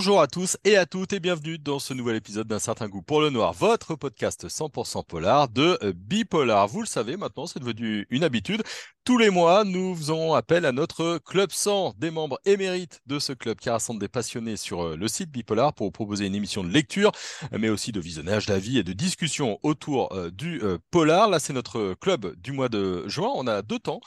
Bonjour 0.00 0.22
à 0.22 0.28
tous 0.28 0.56
et 0.64 0.78
à 0.78 0.86
toutes 0.86 1.12
et 1.12 1.20
bienvenue 1.20 1.58
dans 1.58 1.78
ce 1.78 1.92
nouvel 1.92 2.16
épisode 2.16 2.46
d'un 2.46 2.58
certain 2.58 2.88
goût 2.88 3.02
pour 3.02 3.20
le 3.20 3.28
noir, 3.28 3.52
votre 3.52 3.96
podcast 3.96 4.48
100% 4.48 5.04
polar 5.04 5.50
de 5.50 5.78
Bipolar. 5.94 6.66
Vous 6.68 6.80
le 6.80 6.86
savez 6.86 7.18
maintenant, 7.18 7.46
c'est 7.46 7.60
devenu 7.60 8.06
une 8.08 8.24
habitude. 8.24 8.62
Tous 9.06 9.16
les 9.16 9.30
mois, 9.30 9.64
nous 9.64 9.96
faisons 9.96 10.34
appel 10.34 10.66
à 10.66 10.72
notre 10.72 11.18
club 11.18 11.50
100 11.50 11.94
des 11.96 12.10
membres 12.10 12.38
émérites 12.44 13.00
de 13.06 13.18
ce 13.18 13.32
club 13.32 13.58
qui 13.58 13.70
rassemble 13.70 13.98
des 13.98 14.08
passionnés 14.08 14.58
sur 14.58 14.82
euh, 14.82 14.96
le 14.96 15.08
site 15.08 15.30
Bipolar 15.30 15.72
pour 15.72 15.86
vous 15.86 15.90
proposer 15.90 16.26
une 16.26 16.34
émission 16.34 16.62
de 16.62 16.68
lecture, 16.68 17.10
mais 17.50 17.70
aussi 17.70 17.92
de 17.92 18.00
visionnage 18.00 18.44
d'avis 18.44 18.78
et 18.78 18.82
de 18.82 18.92
discussion 18.92 19.58
autour 19.62 20.12
euh, 20.12 20.30
du 20.30 20.62
euh, 20.62 20.76
polar. 20.90 21.30
Là, 21.30 21.38
c'est 21.38 21.54
notre 21.54 21.94
club 21.94 22.36
du 22.42 22.52
mois 22.52 22.68
de 22.68 23.08
juin. 23.08 23.30
On 23.34 23.46
a 23.46 23.62
deux 23.62 23.78
temps 23.78 24.00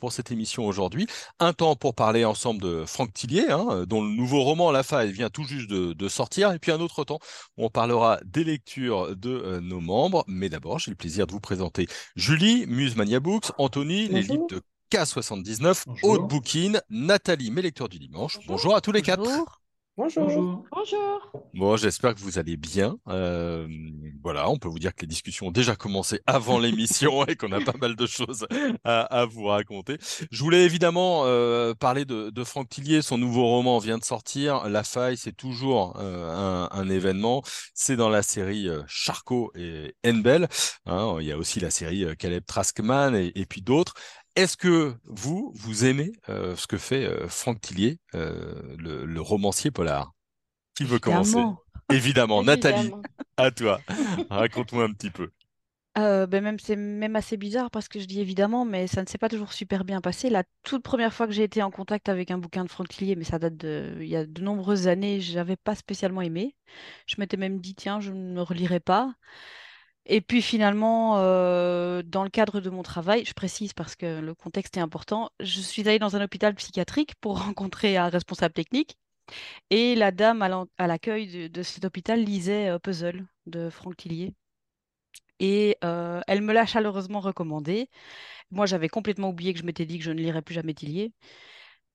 pour 0.00 0.12
cette 0.12 0.32
émission 0.32 0.66
aujourd'hui. 0.66 1.06
Un 1.40 1.52
temps 1.52 1.76
pour 1.76 1.94
parler 1.94 2.24
ensemble 2.24 2.62
de 2.62 2.84
Franck 2.86 3.12
Tillier, 3.12 3.50
hein, 3.50 3.84
dont 3.86 4.02
le 4.02 4.10
nouveau 4.10 4.42
roman 4.42 4.72
La 4.72 4.82
Faille 4.82 5.12
vient 5.12 5.28
tout 5.38 5.46
juste 5.46 5.70
de, 5.70 6.08
sortir, 6.08 6.52
et 6.52 6.58
puis 6.58 6.72
un 6.72 6.80
autre 6.80 7.04
temps 7.04 7.20
où 7.56 7.64
on 7.64 7.70
parlera 7.70 8.18
des 8.24 8.42
lectures 8.42 9.14
de 9.14 9.60
nos 9.60 9.80
membres. 9.80 10.24
Mais 10.26 10.48
d'abord, 10.48 10.80
j'ai 10.80 10.90
le 10.90 10.96
plaisir 10.96 11.26
de 11.26 11.32
vous 11.32 11.40
présenter 11.40 11.86
Julie, 12.16 12.66
Muse 12.66 12.96
Mania 12.96 13.20
Books, 13.20 13.52
Anthony, 13.56 14.08
les 14.08 14.22
livres 14.22 14.48
de 14.48 14.62
K79, 14.90 15.84
Haute 16.02 16.28
Bouquine, 16.28 16.80
Nathalie, 16.90 17.52
mes 17.52 17.62
lecteurs 17.62 17.88
du 17.88 17.98
dimanche. 17.98 18.38
Bonjour, 18.48 18.74
à 18.74 18.80
tous 18.80 18.90
les 18.90 19.02
quatre. 19.02 19.60
Bonjour. 19.98 20.62
Bonjour. 20.70 21.32
Bon, 21.54 21.76
j'espère 21.76 22.14
que 22.14 22.20
vous 22.20 22.38
allez 22.38 22.56
bien. 22.56 22.98
Euh, 23.08 23.66
voilà, 24.22 24.48
on 24.48 24.56
peut 24.56 24.68
vous 24.68 24.78
dire 24.78 24.94
que 24.94 25.00
les 25.00 25.08
discussions 25.08 25.48
ont 25.48 25.50
déjà 25.50 25.74
commencé 25.74 26.20
avant 26.24 26.60
l'émission 26.60 27.24
et 27.26 27.34
qu'on 27.34 27.50
a 27.50 27.60
pas 27.60 27.76
mal 27.80 27.96
de 27.96 28.06
choses 28.06 28.46
à, 28.84 29.26
vous 29.28 29.46
raconter. 29.46 29.98
Je 30.30 30.40
voulais 30.44 30.64
évidemment 30.64 31.22
euh, 31.24 31.74
parler 31.74 32.04
de, 32.04 32.44
Franck 32.44 32.68
Tillier. 32.68 33.02
Son 33.02 33.18
nouveau 33.18 33.44
roman 33.48 33.78
vient 33.78 33.98
de 33.98 34.04
sortir. 34.04 34.68
La 34.68 34.84
faille, 34.84 35.16
c'est 35.16 35.36
toujours 35.36 35.96
euh, 35.98 36.68
un, 36.70 36.88
événement. 36.88 37.42
C'est 37.74 37.96
dans 37.96 38.08
la 38.08 38.22
série 38.22 38.68
Charcot 38.86 39.50
et 39.56 39.96
Enbel. 40.06 40.46
Hein. 40.86 41.16
il 41.18 41.26
y 41.26 41.32
a 41.32 41.36
aussi 41.36 41.58
la 41.58 41.70
série 41.70 42.06
Caleb 42.16 42.44
Traskman 42.46 43.16
et, 43.16 43.32
et 43.34 43.46
puis 43.46 43.62
d'autres. 43.62 43.94
Est-ce 44.36 44.56
que 44.56 44.94
vous, 45.04 45.52
vous 45.54 45.84
aimez 45.84 46.12
euh, 46.28 46.54
ce 46.56 46.66
que 46.66 46.78
fait 46.78 47.04
euh, 47.04 47.28
Franck 47.28 47.60
Tillier, 47.60 47.98
euh, 48.14 48.76
le, 48.78 49.20
romancier 49.20 49.70
polar? 49.70 50.12
Qui 50.74 50.84
veut 50.84 50.98
commencer? 50.98 51.42
Évidemment, 51.92 52.42
Nathalie, 52.42 52.92
à 53.36 53.50
toi. 53.50 53.80
Raconte-moi 54.30 54.84
un 54.84 54.92
petit 54.92 55.10
peu. 55.10 55.30
ben 55.96 56.40
même 56.40 56.58
c'est 56.60 56.76
même 56.76 57.16
assez 57.16 57.36
bizarre 57.36 57.70
parce 57.70 57.88
que 57.88 57.98
je 57.98 58.04
dis 58.04 58.20
évidemment, 58.20 58.64
mais 58.64 58.86
ça 58.86 59.02
ne 59.02 59.08
s'est 59.08 59.18
pas 59.18 59.28
toujours 59.28 59.52
super 59.52 59.84
bien 59.84 60.00
passé. 60.00 60.30
La 60.30 60.44
toute 60.62 60.82
première 60.82 61.12
fois 61.12 61.26
que 61.26 61.32
j'ai 61.32 61.42
été 61.42 61.62
en 61.62 61.70
contact 61.70 62.08
avec 62.08 62.30
un 62.30 62.38
bouquin 62.38 62.64
de 62.64 62.70
Franck 62.70 62.88
Tillier, 62.88 63.16
mais 63.16 63.24
ça 63.24 63.38
date 63.38 63.56
de 63.56 63.96
il 64.00 64.06
y 64.08 64.16
a 64.16 64.24
de 64.24 64.40
nombreuses 64.40 64.86
années, 64.86 65.20
je 65.20 65.34
n'avais 65.34 65.56
pas 65.56 65.74
spécialement 65.74 66.20
aimé. 66.20 66.54
Je 67.06 67.16
m'étais 67.18 67.36
même 67.36 67.58
dit 67.58 67.74
tiens, 67.74 68.00
je 68.00 68.12
ne 68.12 68.40
relirai 68.40 68.80
pas. 68.80 69.14
Et 70.08 70.20
puis 70.22 70.40
finalement, 70.42 71.18
euh, 71.18 72.02
dans 72.02 72.24
le 72.24 72.30
cadre 72.30 72.60
de 72.60 72.70
mon 72.70 72.82
travail, 72.82 73.24
je 73.26 73.34
précise 73.34 73.74
parce 73.74 73.94
que 73.94 74.20
le 74.20 74.34
contexte 74.34 74.76
est 74.78 74.80
important, 74.80 75.30
je 75.40 75.60
suis 75.60 75.86
allée 75.88 75.98
dans 75.98 76.16
un 76.16 76.22
hôpital 76.24 76.54
psychiatrique 76.54 77.14
pour 77.20 77.38
rencontrer 77.44 77.96
un 77.98 78.08
responsable 78.08 78.54
technique. 78.54 78.96
Et 79.70 79.94
la 79.94 80.12
dame 80.12 80.42
à 80.42 80.86
l'accueil 80.86 81.50
de, 81.50 81.62
cet 81.62 81.84
hôpital 81.84 82.22
lisait 82.24 82.68
euh, 82.70 82.78
Puzzle 82.78 83.26
de 83.46 83.70
Franck 83.70 83.96
Tillier. 83.98 84.34
Et 85.40 85.76
euh, 85.84 86.20
elle 86.26 86.42
me 86.42 86.52
l'a 86.52 86.66
chaleureusement 86.66 87.20
recommandé. 87.20 87.88
Moi, 88.50 88.66
j'avais 88.66 88.88
complètement 88.88 89.30
oublié 89.30 89.52
que 89.54 89.60
je 89.60 89.64
m'étais 89.64 89.86
dit 89.86 89.98
que 89.98 90.04
je 90.04 90.12
ne 90.12 90.20
lirais 90.20 90.42
plus 90.42 90.54
jamais 90.54 90.74
Tillier. 90.74 91.12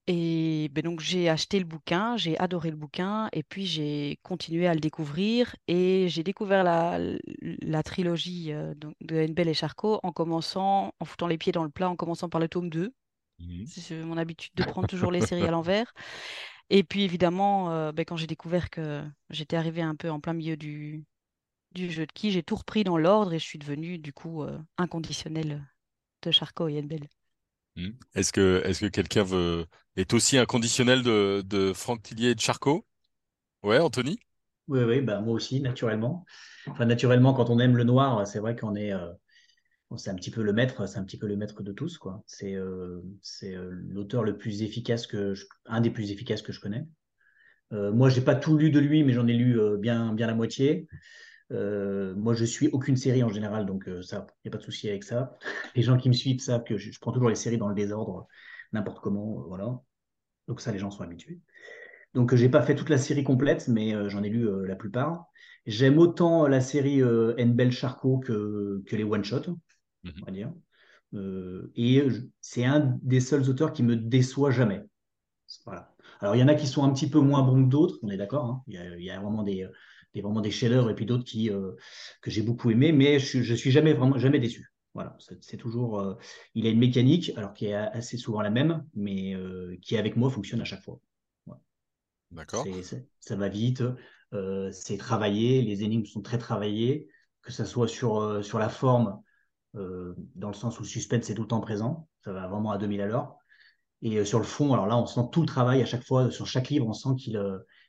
Et 0.07 0.69
ben 0.73 0.83
donc 0.83 0.99
j'ai 0.99 1.29
acheté 1.29 1.59
le 1.59 1.65
bouquin, 1.65 2.17
j'ai 2.17 2.37
adoré 2.37 2.69
le 2.71 2.75
bouquin, 2.75 3.29
et 3.31 3.41
puis 3.41 3.65
j'ai 3.65 4.19
continué 4.21 4.67
à 4.67 4.73
le 4.73 4.81
découvrir, 4.81 5.55
et 5.69 6.07
j'ai 6.09 6.23
découvert 6.23 6.63
la, 6.65 6.99
la 7.41 7.83
trilogie 7.83 8.51
euh, 8.51 8.73
de 8.99 9.15
Hennebel 9.15 9.47
et 9.47 9.53
Charcot 9.53 10.01
en 10.03 10.11
commençant, 10.11 10.93
en 10.99 11.05
foutant 11.05 11.27
les 11.27 11.37
pieds 11.37 11.53
dans 11.53 11.63
le 11.63 11.69
plat, 11.69 11.89
en 11.89 11.95
commençant 11.95 12.27
par 12.27 12.41
le 12.41 12.49
tome 12.49 12.69
2. 12.69 12.93
Mmh 13.39 13.65
C'est 13.65 14.03
mon 14.03 14.17
habitude 14.17 14.51
de 14.55 14.63
prendre 14.63 14.87
toujours 14.87 15.11
les 15.11 15.21
séries 15.21 15.47
à 15.47 15.51
l'envers. 15.51 15.93
Et 16.69 16.83
puis 16.83 17.03
évidemment, 17.03 17.71
euh, 17.71 17.91
ben, 17.93 18.03
quand 18.05 18.17
j'ai 18.17 18.27
découvert 18.27 18.69
que 18.69 19.03
j'étais 19.29 19.55
arrivée 19.57 19.81
un 19.81 19.95
peu 19.95 20.09
en 20.09 20.19
plein 20.19 20.33
milieu 20.33 20.57
du, 20.57 21.05
du 21.73 21.91
jeu 21.91 22.05
de 22.07 22.11
qui, 22.13 22.31
j'ai 22.31 22.43
tout 22.43 22.55
repris 22.55 22.83
dans 22.83 22.97
l'ordre 22.97 23.33
et 23.33 23.39
je 23.39 23.45
suis 23.45 23.59
devenue 23.59 23.99
du 23.99 24.13
coup 24.13 24.43
euh, 24.43 24.59
inconditionnelle 24.77 25.65
de 26.23 26.31
Charcot 26.31 26.67
et 26.69 26.75
Hennebel. 26.75 27.07
Mmh. 27.75 27.89
Est-ce 28.15 28.31
que, 28.31 28.61
est 28.65 28.79
que 28.79 28.85
quelqu'un 28.87 29.23
veut... 29.23 29.65
est 29.95 30.13
aussi 30.13 30.37
inconditionnel 30.37 31.03
de, 31.03 31.43
de 31.45 31.73
Franck 31.73 32.03
Tillier 32.03 32.29
et 32.29 32.35
de 32.35 32.39
Charcot? 32.39 32.85
Ouais, 33.63 33.79
Anthony? 33.79 34.19
Oui, 34.67 34.81
oui, 34.83 35.01
bah, 35.01 35.19
moi 35.21 35.33
aussi, 35.33 35.59
naturellement. 35.61 36.25
Enfin, 36.67 36.85
naturellement, 36.85 37.33
quand 37.33 37.49
on 37.49 37.59
aime 37.59 37.75
le 37.75 37.83
noir, 37.83 38.25
c'est 38.27 38.39
vrai 38.39 38.55
qu'on 38.55 38.75
est, 38.75 38.93
euh, 38.93 39.11
c'est 39.97 40.09
un 40.09 40.15
petit 40.15 40.31
peu 40.31 40.43
le 40.43 40.53
maître, 40.53 40.85
c'est 40.87 40.99
un 40.99 41.03
petit 41.03 41.17
peu 41.17 41.27
le 41.27 41.35
maître 41.35 41.63
de 41.63 41.71
tous, 41.71 41.97
quoi. 41.97 42.23
C'est, 42.27 42.55
euh, 42.55 43.01
c'est 43.21 43.55
euh, 43.55 43.69
l'auteur 43.89 44.23
le 44.23 44.37
plus 44.37 44.61
efficace 44.61 45.07
que, 45.07 45.33
un 45.65 45.81
des 45.81 45.89
plus 45.89 46.11
efficaces 46.11 46.41
que 46.41 46.53
je 46.53 46.59
connais. 46.61 46.85
moi, 47.71 48.09
j'ai 48.09 48.21
pas 48.21 48.35
tout 48.35 48.57
lu 48.57 48.69
de 48.69 48.79
lui, 48.79 49.03
mais 49.03 49.13
j'en 49.13 49.27
ai 49.27 49.33
lu 49.33 49.59
bien, 49.79 50.13
bien 50.13 50.27
la 50.27 50.35
moitié. 50.35 50.87
Euh, 51.53 52.13
moi, 52.15 52.33
je 52.33 52.45
suis 52.45 52.69
aucune 52.69 52.95
série 52.95 53.23
en 53.23 53.29
général, 53.29 53.65
donc 53.65 53.87
euh, 53.87 54.01
ça, 54.01 54.27
il 54.43 54.47
n'y 54.47 54.49
a 54.49 54.51
pas 54.51 54.57
de 54.57 54.63
souci 54.63 54.89
avec 54.89 55.03
ça. 55.03 55.37
Les 55.75 55.83
gens 55.83 55.97
qui 55.97 56.09
me 56.09 56.13
suivent 56.13 56.39
savent 56.39 56.63
que 56.63 56.77
je, 56.77 56.97
prends 56.99 57.11
toujours 57.11 57.29
les 57.29 57.35
séries 57.35 57.57
dans 57.57 57.69
le 57.69 57.75
désordre, 57.75 58.27
n'importe 58.71 59.01
comment, 59.01 59.41
euh, 59.41 59.47
voilà. 59.47 59.79
Donc 60.47 60.61
ça, 60.61 60.71
les 60.71 60.79
gens 60.79 60.91
sont 60.91 61.03
habitués. 61.03 61.39
Donc 62.13 62.35
j'ai 62.35 62.49
pas 62.49 62.61
fait 62.61 62.75
toute 62.75 62.89
la 62.89 62.97
série 62.97 63.23
complète, 63.23 63.67
mais 63.67 63.95
j'en 64.09 64.21
ai 64.21 64.29
lu 64.29 64.67
la 64.67 64.75
plupart. 64.75 65.25
J'aime 65.65 65.97
autant 65.97 66.47
la 66.47 66.61
série 66.61 66.99
N. 66.99 67.71
Charcot 67.71 68.19
que, 68.19 68.83
que 68.85 68.95
les 68.95 69.03
one-shots, 69.03 69.49
mhm. 70.03 70.11
on 70.21 70.25
va 70.25 70.31
dire. 70.31 70.53
et 71.75 72.07
c'est 72.39 72.65
un 72.65 72.99
des 73.01 73.19
seuls 73.19 73.49
auteurs 73.49 73.73
qui 73.73 73.81
me 73.81 73.95
déçoit 73.95 74.51
jamais. 74.51 74.83
Voilà. 75.65 75.95
Alors 76.19 76.35
il 76.35 76.39
y 76.39 76.43
en 76.43 76.49
a 76.49 76.55
qui 76.55 76.67
sont 76.67 76.83
un 76.83 76.93
petit 76.93 77.09
peu 77.09 77.19
moins 77.19 77.41
bons 77.41 77.63
que 77.63 77.69
d'autres, 77.69 77.97
on 78.03 78.09
est 78.09 78.17
d'accord. 78.17 78.45
Hein. 78.45 78.63
il, 78.67 79.03
y 79.03 79.09
a 79.09 79.19
vraiment 79.19 79.41
des 79.41 79.67
des 80.13 80.21
vraiment 80.21 80.41
des 80.41 80.51
chefs 80.51 80.89
et 80.89 80.93
puis 80.93 81.05
d'autres 81.05 81.23
qui 81.23 81.49
euh, 81.49 81.71
que 82.21 82.29
j'ai 82.29 82.41
beaucoup 82.41 82.69
aimé, 82.71 82.91
mais 82.91 83.19
je, 83.19 83.41
je 83.41 83.53
suis 83.53 83.71
jamais 83.71 83.93
vraiment 83.93 84.17
jamais 84.17 84.39
déçu. 84.39 84.71
Voilà, 84.93 85.17
c'est 85.41 85.57
toujours. 85.57 85.99
Euh, 85.99 86.15
il 86.53 86.67
a 86.67 86.69
une 86.69 86.77
mécanique, 86.77 87.31
alors 87.35 87.53
qui 87.53 87.65
est 87.65 87.73
assez 87.73 88.17
souvent 88.17 88.41
la 88.41 88.51
même, 88.51 88.85
mais 88.93 89.33
euh, 89.33 89.75
qui 89.81 89.97
avec 89.97 90.15
moi 90.15 90.29
fonctionne 90.29 90.61
à 90.61 90.65
chaque 90.65 90.83
fois. 90.83 90.99
D'accord. 92.29 92.65
Ça 93.19 93.35
va 93.35 93.47
vite, 93.47 93.83
c'est 94.71 94.97
travaillé, 94.97 95.61
les 95.61 95.83
énigmes 95.83 96.05
sont 96.05 96.23
très 96.23 96.39
travaillées, 96.39 97.07
que 97.43 97.51
ce 97.51 97.63
soit 97.63 97.87
sur, 97.87 98.43
sur 98.43 98.57
la 98.57 98.69
forme, 98.69 99.21
dans 99.75 100.47
le 100.47 100.55
sens 100.55 100.79
où 100.79 100.81
le 100.81 100.87
suspense 100.87 101.29
est 101.29 101.35
tout 101.35 101.43
le 101.43 101.47
temps 101.47 101.61
présent, 101.61 102.07
ça 102.23 102.33
va 102.33 102.47
vraiment 102.47 102.71
à 102.71 102.79
2000 102.79 103.01
à 103.01 103.05
l'heure. 103.05 103.35
Et 104.01 104.25
sur 104.25 104.39
le 104.39 104.45
fond, 104.45 104.73
alors 104.73 104.87
là, 104.87 104.97
on 104.97 105.05
sent 105.05 105.21
tout 105.31 105.41
le 105.41 105.45
travail 105.45 105.83
à 105.83 105.85
chaque 105.85 106.03
fois, 106.03 106.31
sur 106.31 106.47
chaque 106.47 106.69
livre, 106.69 106.87
on 106.87 106.93
sent 106.93 107.09
qu'il 107.19 107.39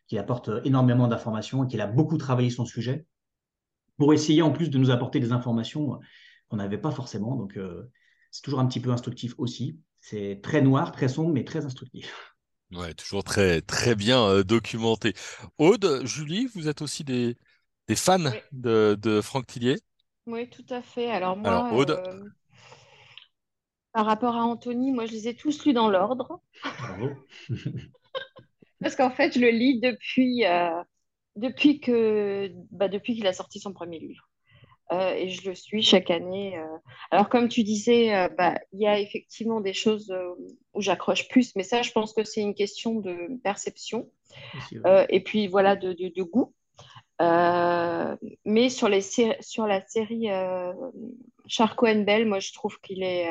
qu'il 0.06 0.18
apporte 0.18 0.50
énormément 0.64 1.08
d'informations 1.08 1.64
et 1.64 1.66
qu'il 1.66 1.80
a 1.80 1.86
beaucoup 1.86 2.18
travaillé 2.18 2.50
son 2.50 2.64
sujet 2.64 3.06
pour 3.96 4.12
essayer 4.12 4.42
en 4.42 4.50
plus 4.50 4.70
de 4.70 4.78
nous 4.78 4.90
apporter 4.90 5.20
des 5.20 5.32
informations 5.32 6.00
qu'on 6.48 6.56
n'avait 6.56 6.78
pas 6.78 6.90
forcément. 6.90 7.36
Donc, 7.36 7.56
euh, 7.56 7.90
c'est 8.30 8.42
toujours 8.42 8.60
un 8.60 8.66
petit 8.66 8.80
peu 8.80 8.90
instructif 8.90 9.34
aussi. 9.38 9.78
C'est 10.00 10.40
très 10.42 10.60
noir, 10.60 10.92
très 10.92 11.08
sombre, 11.08 11.32
mais 11.32 11.44
très 11.44 11.64
instructif. 11.64 12.34
Ouais, 12.72 12.92
toujours 12.94 13.22
très, 13.22 13.60
très 13.60 13.94
bien 13.94 14.26
euh, 14.26 14.42
documenté. 14.42 15.14
Aude, 15.58 16.02
Julie, 16.04 16.46
vous 16.54 16.68
êtes 16.68 16.82
aussi 16.82 17.04
des, 17.04 17.36
des 17.88 17.96
fans 17.96 18.32
de, 18.52 18.98
de, 19.00 19.20
Franck 19.20 19.46
Tillier? 19.46 19.78
Oui, 20.26 20.50
tout 20.50 20.66
à 20.70 20.82
fait. 20.82 21.10
Alors, 21.10 21.36
moi, 21.36 21.72
Aude... 21.72 21.90
Euh, 21.90 22.24
par 23.92 24.06
rapport 24.06 24.34
à 24.34 24.42
Anthony, 24.42 24.90
moi, 24.90 25.06
je 25.06 25.12
les 25.12 25.28
ai 25.28 25.36
tous 25.36 25.64
lus 25.64 25.72
dans 25.72 25.88
l'ordre. 25.88 26.40
Bravo. 26.62 27.10
Parce 28.84 28.96
qu'en 28.96 29.10
fait, 29.10 29.32
je 29.32 29.40
le 29.40 29.48
lis 29.48 29.80
depuis, 29.80 30.44
euh, 30.44 30.82
depuis 31.36 31.80
que, 31.80 32.52
bah, 32.70 32.88
depuis 32.88 33.14
qu'il 33.16 33.26
a 33.26 33.32
sorti 33.32 33.58
son 33.58 33.72
premier 33.72 33.98
livre. 33.98 34.28
Euh, 34.92 35.14
et 35.14 35.30
je 35.30 35.48
le 35.48 35.54
suis 35.54 35.82
chaque 35.82 36.10
année. 36.10 36.58
Euh. 36.58 36.76
Alors, 37.10 37.30
comme 37.30 37.48
tu 37.48 37.62
disais, 37.62 38.28
bah, 38.36 38.58
il 38.74 38.80
y 38.80 38.86
a 38.86 39.00
effectivement 39.00 39.62
des 39.62 39.72
choses 39.72 40.14
où 40.74 40.82
j'accroche 40.82 41.28
plus, 41.28 41.56
mais 41.56 41.62
ça, 41.62 41.80
je 41.80 41.92
pense 41.92 42.12
que 42.12 42.24
c'est 42.24 42.42
une 42.42 42.54
question 42.54 43.00
de 43.00 43.40
perception 43.42 44.10
et 45.08 45.22
puis 45.24 45.46
voilà, 45.46 45.76
de, 45.76 45.94
de, 45.94 46.22
goût. 46.22 46.52
mais 48.44 48.68
sur, 48.68 48.90
les 48.90 49.00
sur 49.00 49.66
la 49.66 49.80
série 49.86 50.28
Charcot 51.46 52.04
Bell, 52.04 52.26
moi, 52.26 52.40
je 52.40 52.52
trouve 52.52 52.78
qu'il 52.82 53.02
est, 53.02 53.30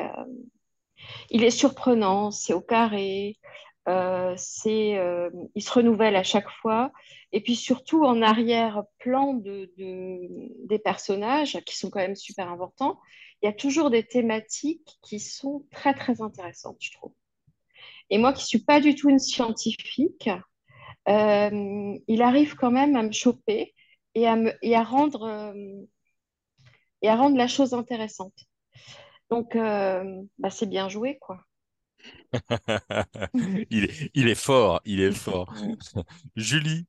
il 1.30 1.44
est 1.44 1.50
surprenant, 1.50 2.32
c'est 2.32 2.54
au 2.54 2.60
carré. 2.60 3.38
Euh, 3.86 4.34
euh, 4.66 5.30
il 5.54 5.62
se 5.62 5.72
renouvelle 5.72 6.16
à 6.16 6.22
chaque 6.22 6.48
fois. 6.48 6.92
Et 7.32 7.42
puis 7.42 7.56
surtout 7.56 8.04
en 8.04 8.22
arrière-plan 8.22 9.34
de, 9.34 9.70
des 9.76 10.78
personnages, 10.78 11.60
qui 11.66 11.76
sont 11.76 11.90
quand 11.90 12.00
même 12.00 12.16
super 12.16 12.50
importants, 12.50 12.98
il 13.42 13.46
y 13.46 13.48
a 13.48 13.52
toujours 13.52 13.90
des 13.90 14.04
thématiques 14.04 14.98
qui 15.02 15.20
sont 15.20 15.66
très 15.70 15.94
très 15.94 16.22
intéressantes, 16.22 16.78
je 16.80 16.92
trouve. 16.92 17.12
Et 18.10 18.18
moi 18.18 18.32
qui 18.32 18.44
suis 18.44 18.60
pas 18.60 18.80
du 18.80 18.94
tout 18.94 19.10
une 19.10 19.18
scientifique, 19.18 20.30
il 21.06 22.22
arrive 22.22 22.54
quand 22.54 22.70
même 22.70 22.96
à 22.96 23.02
me 23.02 23.12
choper 23.12 23.74
et 24.14 24.26
à 24.26 24.84
rendre 24.84 25.26
la 27.02 27.48
chose 27.48 27.74
intéressante. 27.74 28.46
Donc, 29.28 29.56
bah, 29.56 30.50
c'est 30.50 30.68
bien 30.68 30.88
joué, 30.88 31.18
quoi. 31.18 31.40
il, 33.70 33.84
est, 33.84 34.10
il 34.14 34.28
est 34.28 34.34
fort, 34.34 34.80
il 34.84 35.00
est 35.00 35.12
fort. 35.12 35.54
Julie? 36.36 36.86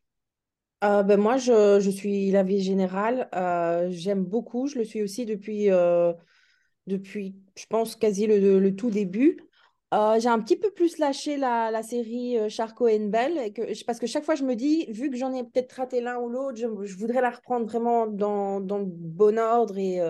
Euh, 0.84 1.04
ben 1.04 1.20
moi, 1.20 1.38
je, 1.38 1.80
je 1.80 1.90
suis 1.90 2.32
la 2.32 2.44
vie 2.44 2.62
générale. 2.62 3.30
Euh, 3.36 3.88
j'aime 3.92 4.24
beaucoup. 4.24 4.68
Je 4.68 4.78
le 4.78 4.84
suis 4.84 5.02
aussi 5.02 5.26
depuis, 5.26 5.72
euh, 5.72 6.14
depuis 6.88 7.36
je 7.56 7.66
pense, 7.68 7.96
quasi 7.96 8.28
le, 8.28 8.60
le 8.60 8.76
tout 8.76 8.90
début. 8.90 9.40
j'ai 9.92 10.28
un 10.28 10.40
petit 10.40 10.58
peu 10.58 10.72
plus 10.72 10.98
lâché 10.98 11.38
la, 11.38 11.72
la 11.72 11.82
série 11.84 12.38
Charco 12.50 12.88
and 12.88 13.08
Bell 13.08 13.54
que, 13.54 13.86
parce 13.86 14.00
que 14.00 14.08
chaque 14.08 14.26
fois, 14.26 14.36
je 14.36 14.44
me 14.44 14.56
dis, 14.56 14.86
vu 14.92 15.10
que 15.10 15.18
j'en 15.18 15.34
ai 15.34 15.44
peut-être 15.44 15.72
raté 15.74 16.02
l'un 16.02 16.18
ou 16.18 16.30
l'autre, 16.30 16.58
je, 16.58 16.68
je, 16.84 16.98
voudrais 16.98 17.22
la 17.22 17.32
reprendre 17.32 17.66
vraiment 17.66 18.08
dans, 18.08 18.60
dans 18.60 18.78
le 18.78 18.86
bon 18.86 19.40
ordre 19.40 19.78
et, 19.78 20.02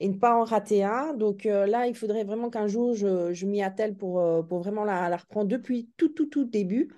et 0.00 0.08
ne 0.08 0.14
pas 0.14 0.34
en 0.34 0.44
rater 0.44 0.84
un. 0.84 1.14
Donc 1.14 1.44
là, 1.44 1.86
il 1.86 1.94
faudrait 1.94 2.24
vraiment 2.24 2.50
qu'un 2.50 2.66
jour, 2.66 2.94
je, 2.94 3.32
je 3.32 3.46
m'y 3.46 3.62
attelle 3.62 3.94
pour, 3.94 4.22
pour 4.46 4.60
vraiment 4.60 4.84
la, 4.84 5.08
la 5.08 5.16
reprendre 5.16 5.48
depuis 5.48 5.88
tout, 5.96 6.08
tout, 6.10 6.26
tout 6.26 6.44
début. 6.44 6.88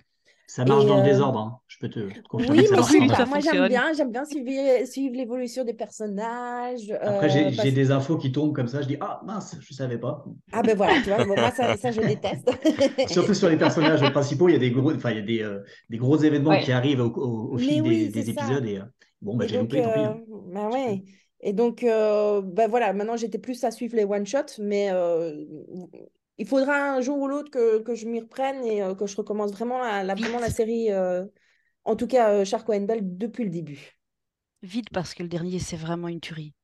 Ça 0.50 0.64
marche 0.64 0.84
dans 0.84 0.96
le 0.96 1.02
euh, 1.02 1.04
désordre, 1.04 1.38
hein. 1.38 1.60
je 1.68 1.78
peux 1.78 1.88
te 1.88 2.00
confirmer. 2.28 2.58
Oui, 2.58 2.68
mais 2.72 3.24
moi 3.24 3.38
j'aime 3.38 3.68
bien, 3.68 3.92
j'aime 3.96 4.10
bien 4.10 4.24
suivre, 4.24 4.84
suivre 4.84 5.14
l'évolution 5.14 5.64
des 5.64 5.74
personnages. 5.74 6.90
Après, 7.00 7.28
j'ai 7.28 7.46
euh, 7.46 7.70
des 7.70 7.92
infos 7.92 8.16
qui 8.16 8.32
tombent 8.32 8.52
comme 8.52 8.66
ça, 8.66 8.82
je 8.82 8.88
dis 8.88 8.96
ah 9.00 9.20
mince, 9.24 9.54
je 9.60 9.72
savais 9.72 9.96
pas. 9.96 10.24
Ah 10.50 10.62
ben 10.62 10.76
voilà, 10.76 10.94
tu 11.04 11.10
vois, 11.10 11.24
moi 11.24 11.52
ça, 11.52 11.76
ça, 11.76 11.92
je 11.92 12.00
déteste. 12.00 12.50
Surtout 13.12 13.34
sur 13.34 13.48
les 13.48 13.58
personnages 13.58 14.00
principaux, 14.12 14.48
il 14.48 14.54
y 14.54 14.56
a 14.56 14.58
des 14.58 14.72
gros, 14.72 14.92
enfin 14.92 15.12
il 15.12 15.18
y 15.18 15.20
a 15.20 15.22
des, 15.22 15.42
euh, 15.44 15.60
des 15.88 15.98
gros 15.98 16.16
événements 16.16 16.58
qui 16.58 16.72
arrivent 16.72 17.00
au, 17.00 17.52
au, 17.52 17.56
fil 17.56 17.84
des, 17.84 18.30
épisodes 18.30 18.66
et 18.66 18.80
bon 19.22 19.36
bah 19.36 19.46
j'ai 19.46 19.56
loupé, 19.56 19.82
tant 19.82 19.92
pis. 19.92 20.00
Hein. 20.00 20.18
Bah 20.52 20.68
ouais. 20.68 21.04
Et 21.42 21.52
donc, 21.52 21.82
ben 21.82 22.68
voilà, 22.68 22.92
maintenant 22.92 23.16
j'étais 23.16 23.38
plus 23.38 23.64
à 23.64 23.70
suivre 23.70 23.96
les 23.96 24.04
one-shots, 24.04 24.60
mais 24.60 24.90
il 26.40 26.46
faudra 26.46 26.94
un 26.94 27.02
jour 27.02 27.18
ou 27.18 27.28
l'autre 27.28 27.50
que, 27.50 27.80
que, 27.80 27.94
je 27.94 28.06
m'y 28.06 28.18
reprenne 28.18 28.64
et 28.64 28.82
euh, 28.82 28.94
que 28.94 29.06
je 29.06 29.14
recommence 29.14 29.52
vraiment 29.52 29.78
la, 29.78 30.14
vraiment 30.14 30.40
la 30.40 30.48
série, 30.48 30.90
euh, 30.90 31.26
en 31.84 31.96
tout 31.96 32.06
cas 32.06 32.30
euh, 32.30 32.44
Charco 32.46 32.72
Bell, 32.72 33.00
depuis 33.02 33.44
le 33.44 33.50
début. 33.50 33.98
Vite, 34.62 34.88
parce 34.90 35.12
que 35.12 35.22
le 35.22 35.28
dernier, 35.28 35.58
c'est 35.58 35.76
vraiment 35.76 36.08
une 36.08 36.20
tuerie. 36.20 36.54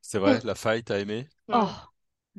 C'est 0.00 0.20
vrai, 0.20 0.38
la 0.44 0.54
faille, 0.54 0.84
t'as 0.84 1.00
aimé 1.00 1.26
Oh, 1.48 1.66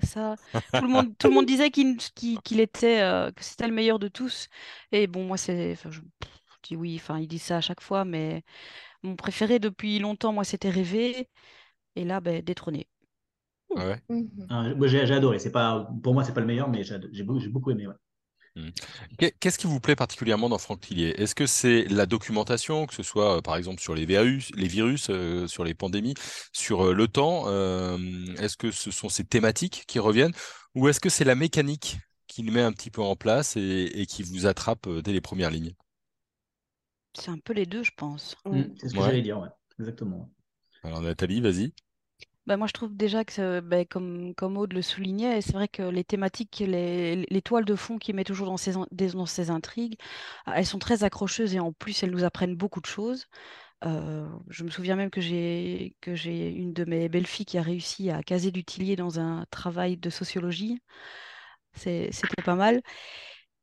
ça. 0.04 0.36
Tout 0.74 0.84
le 0.84 0.88
monde, 0.88 1.18
tout 1.18 1.28
le 1.28 1.34
monde 1.34 1.46
disait 1.46 1.70
qu'il 1.70 1.98
qu'il 1.98 2.62
était, 2.62 3.00
que 3.36 3.44
c'était 3.44 3.68
le 3.68 3.74
meilleur 3.74 4.00
de 4.00 4.08
tous. 4.08 4.48
Et 4.94 5.08
bon, 5.08 5.26
moi, 5.26 5.36
c'est. 5.36 5.76
Je, 5.90 6.00
dis 6.64 6.78
oui, 6.78 6.96
enfin, 6.96 7.20
il 7.20 7.28
dit 7.28 7.40
ça 7.40 7.58
à 7.58 7.62
chaque 7.62 7.82
fois, 7.82 8.06
mais 8.06 8.44
mon 9.04 9.18
préféré 9.18 9.60
depuis 9.60 10.00
longtemps, 10.00 10.32
moi, 10.32 10.46
c'était 10.46 10.70
Rêver. 10.70 11.28
Et 11.96 12.06
là, 12.06 12.20
ben, 12.20 12.42
détrôné. 12.42 12.88
Ah 13.76 13.96
mhm. 14.10 14.30
ah, 14.50 14.66
j'ai, 14.86 15.02
adoré. 15.14 15.40
C'est 15.40 15.52
pas, 15.52 15.88
pour 16.04 16.14
moi, 16.14 16.24
c'est 16.24 16.34
pas 16.34 16.42
le 16.42 16.48
meilleur, 16.48 16.70
mais 16.70 16.84
j'ai, 16.84 17.24
beaucoup, 17.24 17.72
aimé. 17.72 17.88
Mmh. 18.56 18.70
Qu'est-ce 19.40 19.60
qui 19.60 19.68
vous 19.68 19.80
plaît 19.80 19.96
particulièrement 19.96 20.50
dans 20.50 20.58
Franck 20.58 20.82
Tillier? 20.82 21.10
Est-ce 21.10 21.36
que 21.36 21.46
c'est 21.46 21.86
la 21.86 22.06
documentation, 22.08 22.88
que 22.88 22.96
ce 22.96 23.04
soit 23.04 23.38
euh, 23.38 23.42
par 23.42 23.56
exemple 23.56 23.80
sur 23.80 23.94
les 23.94 24.06
virus, 24.06 24.50
les 24.56 24.68
virus 24.68 25.08
euh, 25.10 25.46
sur 25.48 25.64
les 25.64 25.76
pandémies, 25.76 26.16
sur 26.52 26.88
euh, 26.88 26.94
le 26.94 27.08
temps 27.08 27.48
Est-ce 28.38 28.58
que 28.58 28.72
ce 28.72 28.90
sont 28.90 29.08
ces 29.08 29.24
thématiques 29.24 29.84
qui 29.88 30.00
reviennent? 30.00 30.34
Ou 30.74 30.88
est-ce 30.88 31.00
que 31.00 31.10
c'est 31.10 31.26
la 31.26 31.36
mécanique 31.36 31.98
qui 32.28 32.42
le 32.42 32.52
met 32.52 32.62
un 32.62 32.72
petit 32.72 32.92
peu 32.92 33.02
en 33.02 33.16
place 33.16 33.56
et, 33.56 34.06
qui 34.08 34.24
vous 34.24 34.46
attrape 34.46 34.90
dès 34.90 35.14
les 35.14 35.22
premières 35.22 35.52
lignes? 35.52 35.74
C'est 37.14 37.32
un 37.32 37.40
peu 37.40 37.54
les 37.54 37.66
deux, 37.66 37.84
je 37.84 37.92
pense. 37.96 38.36
Mmh, 38.46 38.62
c'est 38.78 38.90
ce 38.90 38.94
que 38.94 39.02
j'allais 39.02 39.22
dire, 39.22 39.48
exactement. 39.80 40.30
Alors 40.84 41.00
Nathalie, 41.02 41.40
vas-y. 41.40 41.72
Bah, 42.46 42.58
moi, 42.58 42.66
je 42.68 42.74
trouve 42.74 42.96
déjà 42.96 43.24
que, 43.26 43.60
bah, 43.60 43.86
comme, 43.86 44.34
comme 44.36 44.58
Aude 44.58 44.74
le 44.74 44.82
soulignait, 44.82 45.42
c'est 45.42 45.54
vrai 45.54 45.68
que 45.68 45.84
les 45.84 46.04
thématiques, 46.04 46.64
les, 46.66 47.26
les 47.30 47.42
toiles 47.44 47.66
de 47.66 47.76
fond 47.76 48.00
qu'il 48.00 48.16
met 48.16 48.24
toujours 48.24 48.48
dans 48.48 48.58
ses, 48.58 48.74
dans 48.92 49.26
ses 49.28 49.50
intrigues, 49.52 49.98
ah, 50.46 50.54
elles 50.58 50.66
sont 50.66 50.80
très 50.80 51.04
accrocheuses 51.04 51.54
et 51.54 51.60
en 51.60 51.72
plus, 51.74 52.02
elles 52.04 52.10
nous 52.12 52.24
apprennent 52.24 52.56
beaucoup 52.56 52.82
de 52.82 52.88
choses. 52.88 53.28
Euh, 53.86 54.28
je 54.50 54.64
me 54.64 54.72
souviens 54.72 54.96
même 54.96 55.10
que 55.12 55.22
j'ai 55.22 55.96
que 56.02 56.16
j'ai 56.16 56.50
une 56.52 56.74
de 56.74 56.86
mes 56.86 57.10
belles-filles 57.10 57.46
qui 57.46 57.58
a 57.60 57.64
réussi 57.64 58.10
à 58.12 58.24
caser 58.24 58.52
du 58.52 58.64
Tillier 58.66 58.96
dans 58.96 59.20
un 59.20 59.46
travail 59.52 59.98
de 59.98 60.10
sociologie. 60.10 60.82
C'était 61.74 62.42
pas 62.44 62.56
mal. 62.56 62.82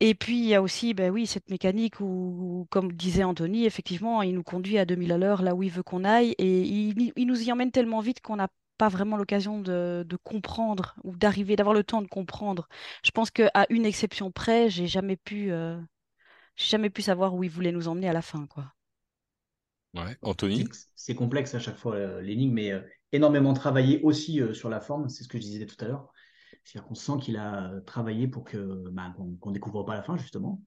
Et 0.01 0.15
puis, 0.15 0.39
il 0.39 0.45
y 0.45 0.55
a 0.55 0.61
aussi, 0.61 0.93
ben 0.93 1.11
oui, 1.11 1.27
cette 1.27 1.49
mécanique 1.49 2.01
où, 2.01 2.67
comme 2.71 2.93
disait 2.93 3.25
Anthony, 3.25 3.65
effectivement, 3.65 4.23
il 4.23 4.35
nous 4.35 4.43
conduit 4.43 4.79
à 4.79 4.85
2000 4.85 5.13
à 5.13 5.19
l'heure, 5.19 5.43
là 5.43 5.55
où 5.55 5.63
il 5.63 5.71
veut 5.71 5.83
qu'on 5.83 6.05
aille, 6.05 6.35
et 6.39 6.61
il, 6.63 7.13
il 7.17 7.27
nous 7.27 7.43
y 7.43 7.51
emmène 7.51 7.71
tellement 7.71 8.01
vite 8.01 8.21
qu'on 8.21 8.37
n'a 8.37 8.49
pas 8.77 8.89
vraiment 8.89 9.17
l'occasion 9.17 9.61
de, 9.61 10.07
comprendre 10.23 10.95
ou 11.05 11.17
d'arriver, 11.17 11.57
d'avoir 11.57 11.75
le 11.75 11.85
temps 11.85 12.03
de 12.03 12.09
comprendre. 12.09 12.69
Je 13.05 13.11
pense 13.11 13.31
qu'à 13.31 13.67
une 13.71 13.87
exception 13.87 14.31
près, 14.31 14.71
j'ai 14.71 14.87
jamais 14.87 15.17
pu, 15.17 15.51
euh, 15.51 15.79
jamais 16.57 16.91
pu 16.91 17.03
savoir 17.03 17.35
où 17.35 17.45
il 17.45 17.51
voulait 17.51 17.73
nous 17.73 17.89
emmener 17.89 18.09
à 18.09 18.13
la 18.13 18.23
fin, 18.23 18.47
quoi. 18.47 18.73
Ouais, 19.95 20.17
Anthony? 20.21 20.69
C'est 20.95 21.15
complexe 21.15 21.55
à 21.55 21.59
chaque 21.59 21.79
fois 21.79 21.95
euh, 21.95 22.21
l'énigme, 22.21 22.53
mais 22.53 22.71
euh, 22.71 22.83
énormément 23.13 23.55
travaillé 23.55 24.03
aussi 24.03 24.43
sur 24.53 24.69
la 24.69 24.81
forme. 24.81 25.09
C'est 25.09 25.25
ce 25.25 25.29
que 25.29 25.39
je 25.39 25.43
disais 25.43 25.65
tout 25.65 25.83
à 25.83 25.89
l'heure. 25.89 26.13
C'est-à-dire 26.67 26.89
qu'on 26.89 26.95
sent 26.95 27.13
qu'il 27.21 27.37
a 27.37 27.71
travaillé 27.87 28.29
pour 28.29 28.45
que 28.45 28.89
bah, 28.91 29.15
qu'on 29.41 29.51
découvre 29.53 29.85
pas 29.85 29.95
la 29.95 30.03
fin 30.03 30.17
justement. 30.17 30.61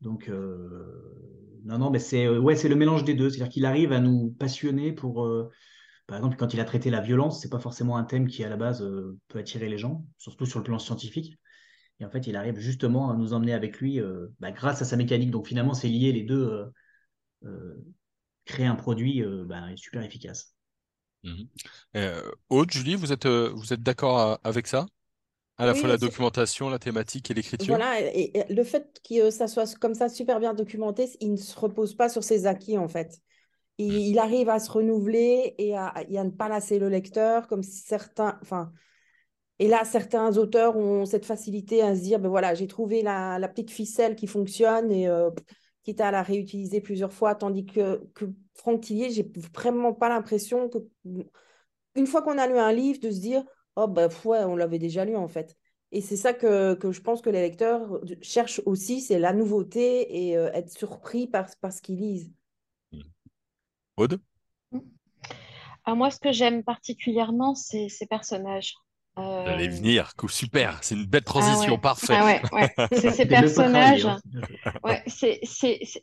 Donc 0.00 0.28
non 0.28 1.78
non 1.78 1.90
mais 1.90 1.98
c'est 1.98 2.28
ouais 2.28 2.54
le 2.62 2.76
mélange 2.76 3.04
des 3.04 3.14
deux. 3.14 3.30
C'est-à-dire 3.30 3.52
qu'il 3.52 3.64
arrive 3.66 3.92
à 3.92 4.00
nous 4.00 4.30
passionner 4.38 4.92
pour 4.92 5.26
par 6.08 6.16
exemple, 6.16 6.36
quand 6.36 6.54
il 6.54 6.60
a 6.60 6.64
traité 6.64 6.88
la 6.88 7.02
violence, 7.02 7.42
c'est 7.42 7.50
pas 7.50 7.58
forcément 7.58 7.98
un 7.98 8.04
thème 8.04 8.28
qui 8.28 8.42
à 8.42 8.48
la 8.48 8.56
base 8.56 8.82
euh, 8.82 9.18
peut 9.28 9.38
attirer 9.38 9.68
les 9.68 9.76
gens, 9.76 10.06
surtout 10.16 10.46
sur 10.46 10.58
le 10.58 10.64
plan 10.64 10.78
scientifique. 10.78 11.38
Et 12.00 12.06
en 12.06 12.10
fait, 12.10 12.26
il 12.26 12.34
arrive 12.34 12.58
justement 12.58 13.10
à 13.10 13.14
nous 13.14 13.34
emmener 13.34 13.52
avec 13.52 13.78
lui 13.78 14.00
euh, 14.00 14.28
bah, 14.40 14.50
grâce 14.50 14.80
à 14.80 14.86
sa 14.86 14.96
mécanique. 14.96 15.30
Donc 15.30 15.46
finalement, 15.46 15.74
c'est 15.74 15.88
lié 15.88 16.10
les 16.12 16.22
deux. 16.22 16.70
Euh, 17.44 17.74
créer 18.46 18.64
un 18.64 18.74
produit 18.74 19.22
bah, 19.44 19.62
super 19.76 20.02
efficace. 20.02 20.54
Mmh. 21.24 21.42
Aude, 22.48 22.70
Julie, 22.70 22.94
vous 22.94 23.12
êtes, 23.12 23.26
vous 23.26 23.74
êtes 23.74 23.82
d'accord 23.82 24.40
avec 24.42 24.66
ça? 24.66 24.86
À 25.58 25.66
la 25.66 25.74
fois 25.74 25.88
la 25.88 25.98
documentation, 25.98 26.70
la 26.70 26.78
thématique 26.78 27.30
et 27.30 27.34
l'écriture. 27.34 27.76
Voilà, 27.76 28.00
et, 28.00 28.32
le 28.48 28.64
fait 28.64 29.00
que 29.08 29.30
ça 29.30 29.48
soit 29.48 29.78
comme 29.78 29.94
ça 29.94 30.08
super 30.08 30.40
bien 30.40 30.54
documenté, 30.54 31.10
il 31.20 31.32
ne 31.32 31.36
se 31.36 31.58
repose 31.58 31.94
pas 31.94 32.08
sur 32.08 32.24
ses 32.24 32.46
acquis 32.46 32.78
en 32.78 32.88
fait 32.88 33.20
il, 33.78 34.18
arrive 34.18 34.48
à 34.48 34.58
se 34.58 34.70
renouveler 34.70 35.54
et 35.58 35.76
à, 35.76 36.04
ne 36.08 36.30
pas 36.30 36.48
lasser 36.48 36.78
le 36.78 36.88
lecteur, 36.88 37.46
comme 37.46 37.62
certains. 37.62 38.38
Enfin, 38.42 38.72
et 39.60 39.68
là, 39.68 39.84
certains 39.84 40.36
auteurs 40.36 40.76
ont 40.76 41.04
cette 41.04 41.24
facilité 41.24 41.82
à 41.82 41.94
se 41.94 42.02
dire 42.02 42.18
ben 42.20 42.28
voilà, 42.28 42.54
j'ai 42.54 42.66
trouvé 42.66 43.02
la, 43.02 43.48
petite 43.48 43.70
ficelle 43.70 44.16
qui 44.16 44.26
fonctionne 44.26 44.90
et 44.92 45.08
euh, 45.08 45.30
quitte 45.84 46.00
à 46.00 46.10
la 46.10 46.22
réutiliser 46.22 46.80
plusieurs 46.80 47.12
fois, 47.12 47.34
tandis 47.34 47.66
que, 47.66 48.04
que 48.14 48.26
Franck 48.54 48.82
Tillier, 48.82 49.10
j'ai 49.10 49.30
vraiment 49.54 49.94
pas 49.94 50.08
l'impression 50.08 50.68
que, 50.68 50.78
une 51.94 52.06
fois 52.06 52.22
qu'on 52.22 52.38
a 52.38 52.46
lu 52.46 52.58
un 52.58 52.72
livre, 52.72 53.00
de 53.00 53.10
se 53.10 53.20
dire 53.20 53.44
oh 53.78 53.86
ben 53.86 54.08
ouais, 54.24 54.44
on 54.44 54.56
l'avait 54.56 54.78
déjà 54.78 55.04
lu 55.04 55.16
en 55.16 55.28
fait. 55.28 55.56
Et 55.92 56.02
c'est 56.02 56.16
ça 56.16 56.34
que, 56.34 56.74
que, 56.74 56.92
je 56.92 57.00
pense 57.00 57.22
que 57.22 57.30
les 57.30 57.40
lecteurs 57.40 58.00
cherchent 58.20 58.60
aussi, 58.66 59.00
c'est 59.00 59.18
la 59.18 59.32
nouveauté 59.32 60.28
et 60.28 60.36
euh, 60.36 60.50
être 60.52 60.70
surpris 60.70 61.26
par, 61.26 61.46
par 61.60 61.72
ce 61.72 61.80
qu'ils 61.80 61.98
lisent. 61.98 62.30
Aude? 63.96 64.20
Ah, 65.84 65.94
Moi, 65.94 66.10
ce 66.10 66.20
que 66.20 66.30
j'aime 66.30 66.62
particulièrement, 66.62 67.54
c'est 67.54 67.88
ces 67.88 68.06
personnages. 68.06 68.74
Euh... 69.18 69.46
Allez 69.46 69.68
venir, 69.68 70.12
super, 70.28 70.78
c'est 70.82 70.94
une 70.94 71.06
belle 71.06 71.24
transition, 71.24 71.74
ah 71.76 71.80
parfait. 71.80 72.14
Ah 72.14 72.24
ouais, 72.24 72.88
c'est 72.92 73.10
ces 73.10 73.26
personnages. 73.26 74.04
Hein. 74.04 74.20
ouais, 74.84 75.02
c'est, 75.06 75.40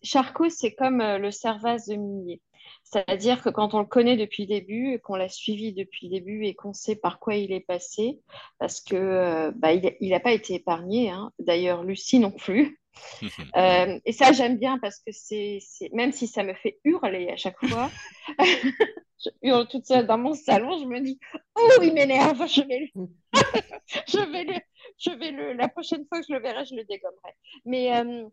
Charcot, 0.01 0.49
c'est 0.49 0.73
comme 0.73 0.99
euh, 0.99 1.17
le 1.17 1.29
Servas 1.29 1.85
de 1.87 1.95
Millier. 1.95 2.41
C'est-à-dire 2.85 3.41
que 3.41 3.49
quand 3.49 3.73
on 3.73 3.79
le 3.79 3.85
connaît 3.85 4.15
depuis 4.15 4.43
le 4.43 4.49
début, 4.49 4.99
qu'on 4.99 5.15
l'a 5.15 5.27
suivi 5.27 5.73
depuis 5.73 6.07
le 6.07 6.13
début 6.13 6.45
et 6.45 6.53
qu'on 6.53 6.71
sait 6.71 6.95
par 6.95 7.19
quoi 7.19 7.35
il 7.35 7.51
est 7.51 7.59
passé, 7.59 8.21
parce 8.59 8.79
que 8.79 8.95
euh, 8.95 9.51
bah, 9.55 9.73
il 9.73 10.09
n'a 10.09 10.19
pas 10.19 10.31
été 10.31 10.53
épargné. 10.53 11.09
Hein. 11.09 11.31
D'ailleurs, 11.39 11.83
Lucie 11.83 12.19
non 12.19 12.31
plus. 12.31 12.79
Euh, 13.57 13.99
et 14.05 14.11
ça, 14.11 14.31
j'aime 14.31 14.57
bien 14.57 14.77
parce 14.79 14.99
que 14.99 15.11
c'est, 15.11 15.59
même 15.93 16.11
si 16.11 16.27
ça 16.27 16.43
me 16.43 16.53
fait 16.53 16.79
hurler 16.83 17.29
à 17.29 17.37
chaque 17.37 17.57
fois, 17.65 17.89
je 18.39 19.29
hurle 19.41 19.67
toute 19.67 19.85
seule 19.85 20.07
dans 20.07 20.17
mon 20.17 20.33
salon, 20.33 20.77
je 20.77 20.85
me 20.85 20.99
dis 21.01 21.19
Oh, 21.57 21.81
il 21.81 21.93
m'énerve, 21.93 22.47
je 22.47 22.61
vais 22.61 22.91
le... 22.95 23.07
je 24.07 24.31
vais 24.31 24.43
le... 24.43 24.53
je 24.97 25.09
vais 25.11 25.31
le... 25.31 25.53
La 25.53 25.67
prochaine 25.67 26.05
fois 26.07 26.19
que 26.19 26.25
je 26.27 26.33
le 26.33 26.41
verrai, 26.41 26.65
je 26.65 26.75
le 26.75 26.83
dégommerai. 26.83 27.33
Mais 27.65 27.95
euh, 27.97 28.27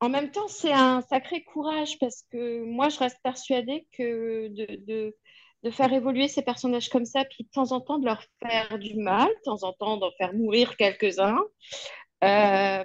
en 0.00 0.08
même 0.08 0.30
temps, 0.30 0.48
c'est 0.48 0.72
un 0.72 1.02
sacré 1.02 1.42
courage 1.44 1.98
parce 1.98 2.22
que 2.30 2.64
moi, 2.64 2.88
je 2.88 2.98
reste 2.98 3.18
persuadée 3.22 3.86
que 3.92 4.48
de, 4.48 4.76
de, 4.86 5.16
de, 5.62 5.70
faire 5.70 5.92
évoluer 5.92 6.26
ces 6.26 6.42
personnages 6.42 6.88
comme 6.88 7.04
ça, 7.04 7.24
puis 7.24 7.44
de 7.44 7.50
temps 7.50 7.72
en 7.72 7.80
temps 7.80 7.98
de 7.98 8.06
leur 8.06 8.22
faire 8.42 8.78
du 8.78 8.96
mal, 8.96 9.28
de 9.28 9.42
temps 9.44 9.62
en 9.62 9.72
temps 9.72 9.98
d'en 9.98 10.10
faire 10.12 10.32
mourir 10.32 10.76
quelques-uns. 10.76 11.40
Euh, 12.24 12.84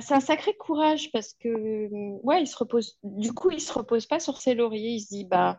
c'est 0.00 0.14
un 0.14 0.20
sacré 0.20 0.54
courage 0.56 1.10
parce 1.12 1.34
que, 1.34 1.88
ouais, 2.22 2.42
il 2.42 2.46
se 2.46 2.56
repose, 2.56 2.98
du 3.02 3.32
coup, 3.32 3.50
il 3.50 3.60
se 3.60 3.72
repose 3.72 4.06
pas 4.06 4.20
sur 4.20 4.38
ses 4.38 4.54
lauriers. 4.54 4.90
Il 4.90 5.00
se 5.00 5.08
dit, 5.08 5.24
bah, 5.24 5.56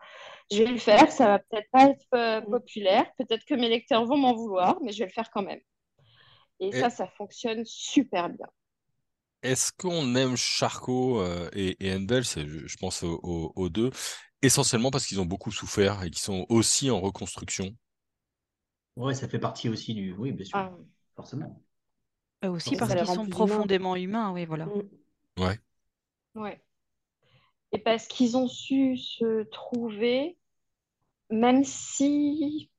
je 0.51 0.61
vais 0.61 0.71
le 0.71 0.77
faire, 0.77 1.11
ça 1.11 1.27
va 1.27 1.39
peut-être 1.39 1.69
pas 1.71 1.85
être 1.89 2.05
euh, 2.13 2.41
populaire, 2.41 3.05
peut-être 3.17 3.45
que 3.45 3.55
mes 3.55 3.69
lecteurs 3.69 4.05
vont 4.05 4.17
m'en 4.17 4.33
vouloir, 4.33 4.77
mais 4.81 4.91
je 4.91 4.99
vais 4.99 5.05
le 5.05 5.11
faire 5.11 5.31
quand 5.31 5.41
même. 5.41 5.61
Et, 6.59 6.71
ça, 6.71 6.89
ça 6.89 7.07
fonctionne 7.07 7.63
super 7.65 8.29
bien. 8.29 8.47
Est-ce 9.41 9.71
qu'on 9.77 10.15
aime 10.15 10.35
Charcot 10.35 11.21
euh, 11.21 11.49
et, 11.53 11.77
je, 11.79 12.77
pense 12.77 13.03
aux, 13.03 13.69
deux, 13.69 13.91
essentiellement 14.41 14.91
parce 14.91 15.05
qu'ils 15.05 15.19
ont 15.19 15.25
beaucoup 15.25 15.51
souffert 15.51 16.03
et 16.03 16.09
qu'ils 16.09 16.21
sont 16.21 16.45
aussi 16.49 16.89
en 16.89 16.99
reconstruction? 16.99 17.75
Oui, 18.95 19.15
ça 19.15 19.27
fait 19.27 19.39
partie 19.39 19.69
aussi 19.69 19.93
du. 19.93 20.13
Oui, 20.13 20.31
bien 20.31 20.45
sûr, 20.45 20.57
ah 20.57 20.71
forcément. 21.15 21.61
aussi 22.43 22.75
parce 22.77 22.95
qu'ils 22.95 23.05
sont 23.05 23.27
profondément 23.27 23.95
humains, 23.95 24.31
oui, 24.31 24.45
voilà. 24.45 24.65
Mm. 24.65 24.81
Ouais. 25.39 25.59
Ouais. 26.35 26.61
Et 27.71 27.77
parce 27.77 28.07
qu'ils 28.07 28.37
ont 28.37 28.47
su 28.47 28.97
se 28.97 29.43
trouver, 29.43 30.37
même 31.29 31.65
si 31.65 32.71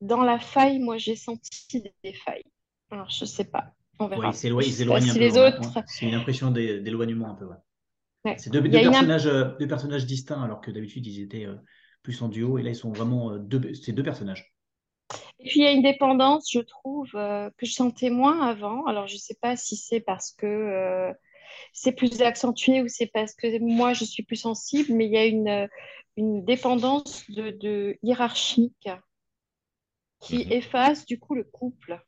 dans 0.00 0.22
la 0.22 0.38
faille, 0.38 0.78
moi 0.78 0.96
j'ai 0.96 1.16
senti 1.16 1.82
des 2.02 2.12
failles. 2.14 2.44
Alors 2.90 3.10
je 3.10 3.24
sais 3.24 3.44
pas, 3.44 3.75
on 3.98 4.08
verra. 4.08 4.30
ils 4.30 4.34
s'éloignent 4.34 5.10
un 5.10 5.14
peu. 5.14 5.20
Les 5.20 5.38
autres... 5.38 5.82
C'est 5.86 6.06
une 6.06 6.14
impression 6.14 6.50
d'éloignement 6.50 7.30
un 7.30 7.34
peu. 7.34 7.48
C'est 8.38 8.50
deux, 8.50 8.62
personnages, 8.62 9.26
euh, 9.26 9.56
deux, 9.60 9.68
personnages, 9.68 10.04
distincts 10.04 10.42
alors 10.42 10.60
que 10.60 10.70
d'habitude 10.70 11.06
ils 11.06 11.22
étaient 11.22 11.46
euh, 11.46 11.54
plus 12.02 12.20
en 12.22 12.28
duo 12.28 12.58
et 12.58 12.62
là 12.62 12.70
ils 12.70 12.76
sont 12.76 12.90
vraiment 12.90 13.30
euh, 13.30 13.38
deux, 13.38 13.72
c'est 13.74 13.92
deux 13.92 14.02
personnages. 14.02 14.52
Et 15.38 15.48
puis 15.48 15.60
il 15.60 15.62
y 15.62 15.66
a 15.66 15.70
une 15.70 15.82
dépendance, 15.82 16.50
je 16.50 16.58
trouve, 16.58 17.10
que 17.12 17.66
je 17.66 17.72
sentais 17.72 18.10
moins 18.10 18.48
avant. 18.48 18.84
Alors 18.86 19.06
je 19.06 19.14
ne 19.14 19.20
sais 19.20 19.36
pas 19.40 19.56
si 19.56 19.76
c'est 19.76 20.00
parce 20.00 20.32
que 20.32 21.12
c'est 21.72 21.92
plus 21.92 22.22
accentué 22.22 22.82
ou 22.82 22.88
c'est 22.88 23.06
parce 23.06 23.34
que 23.34 23.60
moi 23.60 23.92
je 23.92 24.04
suis 24.04 24.24
plus 24.24 24.36
sensible, 24.36 24.94
mais 24.94 25.06
il 25.06 25.12
y 25.12 25.16
a 25.16 25.26
une, 25.26 25.68
une 26.16 26.44
dépendance 26.44 27.30
de, 27.30 27.50
de 27.50 27.96
hiérarchique 28.02 28.88
qui 30.20 30.46
mhm. 30.46 30.52
efface 30.52 31.06
du 31.06 31.20
coup 31.20 31.34
le 31.34 31.44
couple 31.44 32.02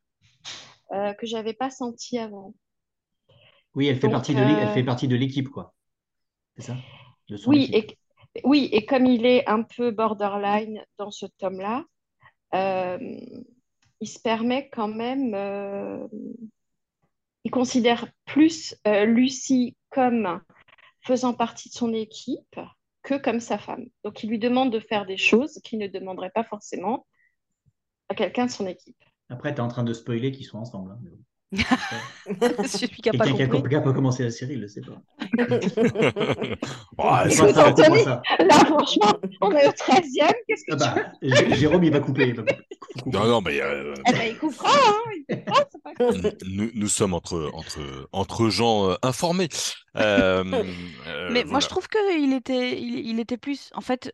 euh, 0.92 1.12
que 1.14 1.26
j'avais 1.26 1.54
pas 1.54 1.71
senti 1.71 2.18
avant. 2.18 2.54
Oui, 3.75 3.87
elle 3.87 3.99
fait 3.99 4.09
partie 4.09 4.35
de 4.35 4.40
elle 4.40 4.73
fait 4.73 4.83
euh, 4.83 4.85
partie 4.85 5.09
de 5.09 5.16
l'équipe 5.16 5.49
quoi. 5.49 5.75
C'est 6.57 6.62
ça? 6.62 6.76
oui 7.47 7.68
et 7.73 7.87
oui 8.45 8.68
et 8.73 8.87
comme 8.87 9.04
il 9.07 9.26
est 9.26 9.47
un 9.47 9.62
peu 9.62 9.90
borderline 9.90 10.83
dans 10.97 11.11
ce 11.11 11.26
tome 11.26 11.61
là, 11.61 11.85
euh, 12.54 12.99
il 14.00 14.09
se 14.09 14.18
permet 14.18 14.71
quand 14.71 14.88
même 14.88 15.35
il 17.49 17.50
considère 17.50 18.07
plus 18.26 18.76
euh, 18.87 19.07
Lucie 19.07 19.75
comme 19.88 20.42
faisant 21.00 21.33
partie 21.33 21.71
de 21.71 21.75
son 21.75 21.95
équipe 21.95 22.61
que 23.02 23.14
comme 23.14 23.40
sa 23.40 23.57
femme. 23.57 23.87
Donc 24.04 24.23
il 24.23 24.28
lui 24.28 24.38
demande 24.38 24.71
de 24.71 24.80
faire 24.80 25.07
des 25.07 25.16
choses 25.16 25.59
qu'il 25.64 25.78
ne 25.78 25.87
demanderait 25.87 26.28
pas 26.28 26.45
forcément 26.45 27.07
à 28.11 28.14
quelqu'un 28.14 28.45
de 28.45 28.50
son 28.50 28.66
équipe. 28.66 29.02
Après, 29.31 29.55
tu 29.55 29.59
es 29.59 29.61
en 29.61 29.69
train 29.69 29.85
de 29.85 29.93
spoiler 29.93 30.33
qu'ils 30.33 30.47
sont 30.47 30.59
ensemble. 30.59 30.93
Hein, 30.93 30.99
Celui 32.67 32.97
qui 32.97 33.09
a 33.09 33.13
pas 33.13 33.25
Quelqu'un 33.25 33.63
qui 33.63 33.75
a 33.75 33.81
commencé 33.81 34.23
la 34.23 34.31
série, 34.31 34.55
il 34.55 34.61
le 34.61 34.69
sait 34.69 34.83
pas. 34.83 35.01
oh, 36.99 37.31
ça, 37.31 37.53
ça. 37.53 38.23
Là, 38.39 38.55
franchement, 38.67 39.19
on 39.41 39.51
est 39.53 39.67
au 39.67 39.71
13e. 39.71 40.33
Qu'est-ce 40.47 40.65
que 40.67 40.83
ah 40.83 41.11
tu 41.23 41.31
bah, 41.31 41.55
Jérôme, 41.55 41.85
il 41.85 41.93
va 41.93 42.01
couper. 42.01 42.35
Non, 43.07 43.27
non, 43.27 43.41
mais. 43.41 43.61
Euh... 43.61 43.95
Eh 44.09 44.13
ben, 44.13 44.29
il 44.31 44.39
coupera. 44.39 44.71
Hein, 44.71 45.09
il 45.31 46.37
nous, 46.47 46.71
nous, 46.75 46.89
sommes 46.89 47.15
entre, 47.15 47.51
entre, 47.53 48.09
entre 48.13 48.49
gens 48.49 48.91
euh, 48.91 48.95
informés. 49.03 49.49
Euh, 49.97 50.45
euh, 51.07 51.29
mais 51.31 51.45
moi, 51.45 51.61
je 51.61 51.69
trouve 51.69 51.89
qu'il 51.89 52.33
était, 52.33 52.81
il, 52.81 53.07
il, 53.07 53.21
était 53.21 53.37
plus. 53.37 53.71
En 53.75 53.81
fait, 53.81 54.13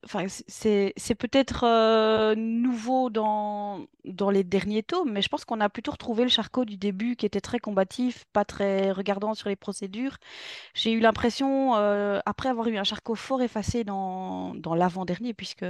c'est 0.48 1.14
peut-être 1.14 2.34
nouveau 2.34 3.10
dans, 3.10 3.86
dans 4.04 4.30
les 4.30 4.44
derniers 4.44 4.82
tomes, 4.82 5.12
mais 5.12 5.22
je 5.22 5.28
pense 5.28 5.44
qu'on 5.44 5.60
a 5.60 5.68
plutôt 5.68 5.92
retrouvé 5.92 6.24
le 6.24 6.30
Charcot 6.30 6.64
du 6.64 6.76
début 6.76 7.16
qui 7.16 7.26
était 7.26 7.40
très 7.40 7.58
combatif, 7.58 8.24
pas 8.32 8.44
très 8.44 8.90
regardant 8.90 9.34
sur 9.34 9.48
les 9.48 9.56
procédures. 9.56 10.16
J'ai 10.74 10.92
eu 10.92 11.00
l'impression, 11.00 11.74
après 12.26 12.48
avoir 12.48 12.68
eu 12.68 12.76
un 12.76 12.84
Charcot 12.84 13.14
fort 13.14 13.42
effacé 13.42 13.84
dans, 13.84 14.54
dans 14.54 14.74
l'avant-dernier, 14.74 15.34
puisque 15.34 15.64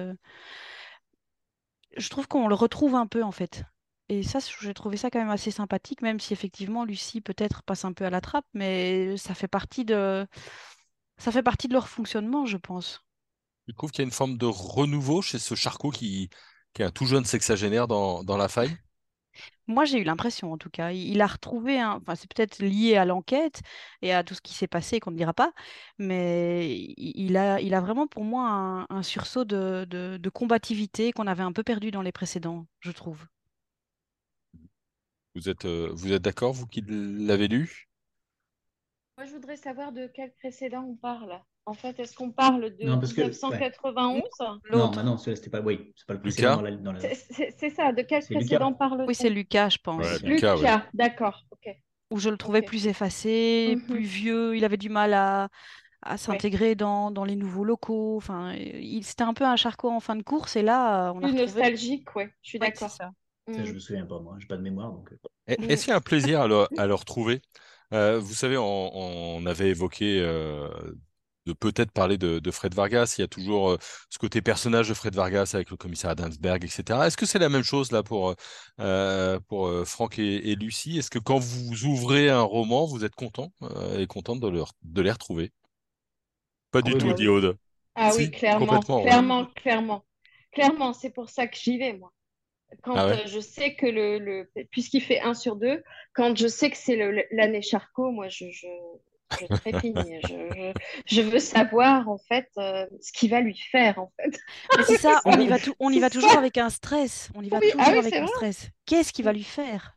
je 1.97 2.09
trouve 2.09 2.29
qu'on 2.29 2.49
le 2.49 2.55
retrouve 2.55 2.95
un 2.95 3.07
peu 3.07 3.23
en 3.23 3.33
fait. 3.33 3.65
Et 4.09 4.23
ça, 4.23 4.39
j'ai 4.61 4.75
trouvé 4.75 4.97
ça 4.99 5.11
quand 5.11 5.19
même 5.19 5.31
assez 5.31 5.51
sympathique, 5.51 6.03
même 6.03 6.21
si 6.21 6.35
effectivement 6.35 6.85
Lucie 6.85 7.23
peut-être 7.23 7.63
passe 7.63 7.85
un 7.87 7.93
peu 7.93 8.05
à 8.05 8.11
la 8.11 8.21
trappe, 8.21 8.47
mais 8.53 9.17
ça 9.17 9.35
fait 9.35 9.49
partie 9.49 9.85
de, 9.87 10.27
ça 11.17 11.33
fait 11.33 11.43
partie 11.43 11.69
de 11.69 11.73
leur 11.75 11.89
fonctionnement, 11.89 12.45
je 12.45 12.59
pense. 12.59 13.03
Tu 13.67 13.75
trouves 13.75 13.91
qu'il 13.91 14.01
y 14.01 14.05
a 14.05 14.09
une 14.09 14.11
forme 14.13 14.37
de 14.37 14.47
renouveau 14.47 15.23
chez 15.23 15.39
ce 15.39 15.55
Charcot 15.55 15.91
qui, 15.91 16.29
qui 16.75 16.83
est 16.83 16.85
un 16.85 16.91
tout 16.91 17.07
jeune 17.07 17.25
sexagénaire 17.25 17.89
dans, 17.89 18.23
dans 18.23 18.37
la 18.37 18.49
faille? 18.49 18.77
Moi, 19.67 19.85
j'ai 19.85 19.99
eu 20.01 20.05
l'impression, 20.05 20.53
en 20.53 20.59
tout 20.59 20.71
cas. 20.71 20.93
Il, 20.93 21.21
a 21.23 21.27
retrouvé 21.27 21.81
un. 21.81 21.93
Enfin, 21.97 22.15
c'est 22.15 22.33
peut-être 22.33 22.59
lié 22.61 22.97
à 22.97 23.05
l'enquête 23.05 23.63
et 24.03 24.13
à 24.13 24.25
tout 24.25 24.35
ce 24.35 24.41
qui 24.41 24.55
s'est 24.55 24.69
passé 24.69 25.01
qu'on 25.01 25.11
ne 25.11 25.17
dira 25.17 25.33
pas, 25.33 25.53
mais 25.99 26.95
il 26.97 27.37
a, 27.37 27.61
il 27.61 27.75
a 27.75 27.81
vraiment 27.81 28.07
pour 28.07 28.25
moi 28.25 28.87
un, 28.89 29.03
sursaut 29.03 29.45
de, 29.45 29.85
de 29.87 30.29
combativité 30.31 31.13
qu'on 31.13 31.27
avait 31.27 31.43
un 31.43 31.53
peu 31.53 31.63
perdu 31.63 31.91
dans 31.91 32.03
les 32.03 32.13
précédents, 32.13 32.67
je 32.81 32.91
trouve. 32.91 33.27
Vous 35.35 35.49
êtes, 35.49 35.65
euh, 35.65 35.91
vous 35.93 36.13
êtes 36.13 36.23
d'accord, 36.23 36.53
vous 36.53 36.67
qui 36.67 36.81
l'avez 36.87 37.49
lu? 37.49 37.89
Moi, 39.19 39.27
je 39.27 39.33
voudrais 39.33 39.57
savoir 39.57 39.91
de 39.93 40.07
quel 40.07 40.33
précédent 40.33 40.85
on 40.85 40.95
parle. 40.95 41.41
En 41.67 41.73
fait, 41.73 41.99
est-ce 41.99 42.15
qu'on 42.15 42.31
parle 42.31 42.77
de 42.77 42.85
1991 42.85 44.23
Non, 44.71 44.91
bah 44.91 45.03
non, 45.03 45.17
c'était 45.17 45.49
pas, 45.49 45.61
oui, 45.61 45.93
c'est 45.97 46.07
pas 46.07 46.15
le 46.15 46.21
précédent 46.21 46.63
dans 46.63 46.93
la. 46.93 47.01
C'est 47.01 47.71
ça, 47.71 47.93
de 47.93 48.03
quel 48.03 48.23
précédent 48.23 48.75
parle-t-on 48.75 49.07
Oui, 49.07 49.15
c'est 49.15 49.31
Lucas, 49.31 49.71
je 49.71 49.79
pense. 49.79 50.23
Lucas, 50.23 50.87
d'accord, 50.93 51.45
ok. 51.51 51.75
Où 52.11 52.19
je 52.19 52.29
le 52.29 52.37
trouvais 52.37 52.63
plus 52.63 52.87
effacé, 52.87 53.77
mhm. 53.77 53.87
plus 53.87 54.05
vieux, 54.05 54.57
il 54.57 54.65
avait 54.65 54.77
du 54.77 54.91
mal 54.91 55.15
à, 55.15 55.49
à 56.03 56.19
s'intégrer 56.19 56.75
dans, 56.75 57.11
dans, 57.11 57.25
les 57.25 57.35
nouveaux 57.35 57.65
locaux. 57.65 58.17
Enfin, 58.17 58.55
c'était 59.03 59.25
un 59.25 59.33
peu 59.33 59.45
un 59.45 59.57
charcot 59.57 59.91
en 59.91 60.01
fin 60.01 60.17
de 60.17 60.23
course 60.23 60.57
et 60.57 60.63
là, 60.63 61.13
on 61.15 61.19
a 61.19 61.29
Plus 61.29 61.35
nostalgique, 61.35 62.15
ouais, 62.15 62.31
je 62.43 62.51
suis 62.51 62.59
d'accord. 62.59 62.91
Je 63.49 63.65
je 63.65 63.73
me 63.73 63.79
souviens 63.79 64.07
pas, 64.07 64.21
moi. 64.21 64.37
J'ai 64.39 64.47
pas 64.47 64.57
de 64.57 64.63
mémoire. 64.63 64.93
Donc... 64.93 65.13
Euh. 65.13 65.17
Est-ce 65.47 65.85
qu'il 65.85 65.91
y 65.91 65.95
a 65.95 65.97
un 65.97 66.01
plaisir 66.01 66.41
à 66.43 66.49
le, 66.49 66.67
à 66.79 66.87
le 66.87 66.95
retrouver? 66.95 67.43
Euh, 67.93 68.19
Vous 68.19 68.33
savez, 68.33 68.57
on, 68.57 68.97
on, 68.97 69.47
avait 69.47 69.71
évoqué 69.71 70.21
euh, 70.21 70.69
de 71.47 71.53
peut-être 71.53 71.91
parler 71.91 72.19
de, 72.19 72.39
de, 72.39 72.51
Fred 72.51 72.75
Vargas. 72.75 73.15
Il 73.19 73.23
y 73.23 73.25
a 73.25 73.29
toujours 73.29 73.71
euh, 73.71 73.79
ce 74.11 74.19
côté 74.19 74.43
personnage 74.43 74.89
de 74.89 74.95
Fred 74.95 75.15
Vargas 75.15 75.51
avec 75.55 75.71
le 75.71 75.77
commissaire 75.77 76.11
Adamsberg, 76.11 76.65
etc. 76.65 77.01
Est-ce 77.05 77.17
que 77.17 77.27
c'est 77.27 77.39
la 77.39 77.49
même 77.49 77.63
chose 77.63 77.93
là 77.93 78.03
pour, 78.03 78.35
euh, 78.81 79.39
pour 79.49 79.71
Franck 79.87 80.19
et, 80.19 80.51
et 80.51 80.55
Lucie? 80.55 80.99
Est-ce 80.99 81.11
que 81.11 81.19
quand 81.19 81.39
vous 81.39 81.85
ouvrez 81.85 82.31
un 82.31 82.43
roman, 82.43 82.87
vous 82.87 83.05
êtes 83.05 83.15
content 83.15 83.53
et 83.97 84.07
contente 84.07 84.41
de, 84.41 84.49
leur, 84.49 84.73
de 84.83 85.03
les 85.03 85.13
retrouver? 85.13 85.53
Pas 86.71 86.83
du 86.83 86.93
ah 86.95 86.99
tout, 86.99 87.13
dit 87.13 87.29
Aude. 87.29 87.57
Ah 87.95 88.11
oui, 88.17 88.31
clairement, 88.31 88.81
clairement, 88.81 89.47
clairement. 89.55 90.05
Clairement, 90.53 90.93
c'est 90.93 91.11
pour 91.11 91.31
ça 91.31 91.47
que 91.47 91.57
j'y 91.57 91.79
vais, 91.79 91.93
moi. 91.93 92.13
Quand 92.83 92.97
ah 92.97 93.07
euh, 93.11 93.27
je 93.27 93.41
sais 93.41 93.75
que 93.75 93.87
le, 93.87 94.19
le 94.19 94.51
puisqu'il 94.71 95.01
fait 95.01 95.21
1 95.21 95.35
sur 95.35 95.57
2, 95.57 95.83
quand 96.13 96.37
je 96.37 96.49
sais 96.49 96.71
que 96.71 96.77
c'est 96.77 96.97
l'année 97.31 97.63
Charcot, 97.63 98.11
moi 98.11 98.29
je, 98.29 98.51
je, 98.51 98.67
je 99.41 99.47
trépigne. 99.47 100.21
je, 100.29 100.73
je, 101.07 101.21
veux 101.23 101.39
savoir 101.39 102.09
en 102.09 102.19
fait 102.19 102.49
euh, 102.59 102.87
ce 103.01 103.13
qu'il 103.13 103.31
va 103.31 103.41
lui 103.41 103.57
faire 103.57 103.99
en 103.99 104.13
fait. 104.17 104.39
c'est 104.87 104.99
ça, 104.99 105.21
on 105.25 105.39
y 105.39 105.47
va, 105.47 105.59
tout, 105.59 105.75
on 105.81 105.91
y 105.91 106.01
va 106.01 106.11
toujours 106.11 106.37
avec 106.37 106.59
un 106.59 106.71
stress. 106.71 107.31
On 107.35 107.43
y 107.43 107.49
va 107.49 107.61
toujours 107.61 107.81
ah 107.81 107.99
avec 107.99 108.15
un 108.15 108.27
stress. 108.27 108.71
Qu'est-ce 108.87 109.13
qu'il 109.13 109.25
va 109.25 109.33
lui 109.33 109.45
faire? 109.45 109.97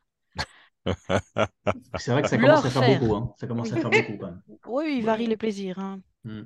C'est 1.98 2.12
vrai 2.12 2.22
que 2.22 2.30
ça 2.30 2.38
commence 2.38 2.66
à 2.66 2.70
faire, 2.70 3.00
beaucoup. 3.00 3.16
Hein. 3.16 3.34
Ça 3.40 3.48
commence 3.48 3.72
à 3.72 3.76
faire 3.76 3.90
beaucoup 3.90 4.18
quand 4.18 4.28
même. 4.28 4.42
Oui, 4.68 4.96
il 5.00 5.06
varie 5.06 5.28
les 5.28 5.38
plaisirs. 5.38 5.80
Hein. 5.80 6.00
Hmm. 6.24 6.44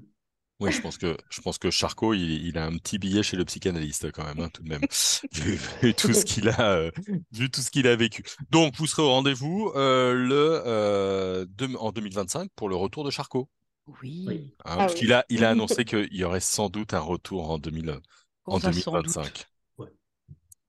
Oui, 0.61 0.71
je 0.71 0.79
pense 0.79 0.99
que 0.99 1.17
je 1.31 1.41
pense 1.41 1.57
que 1.57 1.71
Charcot, 1.71 2.13
il, 2.13 2.55
a 2.55 2.65
un 2.65 2.77
petit 2.77 2.99
billet 2.99 3.23
chez 3.23 3.35
le 3.35 3.43
psychanalyste 3.45 4.11
quand 4.11 4.23
même, 4.23 4.39
hein, 4.39 4.49
tout 4.53 4.61
de 4.61 4.69
même, 4.69 4.81
vu, 5.33 5.93
tout 5.95 6.13
ce 6.13 6.23
qu'il 6.23 6.49
a, 6.49 6.73
euh, 6.73 6.91
vu 7.31 7.49
tout 7.49 7.61
ce 7.61 7.71
qu'il 7.71 7.87
a 7.87 7.95
vécu. 7.95 8.23
Donc, 8.51 8.75
vous 8.75 8.85
serez 8.85 9.01
au 9.01 9.09
rendez-vous 9.09 9.71
euh, 9.75 10.13
le 10.13 10.61
euh, 10.63 11.45
en 11.79 11.91
2025 11.91 12.51
pour 12.55 12.69
le 12.69 12.75
retour 12.75 13.03
de 13.03 13.09
Charcot. 13.09 13.49
Oui. 14.03 14.53
Hein, 14.63 14.75
ah 14.75 14.77
parce 14.77 14.93
qu'il 14.93 15.11
a, 15.13 15.25
il 15.29 15.43
a 15.43 15.49
annoncé 15.51 15.83
qu'il 15.83 16.13
y 16.13 16.23
aurait 16.23 16.39
sans 16.39 16.69
doute 16.69 16.93
un 16.93 16.99
retour 16.99 17.49
en, 17.49 17.57
2000, 17.57 17.99
en 18.45 18.59
2025. 18.59 19.47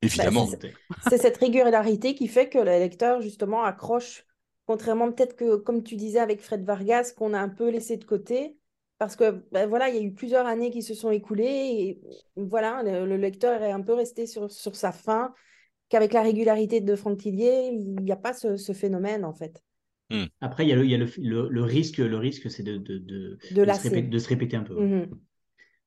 Évidemment. 0.01 0.49
Bah, 0.49 0.97
c'est 1.11 1.19
cette 1.19 1.37
régularité 1.37 2.15
qui 2.15 2.29
fait 2.29 2.49
que 2.49 2.59
le 2.59 2.65
lecteur 2.65 3.21
justement 3.21 3.63
accroche, 3.63 4.25
contrairement 4.67 5.13
peut-être 5.13 5.37
que, 5.37 5.57
comme 5.57 5.85
tu 5.85 5.97
disais 5.97 6.19
avec 6.19 6.41
Fred 6.41 6.65
Vargas, 6.65 7.13
qu'on 7.15 7.35
a 7.35 7.39
un 7.39 7.51
peu 7.51 7.69
laissé 7.71 7.99
de 7.99 8.05
côté 8.05 8.57
parce 9.03 9.17
que 9.17 9.43
ben 9.51 9.69
voilà, 9.69 9.89
il 9.89 9.97
y 9.97 9.99
a 9.99 10.03
eu 10.03 10.13
plusieurs 10.13 10.47
années 10.47 10.71
qui 10.71 10.81
se 10.81 10.95
sont 10.95 11.11
écoulées 11.11 11.43
et 11.45 12.01
voilà, 12.37 12.85
le, 12.85 13.17
lecteur 13.17 13.61
est 13.61 13.73
un 13.73 13.81
peu 13.81 13.95
resté 13.95 14.29
sur, 14.29 14.49
sur 14.49 14.77
sa 14.77 14.93
fin, 14.93 15.35
qu'avec 15.89 16.13
la 16.13 16.23
régularité 16.23 16.81
de 16.81 16.95
Franck 16.95 17.19
Tillier, 17.19 17.71
il 17.73 17.97
n'y 17.97 18.13
a 18.13 18.17
pas 18.17 18.33
ce, 18.33 18.57
ce, 18.57 18.73
phénomène 18.73 19.25
en 19.25 19.33
fait. 19.33 19.61
Hmm. 20.11 20.27
Après, 20.41 20.65
il 20.65 20.69
y 20.69 20.73
a 20.73 20.77
le, 20.77 20.85
il 20.85 20.91
y 20.93 20.95
a 20.95 20.99
le, 20.99 21.49
le, 21.49 21.63
risque, 21.65 21.99
le 21.99 22.17
risque 22.17 22.49
c'est 22.49 22.63
de, 22.63 22.77
de, 22.77 22.99
de, 22.99 23.39
de, 23.51 23.65
se 23.73 23.83
répéter, 23.83 24.03
de, 24.03 24.19
se 24.21 24.29
répéter, 24.29 24.57
un 24.57 24.63
peu. 24.63 24.81
Mhm. 24.81 25.19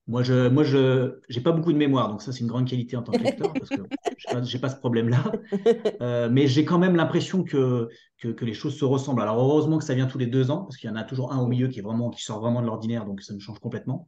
Moi, 0.08 0.22
je 0.22 0.50
moi, 0.50 0.64
je 0.64 1.20
j'ai 1.30 1.42
pas 1.42 1.52
beaucoup 1.52 1.74
de 1.74 1.78
mémoire, 1.78 2.10
donc 2.10 2.22
ça, 2.22 2.32
c'est 2.32 2.42
une 2.42 2.48
grande 2.48 2.68
qualité 2.68 2.96
en 2.96 3.02
tant 3.02 3.12
que 3.12 3.24
lecteur, 3.24 3.52
parce 3.54 3.70
que 3.70 3.82
je 4.20 4.54
n'ai 4.54 4.62
pas, 4.62 4.70
ce 4.70 4.76
problème-là. 4.76 5.24
Euh, 6.02 6.30
mais 6.30 6.48
j'ai 6.48 6.66
quand 6.66 6.78
même 6.78 6.96
l'impression 6.96 7.44
que, 7.44 7.88
que, 8.18 8.28
que, 8.28 8.46
les 8.46 8.54
choses 8.54 8.78
se 8.78 8.86
ressemblent. 8.86 9.22
Alors, 9.22 9.40
heureusement 9.40 9.78
que 9.78 9.84
ça 9.84 9.96
vient 9.96 10.06
tous 10.06 10.18
les 10.18 10.28
deux 10.28 10.52
ans, 10.52 10.64
parce 10.64 10.78
qu'il 10.78 10.90
y 10.90 10.94
en 10.94 10.96
a 10.96 11.04
toujours 11.04 11.32
un 11.32 11.40
au 11.40 11.48
milieu 11.48 11.68
qui, 11.68 11.80
est 11.80 11.82
vraiment, 11.82 12.10
qui 12.10 12.22
sort 12.22 12.40
vraiment 12.40 12.62
de 12.62 12.68
l'ordinaire, 12.68 13.06
donc 13.06 13.22
ça 13.22 13.34
me 13.34 13.40
change 13.40 13.60
complètement. 13.60 14.08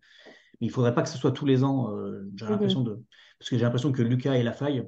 Mais 0.59 0.67
il 0.67 0.69
faudrait 0.69 0.93
pas 0.93 1.01
que 1.01 1.09
ce 1.09 1.17
soit 1.17 1.31
tous 1.31 1.45
les 1.45 1.63
ans. 1.63 1.91
Euh, 1.95 2.29
j'ai 2.35 2.45
l'impression 2.45 2.81
de... 2.81 3.01
Parce 3.39 3.49
que 3.49 3.57
j'ai 3.57 3.63
l'impression 3.63 3.91
que 3.91 4.01
Lucas 4.01 4.35
et 4.35 4.43
La 4.43 4.53
Faille, 4.53 4.83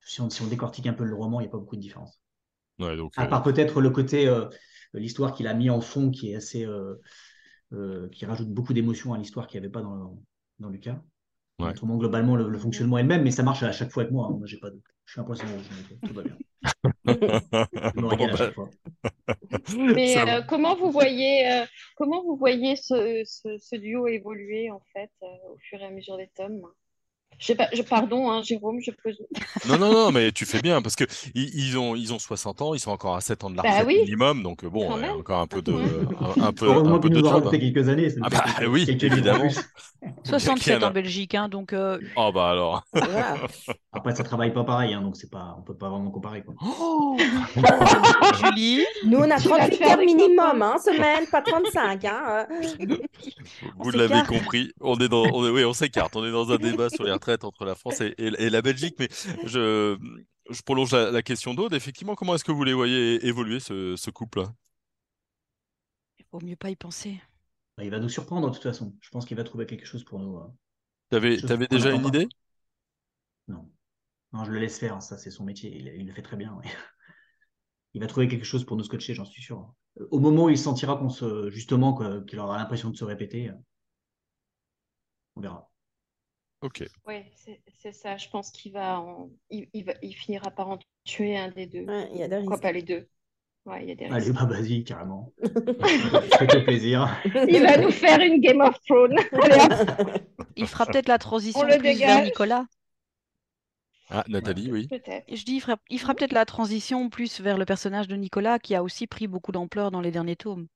si 0.00 0.20
on, 0.20 0.30
si 0.30 0.42
on 0.42 0.46
décortique 0.46 0.86
un 0.86 0.94
peu 0.94 1.04
le 1.04 1.14
roman, 1.14 1.40
il 1.40 1.44
n'y 1.44 1.48
a 1.48 1.52
pas 1.52 1.58
beaucoup 1.58 1.76
de 1.76 1.82
différence. 1.82 2.20
Ouais, 2.78 2.96
donc, 2.96 3.12
à 3.16 3.26
part 3.26 3.42
peut-être 3.42 3.80
le 3.80 3.90
côté, 3.90 4.26
euh, 4.26 4.46
l'histoire 4.94 5.34
qu'il 5.34 5.46
a 5.46 5.54
mis 5.54 5.70
en 5.70 5.80
fond 5.80 6.10
qui 6.10 6.32
est 6.32 6.36
assez 6.36 6.66
euh, 7.72 8.08
qui 8.08 8.26
rajoute 8.26 8.48
beaucoup 8.48 8.72
d'émotions 8.72 9.14
à 9.14 9.18
l'histoire 9.18 9.46
qu'il 9.46 9.60
n'y 9.60 9.66
avait 9.66 9.72
pas 9.72 9.82
dans, 9.82 10.18
dans 10.58 10.68
Lucas. 10.68 11.00
Ouais. 11.60 11.70
Autrement, 11.70 11.96
globalement, 11.98 12.36
le, 12.36 12.58
fonctionnement 12.58 12.98
est 12.98 13.02
le 13.02 13.08
même, 13.08 13.22
mais 13.22 13.30
ça 13.30 13.42
marche 13.42 13.62
à 13.62 13.72
chaque 13.72 13.90
fois 13.90 14.02
avec 14.02 14.12
moi. 14.12 14.28
Hein. 14.28 14.36
Moi, 14.38 14.46
j'ai 14.46 14.58
pas 14.58 14.70
de... 14.70 14.80
Je 15.04 15.12
suis 15.12 15.20
un 15.20 15.24
poisson 15.24 15.44
tout 16.06 16.14
va 16.14 16.22
bien. 16.22 16.36
je 17.04 18.00
me 18.00 18.06
régale 18.06 18.30
à 18.30 18.36
chaque 18.36 18.54
fois. 18.54 18.70
Mais 19.68 20.16
euh, 20.18 20.42
comment 20.42 20.76
vous 20.76 20.90
voyez, 20.90 21.50
euh, 21.50 21.66
comment 21.96 22.22
vous 22.22 22.36
voyez 22.36 22.76
ce, 22.76 23.22
ce, 23.24 23.58
ce, 23.58 23.76
duo 23.76 24.06
évoluer 24.06 24.70
en 24.70 24.80
fait 24.92 25.10
au 25.48 25.56
fur 25.58 25.80
et 25.80 25.86
à 25.86 25.90
mesure 25.90 26.16
des 26.16 26.28
tomes? 26.28 26.62
Je, 27.40 27.82
pardon, 27.82 28.30
hein, 28.30 28.42
Jérôme, 28.42 28.80
je 28.80 28.90
peux. 28.90 29.10
non, 29.68 29.78
non, 29.78 29.92
non, 29.92 30.12
mais 30.12 30.30
tu 30.30 30.44
fais 30.44 30.60
bien 30.60 30.82
parce 30.82 30.94
que 30.94 31.04
ils, 31.34 31.78
ont, 31.78 31.96
ils 31.96 32.12
ont 32.12 32.18
60 32.18 32.62
ans, 32.62 32.74
ils 32.74 32.80
sont 32.80 32.90
encore 32.90 33.16
à 33.16 33.20
7 33.20 33.44
ans 33.44 33.50
de 33.50 33.56
la 33.56 33.62
bah 33.62 33.84
minimum, 33.84 34.42
donc 34.42 34.64
bon, 34.66 34.98
y 34.98 35.04
a 35.04 35.14
encore 35.14 35.40
un 35.40 35.46
peu 35.46 35.62
de, 35.62 35.72
un, 35.72 36.42
un 36.48 36.52
peu, 36.52 36.70
un 36.70 36.98
peu 36.98 37.08
de 37.08 37.20
job. 37.20 37.50
quelques 37.50 37.88
années. 37.88 38.08
Ah 38.22 38.28
bah 38.28 38.44
oui, 38.68 38.86
évidemment. 38.88 39.48
67 40.24 40.82
en 40.82 40.90
Belgique, 40.90 41.34
hein, 41.34 41.48
donc. 41.48 41.72
Euh... 41.72 41.98
Oh 42.16 42.30
bah 42.32 42.50
alors. 42.50 42.84
Après, 43.92 44.14
ça 44.14 44.22
travaille 44.22 44.52
pas 44.52 44.64
pareil, 44.64 44.94
hein, 44.94 45.02
donc 45.02 45.16
c'est 45.16 45.30
pas, 45.30 45.56
on 45.58 45.62
peut 45.62 45.76
pas 45.76 45.88
vraiment 45.88 46.10
comparer. 46.10 46.42
Quoi. 46.42 46.54
Oh 46.62 47.16
Julie. 48.44 48.84
Nous, 49.04 49.18
on 49.18 49.30
a 49.30 49.38
38 49.38 49.82
heures 49.82 49.98
minimum, 49.98 50.62
hein, 50.62 50.76
semaine, 50.78 51.26
pas 51.30 51.42
35. 51.42 52.04
Hein. 52.04 52.46
Vous 53.78 53.90
l'avez 53.90 54.22
compris, 54.26 54.72
on 54.80 54.96
est 54.98 55.08
dans, 55.08 55.24
on 55.32 55.46
est, 55.46 55.50
oui, 55.50 55.64
on 55.64 55.72
s'écarte, 55.72 56.16
on 56.16 56.24
est 56.24 56.32
dans 56.32 56.50
un 56.50 56.56
débat 56.56 56.88
sur 56.88 57.04
les 57.04 57.12
retraites 57.12 57.29
entre 57.44 57.64
la 57.64 57.74
France 57.74 58.00
et, 58.00 58.50
la 58.50 58.62
Belgique. 58.62 58.96
Mais 58.98 59.08
je, 59.44 59.96
je 60.50 60.62
prolonge 60.62 60.92
la, 60.92 61.22
question 61.22 61.54
d'Aude. 61.54 61.74
Effectivement, 61.74 62.14
comment 62.14 62.34
est-ce 62.34 62.44
que 62.44 62.52
vous 62.52 62.64
les 62.64 62.72
voyez 62.72 63.24
évoluer, 63.26 63.60
ce, 63.60 64.10
couple 64.10 64.44
Il 66.18 66.26
vaut 66.32 66.40
mieux 66.40 66.56
pas 66.56 66.70
y 66.70 66.76
penser. 66.76 67.20
Bah, 67.76 67.84
il 67.84 67.90
va 67.90 67.98
nous 67.98 68.08
surprendre 68.08 68.48
de 68.48 68.54
toute 68.54 68.62
façon. 68.62 68.94
Je 69.00 69.10
pense 69.10 69.24
qu'il 69.24 69.36
va 69.36 69.44
trouver 69.44 69.66
quelque 69.66 69.86
chose 69.86 70.04
pour 70.04 70.18
nous. 70.18 70.36
Hein. 70.36 70.54
Tu 71.10 71.16
avais, 71.16 71.66
déjà 71.66 71.92
une 71.92 72.06
idée? 72.06 72.28
Non. 73.48 73.70
Non, 74.32 74.44
je 74.44 74.52
le 74.52 74.60
laisse 74.60 74.78
faire. 74.78 75.02
Ça, 75.02 75.18
c'est 75.18 75.30
son 75.30 75.44
métier. 75.44 75.76
Il, 75.76 76.06
le 76.06 76.12
fait 76.12 76.22
très 76.22 76.36
bien. 76.36 76.60
Il 77.94 78.00
va 78.00 78.06
trouver 78.06 78.28
quelque 78.28 78.44
chose 78.44 78.64
pour 78.64 78.76
nous 78.76 78.84
scotcher, 78.84 79.14
j'en 79.14 79.24
suis 79.24 79.42
sûr. 79.42 79.74
Au 80.10 80.20
moment 80.20 80.44
où 80.44 80.50
il 80.50 80.56
sentira 80.56 80.96
qu'on 80.96 81.08
se, 81.08 81.50
justement, 81.50 82.22
qu'il 82.22 82.38
aura 82.38 82.56
l'impression 82.56 82.90
de 82.90 82.96
se 82.96 83.04
répéter, 83.04 83.50
on 85.34 85.40
verra. 85.40 85.69
Ok. 86.62 86.84
Oui, 87.06 87.24
c'est 87.78 87.92
ça. 87.92 88.16
Je 88.16 88.28
pense 88.28 88.50
qu'il 88.50 88.72
va, 88.72 89.02
il, 89.50 89.84
va, 89.84 89.94
il 90.02 90.12
finira 90.12 90.50
par 90.50 90.68
en 90.68 90.78
tuer 91.04 91.36
un 91.38 91.50
des 91.50 91.66
deux. 91.66 91.86
il 92.12 92.18
y 92.18 92.22
a 92.22 92.28
des 92.28 92.36
Pourquoi 92.38 92.58
pas 92.58 92.72
les 92.72 92.82
deux? 92.82 93.08
Ouais, 93.66 93.82
il 93.82 93.88
y 93.88 93.92
a 93.92 93.94
des 93.94 94.06
Allez, 94.06 94.32
bah 94.32 94.46
vas-y, 94.46 94.84
carrément. 94.84 95.32
Fais-toi 95.42 96.60
plaisir. 96.62 97.08
Il 97.48 97.62
va 97.62 97.76
nous 97.76 97.90
faire 97.90 98.20
une 98.20 98.40
Game 98.40 98.60
of 98.60 98.74
Thrones. 98.86 99.18
il 100.56 100.66
fera 100.66 100.86
peut-être 100.86 101.08
la 101.08 101.18
transition 101.18 101.66
plus 101.66 101.98
vers 101.98 102.24
Nicolas. 102.24 102.66
Ah, 104.10 104.24
Nathalie, 104.28 104.72
oui. 104.72 104.88
Je 105.28 105.44
dis, 105.44 105.54
il 105.54 105.60
fera, 105.60 105.76
il 105.88 106.00
fera 106.00 106.14
peut-être 106.14 106.32
la 106.32 106.44
transition 106.44 107.08
plus 107.10 107.40
vers 107.40 107.56
le 107.56 107.64
personnage 107.64 108.08
de 108.08 108.16
Nicolas 108.16 108.58
qui 108.58 108.74
a 108.74 108.82
aussi 108.82 109.06
pris 109.06 109.28
beaucoup 109.28 109.52
d'ampleur 109.52 109.90
dans 109.90 110.00
les 110.00 110.10
derniers 110.10 110.36
tomes. 110.36 110.66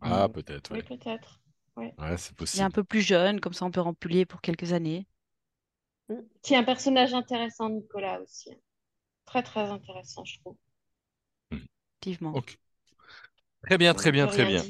Ah, 0.00 0.28
peut-être. 0.28 0.72
Oui, 0.72 0.82
peut-être. 0.82 1.40
Ouais. 1.76 1.94
c'est 2.16 2.34
possible. 2.36 2.58
Il 2.58 2.60
est 2.62 2.64
un 2.64 2.70
peu 2.70 2.84
plus 2.84 3.00
jeune, 3.00 3.40
comme 3.40 3.52
ça 3.52 3.64
on 3.64 3.70
peut 3.70 3.80
remplir 3.80 4.26
pour 4.26 4.40
quelques 4.40 4.72
années. 4.72 5.06
Qui 6.42 6.54
est 6.54 6.58
un 6.58 6.64
personnage 6.64 7.14
intéressant, 7.14 7.70
Nicolas 7.70 8.20
aussi. 8.20 8.50
Très 9.26 9.42
très 9.42 9.70
intéressant, 9.70 10.24
je 10.24 10.38
trouve. 10.40 10.56
Effectivement. 12.02 12.34
Très 13.62 13.78
bien, 13.78 13.94
très 13.94 14.12
bien, 14.12 14.26
très 14.26 14.44
bien. 14.44 14.62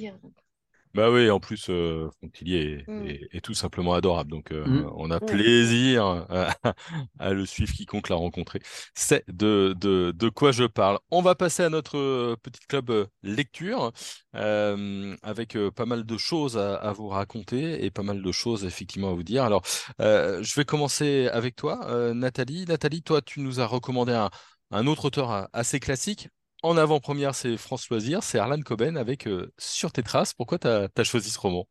Bah 0.95 1.11
oui, 1.11 1.29
en 1.29 1.41
plus, 1.41 1.67
euh, 1.71 2.09
mm. 2.23 3.07
est, 3.33 3.41
tout 3.43 3.55
simplement 3.55 3.95
adorable. 3.95 4.31
Donc, 4.31 4.53
euh, 4.53 4.65
mm. 4.65 4.93
on 4.95 5.11
a 5.11 5.19
plaisir 5.19 6.27
à, 7.19 7.33
le 7.33 7.47
suivre, 7.47 7.73
quiconque 7.73 8.09
l'a 8.09 8.17
rencontré. 8.17 8.61
C'est 8.95 9.25
de, 9.29 9.75
de, 9.77 10.13
de, 10.13 10.29
quoi 10.29 10.53
je 10.53 10.65
parle. 10.65 11.01
On 11.11 11.21
va 11.21 11.35
passer 11.35 11.65
à 11.65 11.69
notre 11.69 11.99
euh, 11.99 12.37
petit 12.41 12.61
club 12.69 12.91
euh, 12.91 13.07
lecture, 13.25 13.91
avec 14.33 15.57
pas 15.75 15.87
mal 15.87 16.05
de 16.05 16.17
choses 16.17 16.57
à, 16.59 16.93
vous 16.93 17.09
raconter 17.09 17.85
et 17.85 17.91
pas 17.91 18.03
mal 18.03 18.23
de 18.23 18.33
choses, 18.33 18.65
effectivement, 18.65 19.11
à 19.11 19.15
vous 19.15 19.23
dire. 19.23 19.45
Alors, 19.45 19.63
je 19.99 20.55
vais 20.55 20.65
commencer 20.65 21.29
avec 21.33 21.57
toi, 21.57 22.13
Nathalie. 22.15 22.65
Nathalie, 22.67 23.03
toi, 23.03 23.21
tu 23.23 23.41
nous 23.41 23.61
as 23.61 23.67
recommandé 23.67 24.13
un, 24.13 24.31
un 24.71 24.87
autre 24.87 25.07
auteur 25.07 25.49
assez 25.53 25.81
classique, 25.81 26.29
en 26.64 26.79
avant-première, 26.79 27.35
c'est 27.35 27.59
France 27.59 27.90
Loisir, 27.90 28.22
c'est 28.22 28.38
Arlan 28.38 28.61
Coben 28.62 28.96
avec 28.96 29.29
euh, 29.29 29.53
Sur 29.59 29.92
tes 29.92 30.03
traces. 30.03 30.33
Pourquoi 30.33 30.59
tu 30.59 30.66
as, 30.66 31.05
choisi 31.05 31.31
ce 31.31 31.38
roman? 31.38 31.68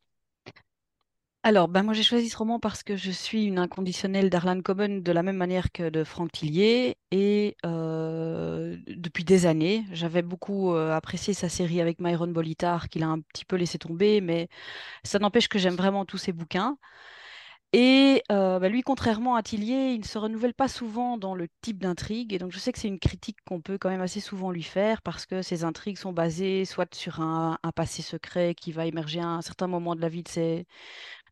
Alors, 1.41 1.67
ben 1.67 1.83
moi 1.83 1.93
j'ai 1.93 2.03
choisi 2.03 2.29
ce 2.29 2.37
roman 2.37 2.59
parce 2.59 2.83
que 2.83 2.95
je 2.95 3.11
suis 3.11 3.45
une 3.45 3.57
inconditionnelle 3.57 4.29
d'Arlan 4.29 4.61
Coben 4.61 5.01
de 5.01 5.11
la 5.11 5.23
même 5.23 5.35
manière 5.35 5.71
que 5.71 5.89
de 5.89 6.03
Franck 6.03 6.31
Tillier 6.31 6.95
et 7.11 7.57
euh, 7.65 8.77
depuis 8.87 9.25
des 9.25 9.45
années, 9.47 9.83
j'avais 9.91 10.21
beaucoup 10.21 10.73
euh, 10.73 10.95
apprécié 10.95 11.33
sa 11.33 11.49
série 11.49 11.81
avec 11.81 11.99
Myron 11.99 12.27
Bolitar 12.27 12.87
qu'il 12.87 13.03
a 13.03 13.07
un 13.07 13.19
petit 13.19 13.43
peu 13.45 13.57
laissé 13.57 13.77
tomber, 13.79 14.21
mais 14.21 14.47
ça 15.03 15.19
n'empêche 15.19 15.49
que 15.49 15.59
j'aime 15.59 15.75
vraiment 15.75 16.05
tous 16.05 16.19
ses 16.19 16.33
bouquins. 16.33 16.77
Et 17.75 18.21
euh, 18.31 18.59
bah, 18.59 18.69
lui, 18.69 18.83
contrairement 18.83 19.35
à 19.35 19.41
Tillier, 19.41 19.93
il 19.93 20.01
ne 20.01 20.05
se 20.05 20.19
renouvelle 20.19 20.53
pas 20.53 20.67
souvent 20.67 21.17
dans 21.17 21.33
le 21.33 21.47
type 21.61 21.79
d'intrigue. 21.79 22.31
Et 22.31 22.37
donc, 22.37 22.51
je 22.51 22.59
sais 22.59 22.71
que 22.71 22.77
c'est 22.77 22.87
une 22.87 22.99
critique 22.99 23.37
qu'on 23.47 23.61
peut 23.61 23.79
quand 23.79 23.89
même 23.89 24.01
assez 24.01 24.19
souvent 24.19 24.51
lui 24.51 24.61
faire 24.61 25.01
parce 25.01 25.25
que 25.25 25.41
ces 25.41 25.63
intrigues 25.63 25.97
sont 25.97 26.13
basées 26.13 26.65
soit 26.65 26.93
sur 26.93 27.19
un, 27.21 27.57
passé 27.75 28.03
secret 28.03 28.53
qui 28.53 28.71
va 28.71 28.85
émerger 28.85 29.21
à 29.21 29.27
un 29.27 29.41
certain 29.41 29.65
moment 29.67 29.95
de 29.95 30.01
la 30.01 30.09
vie 30.09 30.21
de 30.21 30.27
ces, 30.27 30.67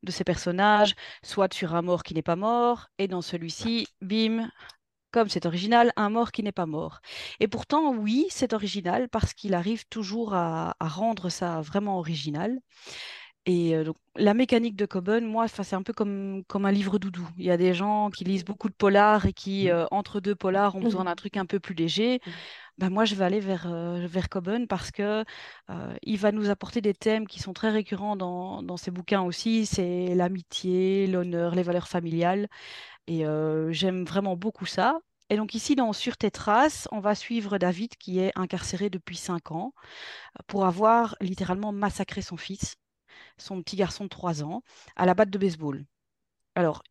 de 0.04 0.24
personnages, 0.24 0.96
soit 1.24 1.54
sur 1.54 1.76
un 1.76 1.84
mort 1.84 2.02
qui 2.04 2.16
n'est 2.16 2.24
pas 2.24 2.36
mort. 2.36 2.88
Et 2.98 3.08
dans 3.08 3.22
celui-ci, 3.22 3.88
bim, 4.02 4.50
comme 5.12 5.30
c'est 5.30 5.46
original, 5.46 5.94
un 5.96 6.10
mort 6.10 6.32
qui 6.32 6.42
n'est 6.44 6.52
pas 6.52 6.66
mort. 6.66 7.02
Et 7.40 7.48
pourtant, 7.48 7.94
oui, 7.94 8.26
c'est 8.32 8.54
original 8.54 9.10
parce 9.10 9.34
qu'il 9.36 9.54
arrive 9.54 9.86
toujours 9.90 10.34
à, 10.34 10.76
à 10.80 10.88
rendre 10.88 11.30
ça 11.30 11.62
vraiment 11.62 12.00
original. 12.00 12.60
Et 13.48 13.84
donc, 13.84 13.96
la 14.16 14.36
mécanique 14.36 14.76
de 14.76 14.86
Coben, 14.86 15.26
moi, 15.26 15.48
c'est 15.48 15.74
un 15.74 15.82
peu 15.82 15.94
comme, 15.94 16.44
comme 16.48 16.66
un 16.66 16.72
livre 16.72 17.00
doudou. 17.00 17.28
Il 17.38 17.46
y 17.46 17.50
a 17.50 17.58
des 17.58 17.74
gens 17.74 18.12
qui 18.12 18.24
lisent 18.24 18.46
beaucoup 18.46 18.70
de 18.70 18.74
polars 18.74 19.26
et 19.26 19.34
qui, 19.34 19.68
mmh. 19.68 19.88
entre 19.90 20.20
deux 20.20 20.36
polars, 20.36 20.76
ont 20.76 20.82
besoin 20.82 21.06
d'un 21.06 21.16
truc 21.16 21.38
un 21.38 21.48
peu 21.48 21.60
plus 21.60 21.74
léger. 21.74 22.22
Mmh. 22.26 22.32
Ben, 22.78 22.90
moi, 22.92 23.06
je 23.06 23.16
vais 23.16 23.26
aller 23.26 23.40
vers, 23.40 23.68
vers 24.08 24.30
Coben 24.30 24.68
parce 24.68 24.92
que 24.92 25.26
il 26.04 26.18
va 26.18 26.32
nous 26.32 26.52
apporter 26.52 26.82
des 26.82 26.94
thèmes 26.94 27.28
qui 27.28 27.40
sont 27.40 27.54
très 27.54 27.72
récurrents 27.72 28.16
dans, 28.16 28.62
dans 28.62 28.78
ses 28.78 28.92
bouquins 28.92 29.22
aussi. 29.24 29.66
C'est 29.66 30.14
l'amitié, 30.14 31.08
l'honneur, 31.08 31.56
les 31.56 31.64
valeurs 31.64 31.88
familiales. 31.88 32.48
Et 33.08 33.24
j'aime 33.70 34.06
vraiment 34.06 34.36
beaucoup 34.36 34.68
ça. 34.68 35.00
Et 35.32 35.38
donc 35.38 35.56
ici, 35.56 35.76
dans 35.76 35.94
Sur 35.94 36.18
tes 36.18 36.30
traces, 36.30 36.88
on 36.92 37.00
va 37.00 37.16
suivre 37.16 37.58
David 37.58 37.96
qui 37.96 38.20
est 38.20 38.34
incarcéré 38.36 38.90
depuis 38.90 39.16
cinq 39.16 39.52
ans 39.52 39.74
pour 40.46 40.66
avoir 40.66 41.16
littéralement 41.22 41.72
massacré 41.72 42.22
son 42.22 42.38
fils 42.38 42.76
son 43.38 43.62
petit 43.62 43.76
garçon 43.76 44.06
de 44.06 44.10
3 44.10 44.44
ans, 44.44 44.64
à 44.96 45.06
la 45.06 45.14
batte 45.14 45.30
de 45.30 45.38
baseball. 45.38 45.86
Alors, 46.56 46.84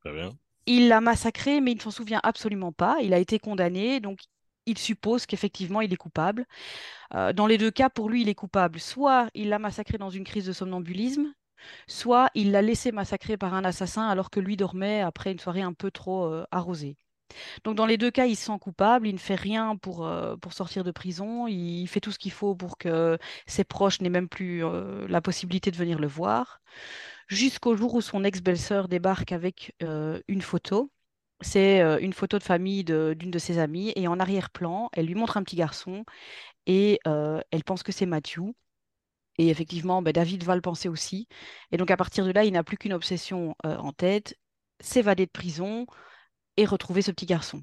il 0.66 0.88
l'a 0.88 1.00
massacré, 1.00 1.60
mais 1.60 1.72
il 1.72 1.76
ne 1.76 1.80
s'en 1.82 1.90
souvient 1.90 2.20
absolument 2.22 2.72
pas. 2.72 2.98
Il 3.02 3.14
a 3.14 3.18
été 3.18 3.38
condamné, 3.38 4.00
donc 4.00 4.20
il 4.66 4.78
suppose 4.78 5.26
qu'effectivement 5.26 5.80
il 5.80 5.92
est 5.92 5.96
coupable. 5.96 6.46
Euh, 7.14 7.32
dans 7.32 7.46
les 7.46 7.58
deux 7.58 7.70
cas, 7.70 7.90
pour 7.90 8.08
lui, 8.08 8.22
il 8.22 8.28
est 8.28 8.34
coupable. 8.34 8.80
Soit 8.80 9.28
il 9.34 9.48
l'a 9.48 9.58
massacré 9.58 9.98
dans 9.98 10.10
une 10.10 10.24
crise 10.24 10.46
de 10.46 10.52
somnambulisme, 10.52 11.32
soit 11.88 12.30
il 12.34 12.52
l'a 12.52 12.62
laissé 12.62 12.92
massacrer 12.92 13.36
par 13.36 13.54
un 13.54 13.64
assassin 13.64 14.08
alors 14.08 14.30
que 14.30 14.40
lui 14.40 14.56
dormait 14.56 15.00
après 15.02 15.32
une 15.32 15.38
soirée 15.38 15.62
un 15.62 15.72
peu 15.74 15.90
trop 15.90 16.24
euh, 16.26 16.44
arrosée. 16.50 16.96
Donc 17.64 17.76
dans 17.76 17.86
les 17.86 17.96
deux 17.98 18.10
cas, 18.10 18.26
il 18.26 18.36
se 18.36 18.46
sent 18.46 18.58
coupable, 18.60 19.08
il 19.08 19.14
ne 19.14 19.18
fait 19.18 19.34
rien 19.34 19.76
pour, 19.76 20.06
euh, 20.06 20.36
pour 20.36 20.52
sortir 20.52 20.84
de 20.84 20.90
prison, 20.90 21.46
il 21.46 21.86
fait 21.86 22.00
tout 22.00 22.12
ce 22.12 22.18
qu'il 22.18 22.32
faut 22.32 22.54
pour 22.54 22.78
que 22.78 23.18
ses 23.46 23.64
proches 23.64 24.00
n'aient 24.00 24.10
même 24.10 24.28
plus 24.28 24.64
euh, 24.64 25.06
la 25.08 25.20
possibilité 25.20 25.70
de 25.70 25.76
venir 25.76 25.98
le 25.98 26.06
voir, 26.06 26.60
jusqu'au 27.28 27.76
jour 27.76 27.94
où 27.94 28.00
son 28.00 28.24
ex-belle-sœur 28.24 28.88
débarque 28.88 29.32
avec 29.32 29.74
euh, 29.82 30.20
une 30.28 30.42
photo 30.42 30.90
c'est 31.42 31.80
une 32.02 32.12
photo 32.12 32.38
de 32.38 32.42
famille 32.42 32.84
d'une 32.84 33.30
de, 33.30 33.38
ses 33.38 33.58
amies 33.58 33.94
et 33.96 34.06
en 34.08 34.20
arrière-plan, 34.20 34.90
elle 34.92 35.06
lui 35.06 35.14
montre 35.14 35.38
un 35.38 35.42
petit 35.42 35.56
garçon 35.56 36.04
et 36.66 37.00
elle 37.06 37.64
pense 37.64 37.82
que 37.82 37.92
c'est 37.92 38.04
Matthew. 38.04 38.52
Et 39.38 39.48
effectivement, 39.48 40.02
ben, 40.02 40.12
David 40.12 40.44
va 40.44 40.54
le 40.54 40.60
penser 40.60 40.90
aussi. 40.90 41.28
Et 41.72 41.78
donc 41.78 41.90
à 41.90 41.96
partir 41.96 42.26
de 42.26 42.30
là, 42.30 42.44
il 42.44 42.52
n'a 42.52 42.62
plus 42.62 42.76
qu'une 42.76 42.92
obsession 42.92 43.54
en 43.64 43.92
tête, 43.92 44.36
s'évader 44.80 45.24
de 45.24 45.30
prison 45.30 45.86
et 46.60 46.66
retrouver 46.66 47.02
ce 47.02 47.10
petit 47.10 47.26
garçon. 47.26 47.62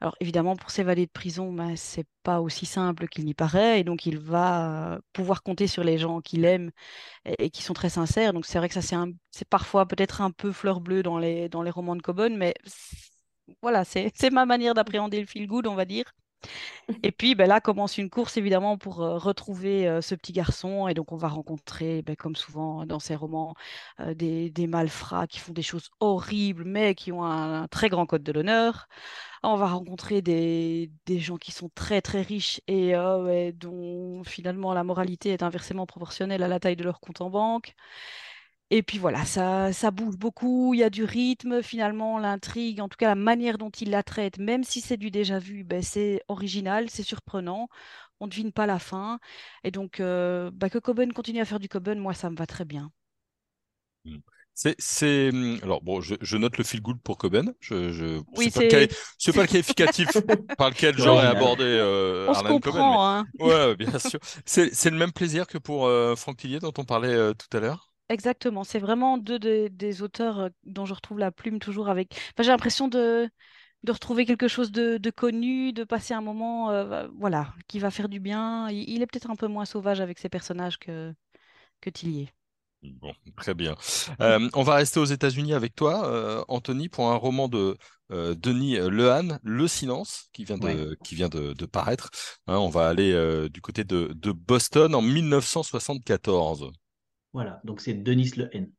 Alors 0.00 0.16
évidemment, 0.20 0.56
pour 0.56 0.70
s'évader 0.70 1.06
de 1.06 1.10
prison, 1.10 1.52
ben, 1.52 1.76
c'est 1.76 2.06
pas 2.22 2.40
aussi 2.40 2.66
simple 2.66 3.08
qu'il 3.08 3.24
n'y 3.24 3.34
paraît, 3.34 3.80
et 3.80 3.84
donc 3.84 4.06
il 4.06 4.18
va 4.18 5.00
pouvoir 5.12 5.42
compter 5.42 5.66
sur 5.66 5.84
les 5.84 5.98
gens 5.98 6.20
qu'il 6.20 6.44
aime 6.44 6.70
et, 7.24 7.50
qui 7.50 7.62
sont 7.62 7.74
très 7.74 7.90
sincères. 7.90 8.32
Donc 8.32 8.46
c'est 8.46 8.58
vrai 8.58 8.68
que 8.68 8.80
ça 8.80 8.82
c'est 9.30 9.48
parfois 9.48 9.86
peut-être 9.86 10.20
un 10.20 10.30
peu 10.30 10.52
fleur 10.52 10.80
bleue 10.80 11.02
dans 11.02 11.18
les, 11.18 11.48
dans 11.48 11.62
les 11.62 11.70
romans 11.70 11.96
de 11.96 12.02
Coburn, 12.02 12.36
mais 12.36 12.54
voilà, 13.62 13.84
c'est 13.84 14.12
ma 14.30 14.46
manière 14.46 14.74
d'appréhender 14.74 15.20
le 15.20 15.26
feel 15.26 15.46
good, 15.46 15.66
on 15.66 15.74
va 15.74 15.84
dire. 15.84 16.04
Et 17.02 17.12
puis 17.12 17.34
ben 17.34 17.48
là 17.48 17.60
commence 17.60 17.98
une 17.98 18.10
course 18.10 18.36
évidemment 18.36 18.76
pour 18.78 19.02
euh, 19.02 19.18
retrouver 19.18 19.88
euh, 19.88 20.00
ce 20.00 20.14
petit 20.14 20.32
garçon. 20.32 20.88
Et 20.88 20.94
donc 20.94 21.12
on 21.12 21.16
va 21.16 21.28
rencontrer, 21.28 22.02
ben, 22.02 22.16
comme 22.16 22.36
souvent 22.36 22.86
dans 22.86 22.98
ces 22.98 23.14
romans, 23.14 23.54
euh, 24.00 24.14
des, 24.14 24.66
malfrats 24.66 25.26
qui 25.26 25.38
font 25.38 25.52
des 25.52 25.62
choses 25.62 25.90
horribles, 26.00 26.64
mais 26.64 26.94
qui 26.94 27.12
ont 27.12 27.24
un, 27.24 27.68
très 27.68 27.88
grand 27.88 28.06
code 28.06 28.22
de 28.22 28.32
l'honneur. 28.32 28.88
On 29.42 29.56
va 29.56 29.66
rencontrer 29.68 30.22
des, 30.22 30.90
des, 31.06 31.18
gens 31.18 31.36
qui 31.36 31.52
sont 31.52 31.70
très 31.74 32.00
très 32.00 32.22
riches 32.22 32.60
et 32.68 32.92
dont 33.54 34.22
finalement 34.24 34.72
la 34.72 34.84
moralité 34.84 35.30
est 35.30 35.42
inversement 35.42 35.86
proportionnelle 35.86 36.42
à 36.42 36.48
la 36.48 36.60
taille 36.60 36.76
de 36.76 36.84
leur 36.84 37.00
compte 37.00 37.20
en 37.20 37.30
banque. 37.30 37.74
Et 38.74 38.82
puis 38.82 38.96
voilà, 38.96 39.26
ça, 39.26 39.70
ça 39.74 39.90
bouge 39.90 40.16
beaucoup, 40.16 40.72
il 40.72 40.78
y 40.80 40.82
a 40.82 40.88
du 40.88 41.04
rythme, 41.04 41.62
finalement, 41.62 42.18
l'intrigue, 42.18 42.80
en 42.80 42.88
tout 42.88 42.96
cas 42.96 43.08
la 43.08 43.14
manière 43.14 43.58
dont 43.58 43.68
il 43.68 43.90
la 43.90 44.02
traite, 44.02 44.38
même 44.38 44.64
si 44.64 44.80
c'est 44.80 44.96
du 44.96 45.10
déjà 45.10 45.38
vu, 45.38 45.62
ben, 45.62 45.82
c'est 45.82 46.22
original, 46.28 46.88
c'est 46.88 47.02
surprenant, 47.02 47.68
on 48.18 48.24
ne 48.24 48.30
devine 48.30 48.50
pas 48.50 48.64
la 48.64 48.78
fin. 48.78 49.18
Et 49.62 49.70
donc, 49.70 50.00
euh, 50.00 50.50
bah, 50.54 50.70
que 50.70 50.78
Coben 50.78 51.12
continue 51.12 51.42
à 51.42 51.44
faire 51.44 51.60
du 51.60 51.68
Coben, 51.68 51.98
moi, 51.98 52.14
ça 52.14 52.30
me 52.30 52.36
va 52.36 52.46
très 52.46 52.64
bien. 52.64 52.90
Hmm. 54.06 54.20
C'est, 54.54 55.30
hmm, 55.30 55.58
alors 55.62 55.82
bon, 55.82 56.00
je, 56.00 56.36
note 56.38 56.56
le 56.56 56.64
feel 56.64 56.80
good 56.80 57.00
pour 57.02 57.18
Coben. 57.18 57.52
Je, 57.60 57.92
je 57.92 58.22
oui, 58.36 58.50
c'est 58.50 58.68
pas, 58.68 59.42
le 59.42 59.46
qualificatif 59.48 60.08
par 60.56 60.70
lequel 60.70 60.96
j'aurais 60.96 61.26
abordé 61.26 61.64
euh, 61.64 62.26
on 62.28 62.34
se 62.34 62.42
comprend, 62.44 63.06
hein. 63.06 63.26
Ouais, 63.38 63.76
bien 63.76 63.98
sûr. 63.98 64.20
C'est, 64.46 64.90
le 64.90 64.96
même 64.96 65.12
plaisir 65.12 65.46
que 65.46 65.58
pour 65.58 65.86
euh, 65.86 66.16
Franck 66.16 66.38
Tillier 66.38 66.58
dont 66.58 66.72
on 66.78 66.84
parlait 66.84 67.14
euh, 67.14 67.34
tout 67.34 67.54
à 67.54 67.60
l'heure? 67.60 67.91
Exactement, 68.12 68.62
c'est 68.62 68.78
vraiment 68.78 69.16
deux 69.16 69.38
des, 69.38 70.02
auteurs 70.02 70.38
euh, 70.38 70.48
dont 70.64 70.84
je 70.84 70.92
retrouve 70.92 71.18
la 71.18 71.32
plume 71.32 71.58
toujours 71.58 71.88
avec. 71.88 72.14
j'ai 72.38 72.48
l'impression 72.48 72.86
de, 72.86 73.26
de 73.84 73.92
retrouver 73.92 74.26
quelque 74.26 74.48
chose 74.48 74.70
de, 74.70 74.98
connu, 75.10 75.72
de 75.72 75.82
passer 75.82 76.12
un 76.12 76.20
moment, 76.20 76.70
euh, 76.70 77.08
voilà, 77.18 77.54
qui 77.68 77.78
va 77.78 77.90
faire 77.90 78.10
du 78.10 78.20
bien. 78.20 78.68
Il, 78.68 79.00
est 79.00 79.06
peut-être 79.06 79.30
un 79.30 79.34
peu 79.34 79.46
moins 79.46 79.64
sauvage 79.64 80.02
avec 80.02 80.18
ses 80.18 80.28
personnages 80.28 80.78
que, 80.78 81.14
que 81.80 81.88
Tillier. 81.88 82.28
Bon, 82.82 83.14
très 83.38 83.54
bien. 83.54 83.76
Euh, 84.20 84.50
on 84.52 84.62
va 84.62 84.74
rester 84.74 85.00
aux 85.00 85.06
États-Unis 85.06 85.54
avec 85.54 85.74
toi, 85.74 86.44
Anthony, 86.48 86.90
pour 86.90 87.10
un 87.10 87.16
roman 87.16 87.48
de 87.48 87.78
Denis 88.10 88.76
Lehan, 88.76 89.38
Le 89.42 89.66
Silence, 89.66 90.28
qui 90.34 90.44
vient 90.44 90.58
de, 90.58 90.98
qui 91.02 91.14
vient 91.14 91.30
de, 91.30 91.66
paraître. 91.66 92.10
Hein, 92.46 92.58
on 92.58 92.68
va 92.68 92.88
aller 92.88 93.48
du 93.48 93.62
côté 93.62 93.84
de, 93.84 94.12
de 94.14 94.32
Boston 94.32 94.94
en 94.94 95.00
1974. 95.00 96.72
Voilà, 97.32 97.60
donc 97.64 97.80
c'est 97.80 97.94
Denis 97.94 98.32
Le 98.36 98.54
N. 98.54 98.70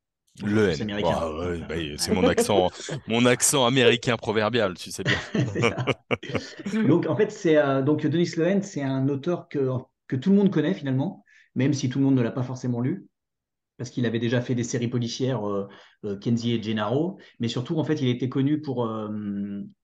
Le 0.42 0.70
N. 0.70 1.66
Bah, 1.70 1.76
c'est 1.98 2.14
mon 2.14 2.28
accent, 2.28 2.70
mon 3.08 3.26
accent 3.26 3.66
américain 3.66 4.18
proverbial, 4.18 4.74
tu 4.76 4.92
sais 4.92 5.04
bien. 5.04 5.18
donc 6.88 7.08
en 7.08 7.16
fait, 7.16 7.32
c'est 7.32 7.58
euh, 7.58 7.82
donc 7.82 8.06
Denis 8.06 8.32
Le 8.38 8.48
N, 8.48 8.62
c'est 8.64 8.82
un 8.82 9.08
auteur 9.10 9.48
que, 9.48 9.70
que 10.08 10.16
tout 10.16 10.32
le 10.32 10.36
monde 10.36 10.52
connaît 10.52 10.74
finalement, 10.74 11.24
même 11.56 11.74
si 11.74 11.90
tout 11.90 12.00
le 12.00 12.06
monde 12.06 12.16
ne 12.16 12.22
l'a 12.22 12.32
pas 12.32 12.42
forcément 12.42 12.82
lu, 12.82 13.08
parce 13.78 13.92
qu'il 13.92 14.06
avait 14.08 14.20
déjà 14.20 14.42
fait 14.42 14.56
des 14.56 14.64
séries 14.64 14.88
policières, 14.88 15.48
euh, 15.48 15.68
euh, 16.06 16.18
Kenzie 16.18 16.54
et 16.54 16.64
Gennaro, 16.64 17.20
mais 17.40 17.48
surtout 17.48 17.78
en 17.78 17.84
fait, 17.84 18.02
il 18.02 18.08
était 18.08 18.30
connu 18.30 18.62
pour 18.62 18.90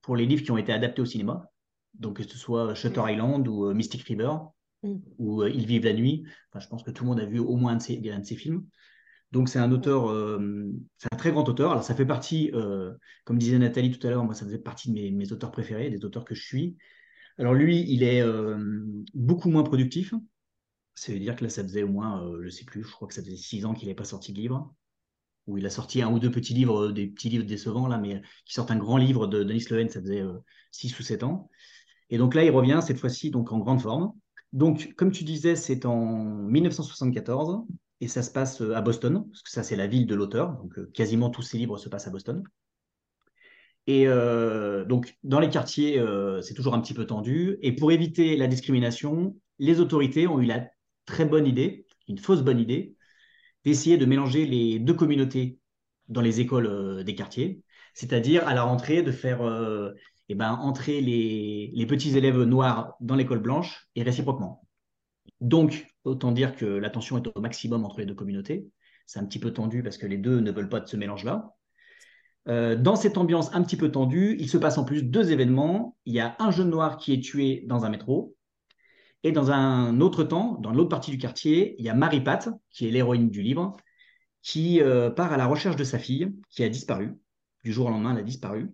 pour 0.02 0.16
les 0.16 0.26
livres 0.26 0.44
qui 0.44 0.52
ont 0.52 0.58
été 0.58 0.74
adaptés 0.74 1.02
au 1.02 1.06
cinéma, 1.06 1.46
donc 1.94 2.18
que 2.18 2.24
ce 2.24 2.38
soit 2.38 2.74
Shutter 2.74 3.02
Island 3.08 3.48
ou 3.48 3.72
Mystic 3.74 4.02
River. 4.04 4.32
Mm. 4.84 4.98
où 5.18 5.42
euh, 5.42 5.50
Ils 5.50 5.66
vivent 5.66 5.86
la 5.86 5.94
nuit. 5.94 6.24
Je 6.58 6.68
pense 6.68 6.84
que 6.84 6.92
tout 6.92 7.04
le 7.04 7.10
monde 7.10 7.20
a 7.20 7.26
vu 7.26 7.40
au 7.40 7.56
moins 7.56 7.74
un 7.74 7.78
de 7.78 7.82
ces, 8.24 8.36
films. 8.36 8.66
Donc 9.32 9.50
c'est 9.50 9.60
un 9.60 9.72
auteur, 9.72 10.10
euh, 10.10 10.72
c'est 10.98 11.14
un 11.14 11.18
très 11.18 11.32
grand 11.32 11.48
auteur. 11.48 11.72
Alors 11.72 11.84
ça 11.84 11.96
fait 11.96 12.06
partie, 12.06 12.52
euh, 12.54 12.94
comme 13.26 13.38
disait 13.38 13.60
Nathalie 13.60 13.92
tout 13.92 14.06
à 14.08 14.10
l'heure, 14.10 14.24
moi 14.24 14.34
ça 14.34 14.46
faisait 14.46 14.58
partie 14.60 14.92
de 14.92 15.16
mes, 15.16 15.32
auteurs 15.32 15.52
préférés, 15.52 15.90
des 15.90 16.04
auteurs 16.06 16.26
que 16.26 16.36
je 16.36 16.44
suis. 16.44 16.78
Alors 17.38 17.54
lui, 17.54 17.86
il 17.88 18.04
est 18.04 18.24
beaucoup 19.14 19.50
moins 19.50 19.64
productif. 19.64 20.14
Ça 20.96 21.14
veut 21.14 21.20
dire 21.20 21.38
que 21.38 21.46
là, 21.46 21.50
ça 21.50 21.64
faisait 21.64 21.84
au 21.84 21.88
moins, 21.88 22.22
je 22.40 22.46
ne 22.46 22.50
sais 22.50 22.66
plus, 22.66 22.84
je 22.84 22.92
crois 22.92 23.08
que 23.08 23.14
ça 23.14 23.24
faisait 23.24 23.38
six 23.38 23.64
ans 23.66 23.74
qu'il 23.74 23.88
n'avait 23.88 23.96
pas 23.96 24.04
sorti 24.04 24.34
de 24.34 24.40
livre. 24.40 24.74
Ou 25.48 25.58
il 25.58 25.66
a 25.66 25.70
sorti 25.70 26.02
un 26.02 26.12
ou 26.12 26.20
deux 26.20 26.32
petits 26.32 26.54
livres, 26.54 26.90
des 26.90 27.08
petits 27.08 27.30
livres 27.30 27.46
décevants 27.46 27.88
là, 27.88 27.98
mais 27.98 28.22
qui 28.46 28.54
sortent 28.54 28.72
un 28.72 28.78
grand 28.78 28.98
livre 28.98 29.26
de 29.28 29.44
Denis 29.44 29.64
Lehen, 29.70 29.90
ça 29.90 30.02
faisait 30.02 30.24
six 30.72 31.00
ou 31.00 31.04
sept 31.04 31.24
ans. 31.24 31.50
Et 32.10 32.18
donc 32.18 32.36
là, 32.36 32.44
il 32.44 32.52
revient 32.52 32.82
cette 32.86 32.98
fois-ci 32.98 33.32
en 33.34 33.42
grande 33.42 33.82
forme. 33.82 34.12
Donc, 34.54 34.94
comme 34.96 35.12
tu 35.12 35.24
disais, 35.24 35.56
c'est 35.56 35.86
en 35.86 36.06
1974 36.06 37.66
et 38.02 38.08
ça 38.08 38.24
se 38.24 38.32
passe 38.32 38.62
euh, 38.62 38.76
à 38.76 38.82
Boston, 38.82 39.26
parce 39.30 39.44
que 39.44 39.52
ça, 39.52 39.64
c'est 39.64 39.76
la 39.76 39.88
ville 39.88 40.08
de 40.08 40.16
l'auteur. 40.16 40.54
Donc, 40.54 40.78
euh, 40.80 40.90
quasiment 40.94 41.30
tous 41.30 41.42
ses 41.42 41.58
livres 41.58 41.78
se 41.78 41.90
passent 41.90 42.08
à 42.08 42.12
Boston. 42.12 42.44
Et 43.88 44.08
euh, 44.08 44.86
donc, 44.86 45.18
dans 45.24 45.40
les 45.40 45.50
quartiers, 45.50 46.04
c'est 46.42 46.54
toujours 46.54 46.76
un 46.76 46.82
petit 46.82 46.94
peu 46.94 47.06
tendu. 47.06 47.58
Et 47.62 47.76
pour 47.76 47.92
éviter 47.92 48.38
la 48.38 48.48
discrimination, 48.48 49.36
les 49.58 49.80
autorités 49.80 50.28
ont 50.28 50.40
eu 50.40 50.46
la 50.46 50.68
très 51.06 51.26
bonne 51.26 51.48
idée, 51.48 51.88
une 52.08 52.20
fausse 52.20 52.44
bonne 52.44 52.60
idée, 52.60 52.96
d'essayer 53.66 53.98
de 53.98 54.06
mélanger 54.06 54.46
les 54.46 54.78
deux 54.80 54.94
communautés 54.94 55.58
dans 56.08 56.22
les 56.22 56.40
écoles 56.40 57.04
des 57.04 57.16
quartiers. 57.16 57.62
C'est-à-dire, 57.96 58.48
à 58.48 58.54
la 58.54 58.62
rentrée, 58.62 59.02
de 59.02 59.12
faire 59.12 59.42
eh 60.30 60.36
ben, 60.36 60.54
entrer 60.54 61.02
les, 61.02 61.86
petits 61.88 62.16
élèves 62.18 62.42
noirs 62.44 62.96
dans 63.00 63.16
l'école 63.16 63.40
blanche 63.40 63.88
et 63.96 64.04
réciproquement. 64.04 64.68
Donc, 65.42 65.88
autant 66.04 66.32
dire 66.32 66.56
que 66.56 66.66
la 66.66 66.90
tension 66.90 67.18
est 67.18 67.28
au 67.36 67.42
maximum 67.42 67.84
entre 67.84 68.00
les 68.00 68.06
deux 68.06 68.16
communautés. 68.16 68.68
C'est 69.06 69.20
un 69.20 69.26
petit 69.26 69.40
peu 69.40 69.52
tendu 69.52 69.82
parce 69.82 69.98
que 69.98 70.06
les 70.06 70.18
deux 70.18 70.40
ne 70.40 70.52
veulent 70.52 70.70
pas 70.70 70.80
de 70.80 70.88
ce 70.88 70.98
mélange-là. 70.98 71.56
Euh, 72.48 72.76
dans 72.76 72.96
cette 72.96 73.18
ambiance 73.18 73.54
un 73.54 73.64
petit 73.64 73.76
peu 73.76 73.92
tendue, 73.92 74.38
il 74.40 74.50
se 74.50 74.58
passe 74.58 74.78
en 74.78 74.86
plus 74.86 75.04
deux 75.04 75.32
événements. 75.32 75.98
Il 76.06 76.14
y 76.14 76.20
a 76.20 76.36
un 76.40 76.52
jeune 76.52 76.70
noir 76.70 76.98
qui 76.98 77.14
est 77.14 77.24
tué 77.24 77.64
dans 77.68 77.86
un 77.86 77.90
métro. 77.90 78.36
Et 79.24 79.32
dans 79.32 79.52
un 79.52 80.00
autre 80.00 80.24
temps, 80.24 80.58
dans 80.62 80.72
l'autre 80.72 80.90
partie 80.90 81.12
du 81.12 81.18
quartier, 81.18 81.76
il 81.80 81.86
y 81.86 81.90
a 81.90 81.94
Marie 81.94 82.22
Pat, 82.22 82.50
qui 82.72 82.88
est 82.88 82.92
l'héroïne 82.92 83.30
du 83.30 83.42
livre, 83.42 83.76
qui 84.42 84.82
euh, 84.82 85.10
part 85.10 85.34
à 85.34 85.38
la 85.38 85.46
recherche 85.46 85.76
de 85.76 85.84
sa 85.84 86.00
fille, 86.00 86.32
qui 86.50 86.64
a 86.64 86.70
disparu. 86.70 87.18
Du 87.64 87.74
jour 87.74 87.88
au 87.88 87.90
lendemain, 87.90 88.14
elle 88.14 88.22
a 88.22 88.24
disparu. 88.24 88.70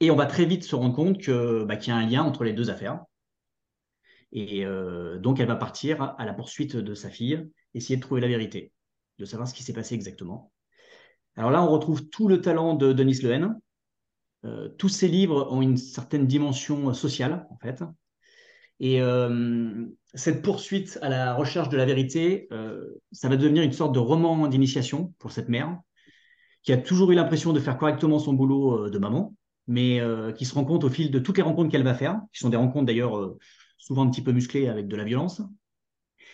Et 0.00 0.10
on 0.10 0.16
va 0.16 0.26
très 0.26 0.44
vite 0.44 0.64
se 0.64 0.76
rendre 0.76 0.94
compte 0.94 1.20
que, 1.20 1.64
bah, 1.64 1.76
qu'il 1.76 1.92
y 1.92 1.96
a 1.96 1.98
un 1.98 2.06
lien 2.06 2.22
entre 2.22 2.44
les 2.44 2.52
deux 2.52 2.70
affaires. 2.70 3.04
Et 4.32 4.64
euh, 4.64 5.18
donc, 5.18 5.40
elle 5.40 5.48
va 5.48 5.56
partir 5.56 6.14
à 6.18 6.24
la 6.24 6.34
poursuite 6.34 6.76
de 6.76 6.94
sa 6.94 7.10
fille, 7.10 7.48
essayer 7.74 7.96
de 7.96 8.02
trouver 8.02 8.20
la 8.20 8.28
vérité, 8.28 8.72
de 9.18 9.24
savoir 9.24 9.48
ce 9.48 9.54
qui 9.54 9.62
s'est 9.62 9.72
passé 9.72 9.94
exactement. 9.94 10.52
Alors 11.36 11.50
là, 11.50 11.62
on 11.62 11.70
retrouve 11.70 12.08
tout 12.08 12.28
le 12.28 12.40
talent 12.40 12.74
de 12.74 12.92
Denis 12.92 13.20
Lehen. 13.22 13.58
Euh, 14.44 14.68
tous 14.68 14.88
ses 14.88 15.08
livres 15.08 15.48
ont 15.50 15.62
une 15.62 15.76
certaine 15.76 16.26
dimension 16.26 16.92
sociale, 16.94 17.46
en 17.50 17.56
fait. 17.56 17.82
Et 18.80 19.00
euh, 19.00 19.86
cette 20.14 20.42
poursuite 20.42 20.98
à 21.02 21.08
la 21.08 21.34
recherche 21.34 21.68
de 21.68 21.76
la 21.76 21.84
vérité, 21.84 22.48
ça 23.10 23.28
va 23.28 23.36
devenir 23.36 23.64
une 23.64 23.72
sorte 23.72 23.92
de 23.92 23.98
roman 23.98 24.46
d'initiation 24.46 25.12
pour 25.18 25.32
cette 25.32 25.48
mère, 25.48 25.80
qui 26.62 26.72
a 26.72 26.76
toujours 26.76 27.10
eu 27.10 27.16
l'impression 27.16 27.52
de 27.52 27.58
faire 27.58 27.76
correctement 27.76 28.20
son 28.20 28.34
boulot 28.34 28.88
de 28.88 28.98
maman, 28.98 29.34
mais 29.68 30.00
euh, 30.00 30.32
qui 30.32 30.46
se 30.46 30.54
rend 30.54 30.64
compte 30.64 30.82
au 30.82 30.88
fil 30.88 31.10
de 31.10 31.18
toutes 31.18 31.36
les 31.36 31.42
rencontres 31.42 31.70
qu'elle 31.70 31.84
va 31.84 31.94
faire, 31.94 32.20
qui 32.32 32.40
sont 32.40 32.48
des 32.48 32.56
rencontres 32.56 32.86
d'ailleurs 32.86 33.16
euh, 33.16 33.38
souvent 33.76 34.02
un 34.02 34.10
petit 34.10 34.22
peu 34.22 34.32
musclées 34.32 34.66
avec 34.66 34.88
de 34.88 34.96
la 34.96 35.04
violence. 35.04 35.42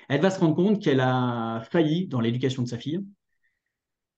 Elle 0.09 0.21
va 0.21 0.31
se 0.31 0.39
rendre 0.39 0.55
compte 0.55 0.81
qu'elle 0.81 1.01
a 1.01 1.67
failli 1.71 2.07
dans 2.07 2.21
l'éducation 2.21 2.63
de 2.63 2.69
sa 2.69 2.79
fille. 2.79 3.05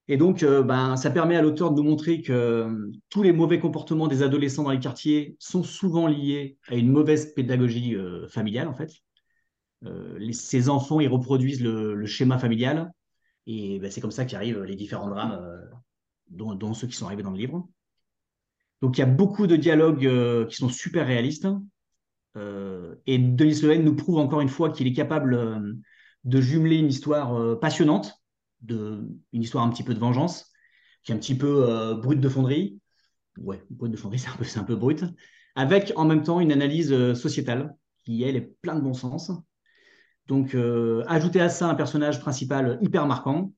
Et 0.08 0.18
donc, 0.18 0.42
euh, 0.42 0.62
ben, 0.62 0.96
ça 0.96 1.10
permet 1.10 1.34
à 1.34 1.42
l'auteur 1.42 1.72
de 1.72 1.76
nous 1.76 1.88
montrer 1.88 2.22
que 2.22 2.90
tous 3.08 3.22
les 3.22 3.32
mauvais 3.32 3.58
comportements 3.58 4.06
des 4.06 4.22
adolescents 4.22 4.64
dans 4.64 4.70
les 4.70 4.78
quartiers 4.78 5.36
sont 5.40 5.64
souvent 5.64 6.06
liés 6.06 6.58
à 6.68 6.76
une 6.76 6.90
mauvaise 6.92 7.32
pédagogie 7.34 7.96
familiale, 8.28 8.68
en 8.68 8.74
fait. 8.74 8.92
ces 10.32 10.68
enfants, 10.68 11.00
ils 11.00 11.08
reproduisent 11.08 11.62
le, 11.62 12.04
schéma 12.06 12.38
familial. 12.38 12.92
Et 13.46 13.80
ben, 13.80 13.90
c'est 13.90 14.00
comme 14.00 14.10
ça 14.10 14.26
qu'arrivent 14.26 14.62
les 14.62 14.76
différents 14.76 15.08
drames, 15.08 15.40
dont, 16.28 16.74
ceux 16.74 16.86
qui 16.86 16.96
sont 16.96 17.06
arrivés 17.06 17.22
dans 17.22 17.32
le 17.32 17.38
livre. 17.38 17.66
Donc 18.82 18.98
il 18.98 19.00
y 19.00 19.04
a 19.04 19.06
beaucoup 19.06 19.46
de 19.46 19.56
dialogues 19.56 20.06
euh, 20.06 20.46
qui 20.46 20.56
sont 20.56 20.68
super 20.68 21.06
réalistes. 21.06 21.48
Euh, 22.36 22.94
et 23.06 23.18
Denis 23.18 23.62
Lehen 23.62 23.82
nous 23.82 23.96
prouve 23.96 24.18
encore 24.18 24.40
une 24.40 24.48
fois 24.48 24.70
qu'il 24.70 24.86
est 24.86 24.92
capable 24.92 25.34
euh, 25.34 25.74
de 26.24 26.40
jumeler 26.40 26.76
une 26.76 26.88
histoire 26.88 27.58
passionnante, 27.60 28.20
une 28.68 29.18
histoire 29.32 29.64
un 29.64 29.70
petit 29.70 29.84
peu 29.84 29.94
de 29.94 29.98
vengeance, 29.98 30.52
qui 31.02 31.12
est 31.12 31.14
un 31.14 31.18
petit 31.18 31.38
peu 31.38 31.94
brute 32.02 32.20
de 32.20 32.28
fonderie, 32.28 32.80
ouais, 33.38 33.62
brut 33.70 33.92
de 33.92 33.96
chanterie, 33.96 34.18
c'est 34.42 34.58
un, 34.58 34.64
peu, 34.64 34.74
peu 34.74 34.76
brut, 34.76 35.04
avec 35.54 35.92
en 35.94 36.04
même 36.04 36.24
temps 36.24 36.40
une 36.40 36.50
analyse 36.50 37.12
sociétale 37.14 37.76
qui, 38.04 38.24
elle, 38.24 38.34
est 38.34 38.56
plein 38.60 38.74
de 38.74 38.80
bon 38.80 38.92
sens. 38.92 39.30
Donc, 40.26 40.56
ajouter 41.06 41.40
à 41.40 41.48
ça 41.48 41.68
un 41.68 41.76
personnage 41.76 42.18
principal 42.18 42.76
hyper 42.82 43.06
marquant, 43.06 43.52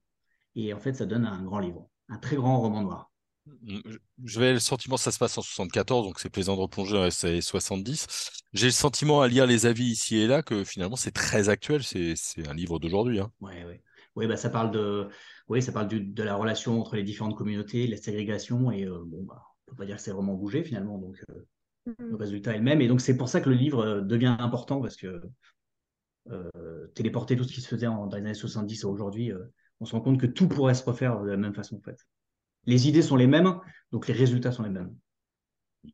et 0.55 0.75
en 0.75 0.79
fait, 0.79 0.93
ça 0.93 1.07
donne 1.07 1.25
un 1.25 1.43
grand 1.43 1.61
livre, 1.61 1.89
un 2.11 2.19
très 2.19 2.37
grand 2.37 2.61
roman 2.61 2.83
noir. 2.83 3.08
J'avais 4.25 4.53
le 4.53 4.59
sentiment, 4.59 4.97
ça 4.97 5.11
se 5.11 5.19
passe 5.19 5.37
en 5.39 5.43
74, 5.43 6.07
donc 6.07 6.21
c'est 6.21 6.31
plaisant 6.31 6.57
de 6.57 6.61
replonger 6.61 6.95
dans 6.95 7.05
les 7.05 7.25
années 7.25 7.41
70. 7.41 8.07
J'ai 8.53 8.67
le 8.67 8.73
sentiment 8.73 9.21
à 9.21 9.29
lire 9.29 9.47
les 9.47 9.67
avis 9.67 9.87
ici 9.87 10.17
et 10.17 10.27
là 10.27 10.43
que 10.43 10.65
finalement 10.65 10.97
c'est 10.97 11.13
très 11.13 11.49
actuel, 11.49 11.83
c'est 11.83 12.15
un 12.49 12.55
livre 12.55 12.79
d'aujourd'hui. 12.79 13.21
Hein. 13.21 13.31
Oui. 13.41 13.53
Oui, 14.19 14.27
bah, 14.27 14.37
ça 14.37 14.51
parle, 14.51 14.73
de, 14.73 15.09
oui, 15.49 15.63
ça 15.63 15.71
parle 15.71 15.87
de 15.87 16.23
la 16.25 16.35
relation 16.35 16.81
entre 16.81 16.97
les 16.97 17.05
différentes 17.05 17.37
communautés, 17.37 17.87
la 17.87 17.97
ségrégation, 17.97 18.73
et 18.73 18.85
euh, 18.85 19.05
bon, 19.07 19.23
bah, 19.23 19.41
on 19.41 19.71
ne 19.71 19.71
peut 19.71 19.77
pas 19.77 19.87
dire 19.87 19.95
que 19.95 20.03
c'est 20.03 20.11
vraiment 20.11 20.35
bougé 20.35 20.65
finalement, 20.65 20.99
donc 20.99 21.23
euh, 21.31 21.47
le 21.87 22.11
mm. 22.11 22.15
résultat 22.17 22.55
est 22.55 22.59
le 22.59 22.65
même. 22.65 22.81
Et 22.81 22.89
donc 22.89 23.01
c'est 23.01 23.17
pour 23.17 23.29
ça 23.29 23.41
que 23.41 23.49
le 23.49 23.55
livre 23.55 23.79
euh, 23.79 24.01
devient 24.01 24.37
important, 24.41 24.81
parce 24.81 24.97
que 24.97 25.23
téléporter 26.95 27.37
tout 27.37 27.45
ce 27.45 27.55
qui 27.55 27.63
se 27.63 27.69
faisait 27.69 27.87
dans 27.87 28.07
les 28.07 28.17
années 28.17 28.35
70 28.35 28.85
à 28.85 28.89
aujourd'hui, 28.89 29.33
on 29.81 29.87
se 29.87 29.93
rend 29.93 30.03
compte 30.03 30.21
que 30.21 30.27
tout 30.27 30.47
pourrait 30.47 30.75
se 30.75 30.85
refaire 30.85 31.23
de 31.23 31.31
la 31.31 31.39
même 31.39 31.55
façon 31.55 31.77
en 31.77 31.81
fait 31.81 31.97
les 32.69 32.87
idées 32.87 33.03
sont 33.03 33.17
les 33.17 33.27
mêmes, 33.27 33.59
donc 33.93 34.07
les 34.09 34.15
résultats 34.15 34.53
sont 34.53 34.63
les 34.63 34.69
mêmes. 34.69 34.95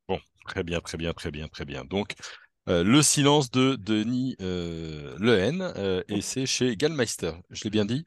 Bon, 0.08 0.18
très 0.46 0.64
bien, 0.64 0.80
très 0.80 0.98
bien, 0.98 1.12
très 1.12 1.30
bien, 1.30 1.46
très 1.46 1.64
bien. 1.64 1.84
Donc, 1.84 2.14
euh, 2.68 2.82
le 2.82 3.00
silence 3.00 3.50
de 3.52 3.76
Denis 3.76 4.34
euh, 4.40 5.16
Lehen, 5.20 5.60
euh, 5.76 6.02
et 6.08 6.20
c'est 6.20 6.46
chez 6.46 6.76
Gallmeister. 6.76 7.32
Je 7.50 7.62
l'ai 7.64 7.70
bien 7.70 7.84
dit? 7.84 8.04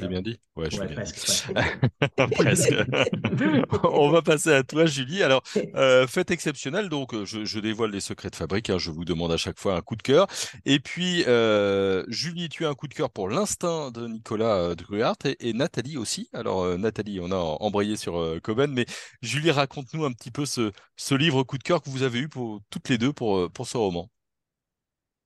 L'ai 0.00 0.08
bien 0.08 0.22
dit 0.22 0.38
Ouais, 0.56 0.68
je 0.70 0.80
l'ai 0.80 0.86
bien 0.86 0.96
presque, 0.96 1.52
presque. 2.32 2.74
On 3.84 4.10
va 4.10 4.22
passer 4.22 4.52
à 4.52 4.62
toi, 4.62 4.86
Julie. 4.86 5.22
Alors, 5.22 5.42
euh, 5.74 6.06
fête 6.06 6.30
exceptionnelle, 6.30 6.88
donc 6.88 7.14
euh, 7.14 7.24
je, 7.24 7.58
dévoile 7.58 7.90
les 7.90 8.00
secrets 8.00 8.30
de 8.30 8.36
fabrique. 8.36 8.70
Hein, 8.70 8.78
je 8.78 8.90
vous 8.90 9.04
demande 9.04 9.32
à 9.32 9.36
chaque 9.36 9.58
fois 9.58 9.76
un 9.76 9.80
coup 9.82 9.96
de 9.96 10.02
cœur. 10.02 10.26
Et 10.64 10.80
puis, 10.80 11.24
euh, 11.26 12.04
Julie, 12.08 12.48
tu 12.48 12.66
as 12.66 12.68
un 12.70 12.74
coup 12.74 12.88
de 12.88 12.94
cœur 12.94 13.10
pour 13.10 13.28
l'instinct 13.28 13.90
de 13.90 14.06
Nicolas 14.08 14.74
Druart 14.74 15.16
et, 15.24 15.52
Nathalie 15.52 15.96
aussi. 15.96 16.28
Alors, 16.32 16.78
Nathalie, 16.78 17.20
on 17.20 17.30
a 17.30 17.36
embrayé 17.36 17.96
sur 17.96 18.40
Coben, 18.42 18.72
mais 18.72 18.86
Julie, 19.22 19.50
raconte-nous 19.50 20.04
un 20.04 20.12
petit 20.12 20.30
peu 20.30 20.46
ce, 20.46 20.72
ce, 20.96 21.14
livre 21.14 21.42
coup 21.44 21.58
de 21.58 21.62
cœur 21.62 21.82
que 21.82 21.90
vous 21.90 22.02
avez 22.02 22.18
eu 22.20 22.28
pour 22.28 22.60
toutes 22.70 22.88
les 22.88 22.98
deux 22.98 23.12
pour, 23.12 23.50
pour 23.52 23.66
ce 23.66 23.76
roman. 23.76 24.10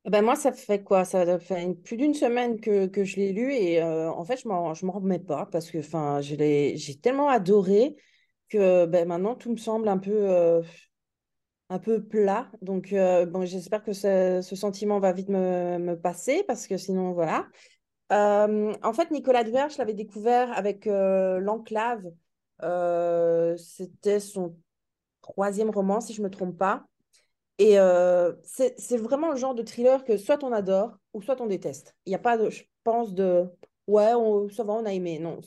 Eh 0.07 0.11
ben 0.11 0.23
moi, 0.23 0.35
ça 0.35 0.53
fait 0.53 0.83
quoi? 0.83 1.05
Ça 1.05 1.39
fait 1.39 1.75
plus 1.85 1.97
d'une 1.99 2.15
semaine 2.15 2.59
que, 2.61 2.87
que 2.87 3.05
je 3.05 3.17
l'ai 3.17 3.33
lu 3.33 3.53
et 3.53 3.83
euh, 3.83 4.11
en 4.11 4.25
fait, 4.25 4.39
je 4.39 4.49
m'en, 4.49 4.73
je 4.73 4.87
m'en 4.87 4.93
remets 4.93 5.19
pas 5.19 5.45
parce 5.47 5.71
que 5.71 5.79
enfin, 5.79 6.23
je 6.23 6.35
l'ai, 6.37 6.77
j'ai 6.79 6.99
tellement 6.99 7.29
adoré 7.29 7.97
que 8.49 8.87
ben, 8.87 9.07
maintenant, 9.07 9.35
tout 9.37 9.51
me 9.51 9.57
semble 9.59 9.89
un 9.89 9.99
peu, 9.99 10.11
euh, 10.13 10.63
un 11.69 11.79
peu 11.79 12.03
plat. 12.03 12.51
Donc, 12.63 12.93
euh, 12.93 13.27
bon, 13.27 13.45
j'espère 13.45 13.83
que 13.83 13.93
ce, 13.93 14.41
sentiment 14.43 15.01
va 15.01 15.13
vite 15.13 15.29
me, 15.29 15.79
me 15.79 15.95
passer 16.01 16.45
parce 16.47 16.67
que 16.67 16.77
sinon, 16.79 17.13
voilà. 17.13 17.47
en 18.11 18.93
fait, 18.95 19.11
Nicolas 19.11 19.45
Dver, 19.45 19.69
je 19.71 19.79
l'avais 19.79 19.95
découvert 19.95 20.53
avec 20.57 20.87
L'Enclave. 20.87 22.05
c'était 23.59 24.21
son 24.21 24.57
troisième 25.23 25.71
roman, 25.71 26.01
si 26.01 26.15
je 26.15 26.23
ne 26.23 26.27
me 26.27 26.31
trompe 26.31 26.57
pas. 26.57 26.90
Et 27.61 27.79
euh, 27.79 28.33
c'est 28.43 28.97
vraiment 28.97 29.31
le 29.31 29.37
genre 29.37 29.55
de 29.55 29.63
thriller 29.63 30.03
que 30.05 30.17
soit 30.17 30.43
on 30.43 30.51
adore 30.51 30.97
ou 31.13 31.21
soit 31.21 31.39
on 31.43 31.47
déteste. 31.47 31.95
Il 32.07 32.11
n'y 32.11 32.15
a 32.15 32.19
pas, 32.19 32.39
de, 32.39 32.49
je 32.49 32.63
pense, 32.85 33.13
de 33.15 33.45
ouais, 33.87 34.15
on, 34.15 34.49
ça 34.49 34.65
va, 34.65 34.73
on 34.73 34.87
a 34.87 34.95
aimé. 34.95 35.19
Non, 35.19 35.41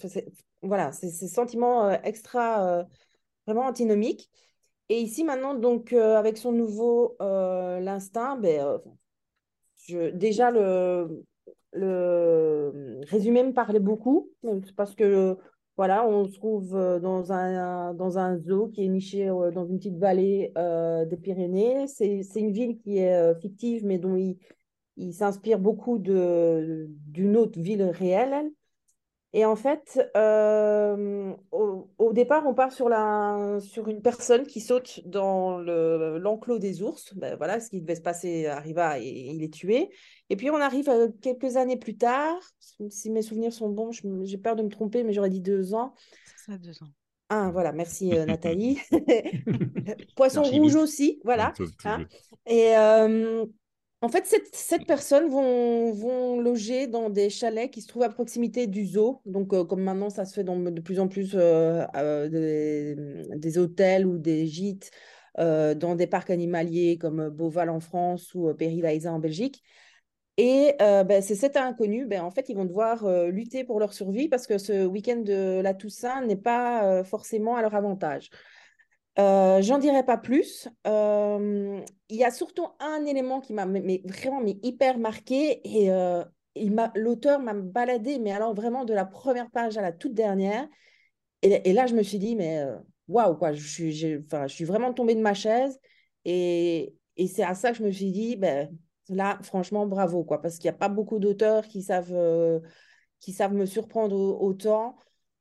voilà, 0.61 0.91
c'est 0.91 1.09
ces 1.09 1.27
sentiments 1.27 1.87
euh, 1.87 1.95
extra, 2.03 2.81
euh, 2.81 2.83
vraiment 3.47 3.65
antinomiques. 3.65 4.29
Et 4.89 5.01
ici, 5.01 5.23
maintenant, 5.23 5.55
donc, 5.55 5.91
avec 5.93 6.37
son 6.37 6.51
nouveau 6.51 7.17
L'Instinct, 7.19 8.37
ben, 8.37 8.79
je, 9.87 10.11
déjà, 10.11 10.51
le, 10.51 11.25
le 11.71 13.01
résumé 13.07 13.43
me 13.43 13.53
parlait 13.53 13.79
beaucoup 13.79 14.29
parce 14.75 14.93
que 14.93 15.35
voilà, 15.75 16.07
on 16.07 16.25
se 16.25 16.33
trouve 16.33 16.75
euh, 16.75 16.99
dans 16.99 17.31
un, 17.31 17.93
dans 17.95 18.19
un 18.19 18.37
zoo 18.37 18.67
qui 18.67 18.85
est 18.85 18.87
niché 18.87 19.27
euh, 19.29 19.49
dans 19.49 19.65
une 19.65 19.77
petite 19.77 19.97
vallée 19.97 20.51
euh, 20.57 21.05
des 21.05 21.17
Pyrénées. 21.17 21.87
C'est 21.87 22.21
une 22.35 22.51
ville 22.51 22.77
qui 22.77 22.99
est 22.99 23.39
fictive, 23.41 23.83
mais 23.85 23.97
dont 23.97 24.15
il, 24.15 24.37
il 24.97 25.13
s'inspire 25.13 25.57
beaucoup 25.59 25.97
d'une 25.97 27.37
autre 27.37 27.59
ville 27.59 27.83
réelle. 27.83 28.51
Et 29.35 29.45
en 29.45 29.55
fait, 29.55 29.99
au, 31.51 32.13
départ, 32.13 32.45
on 32.45 32.53
part 32.53 32.71
sur, 32.71 32.87
la, 32.87 33.57
sur 33.61 33.87
une 33.87 34.01
personne 34.01 34.45
qui 34.45 34.61
saute 34.61 35.01
dans 35.05 35.57
l'enclos 35.57 36.59
des 36.59 36.83
ours. 36.83 37.15
Ben 37.15 37.35
voilà, 37.35 37.59
ce 37.59 37.69
qui 37.69 37.81
devait 37.81 37.95
se 37.95 38.01
passer 38.01 38.45
arriva 38.45 38.99
et, 38.99 39.07
il 39.07 39.43
est 39.43 39.53
tué. 39.53 39.89
Et 40.29 40.35
puis, 40.35 40.51
on 40.51 40.57
arrive 40.57 40.89
quelques 41.21 41.57
années 41.57 41.77
plus 41.77 41.97
tard. 41.97 42.37
Si 42.89 43.09
mes 43.09 43.23
souvenirs 43.23 43.53
sont 43.53 43.69
bons, 43.69 43.91
j'ai 43.91 44.37
peur 44.37 44.55
de 44.55 44.61
me 44.61 44.69
tromper, 44.69 45.03
mais 45.03 45.13
j'aurais 45.13 45.31
dit 45.31 45.41
deux 45.41 45.73
ans. 45.73 45.95
C'est 46.25 46.51
ça, 46.51 46.57
deux 46.59 46.83
ans. 46.83 46.89
Ah, 47.29 47.49
voilà, 47.51 47.71
merci 47.71 48.09
Nathalie. 48.09 48.79
Poisson 50.15 50.43
rouge 50.43 50.75
aussi, 50.75 51.19
voilà. 51.23 51.53
Hein. 51.85 52.05
Et 52.45 52.75
en 54.03 54.09
fait, 54.09 54.25
cette, 54.51 54.85
personnes 54.85 55.29
vont, 55.29 55.93
vont, 55.93 56.41
loger 56.41 56.87
dans 56.87 57.09
des 57.09 57.29
chalets 57.29 57.71
qui 57.71 57.81
se 57.81 57.87
trouvent 57.87 58.03
à 58.03 58.09
proximité 58.09 58.67
du 58.67 58.85
zoo. 58.85 59.21
Donc, 59.25 59.53
euh, 59.53 59.63
comme 59.63 59.81
maintenant, 59.81 60.09
ça 60.09 60.25
se 60.25 60.33
fait 60.33 60.43
de 60.43 60.81
plus 60.81 60.99
en 60.99 61.07
plus 61.07 61.35
euh, 61.35 61.85
euh, 61.95 62.27
des, 63.37 63.57
hôtels 63.57 64.05
ou 64.05 64.17
des 64.17 64.45
gîtes 64.45 64.91
dans 65.37 65.95
des 65.95 66.05
parcs 66.05 66.31
animaliers 66.31 66.97
comme 66.97 67.29
Beauval 67.29 67.69
en 67.69 67.79
France 67.79 68.35
ou 68.35 68.53
Périlaïsa 68.53 69.11
en 69.11 69.19
Belgique. 69.19 69.63
Et 70.35 70.75
ben, 70.79 71.21
c'est 71.21 71.35
cet 71.35 71.55
inconnu, 71.55 72.05
ben, 72.05 72.23
en 72.23 72.29
fait, 72.29 72.49
ils 72.49 72.57
vont 72.57 72.65
devoir 72.65 73.07
lutter 73.29 73.63
pour 73.63 73.79
leur 73.79 73.93
survie 73.93 74.27
parce 74.27 74.47
que 74.47 74.57
ce 74.57 74.85
week-end 74.85 75.21
de 75.21 75.61
la 75.61 75.73
Toussaint 75.73 76.25
n'est 76.25 76.35
pas 76.35 77.03
forcément 77.05 77.55
à 77.55 77.61
leur 77.61 77.73
avantage. 77.73 78.29
Euh, 79.19 79.61
j'en 79.61 79.77
dirai 79.77 80.03
pas 80.03 80.17
plus. 80.17 80.67
Euh, 80.87 81.81
il 82.09 82.15
y 82.15 82.23
a 82.23 82.31
surtout 82.31 82.67
un 82.79 83.05
élément 83.05 83.41
qui 83.41 83.53
m'a 83.53 83.65
vraiment 83.65 84.41
mais 84.41 84.59
hyper 84.63 84.97
marqué 84.97 85.61
et 85.63 85.91
euh, 85.91 86.23
l'auteur 86.95 87.39
m'a 87.39 87.53
baladé, 87.53 88.17
mais 88.19 88.31
alors 88.31 88.55
vraiment 88.55 88.85
de 88.85 88.93
la 88.93 89.05
première 89.05 89.51
page 89.51 89.77
à 89.77 89.81
la 89.81 89.91
toute 89.91 90.13
dernière. 90.13 90.67
Et, 91.43 91.73
là, 91.73 91.87
je 91.87 91.93
me 91.93 92.03
suis 92.03 92.19
dit, 92.19 92.37
mais 92.37 92.63
waouh, 93.09 93.35
quoi, 93.35 93.51
je 93.51 93.67
suis, 93.67 94.63
vraiment 94.63 94.93
tombée 94.93 95.13
de 95.13 95.19
ma 95.19 95.33
chaise. 95.33 95.77
Et, 96.23 96.95
et 97.17 97.27
c'est 97.27 97.43
à 97.43 97.53
ça 97.53 97.71
que 97.71 97.77
je 97.77 97.83
me 97.83 97.91
suis 97.91 98.11
dit, 98.11 98.37
ben, 98.37 98.69
là, 99.09 99.37
franchement, 99.43 99.85
bravo, 99.85 100.23
quoi, 100.23 100.41
parce 100.41 100.57
qu'il 100.57 100.69
n'y 100.69 100.75
a 100.75 100.77
pas 100.77 100.87
beaucoup 100.87 101.19
d'auteurs 101.19 101.67
qui 101.67 101.83
savent, 101.83 102.61
qui 103.19 103.33
savent 103.33 103.53
me 103.53 103.65
surprendre 103.65 104.15
autant 104.41 104.95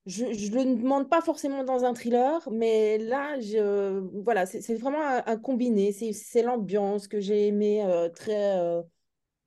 je 0.06 0.24
ne 0.24 0.64
le 0.64 0.76
demande 0.76 1.08
pas 1.08 1.20
forcément 1.20 1.62
dans 1.62 1.84
un 1.84 1.94
thriller, 1.94 2.40
mais 2.50 2.98
là, 2.98 3.36
voilà, 4.24 4.46
c'est 4.46 4.74
vraiment 4.74 5.00
un, 5.00 5.36
combiné. 5.36 5.92
C'est 5.92 6.42
l'ambiance 6.42 7.06
que 7.06 7.20
j'ai 7.20 7.46
aimé 7.46 7.84
euh, 7.84 8.08
très, 8.08 8.58
euh, 8.58 8.82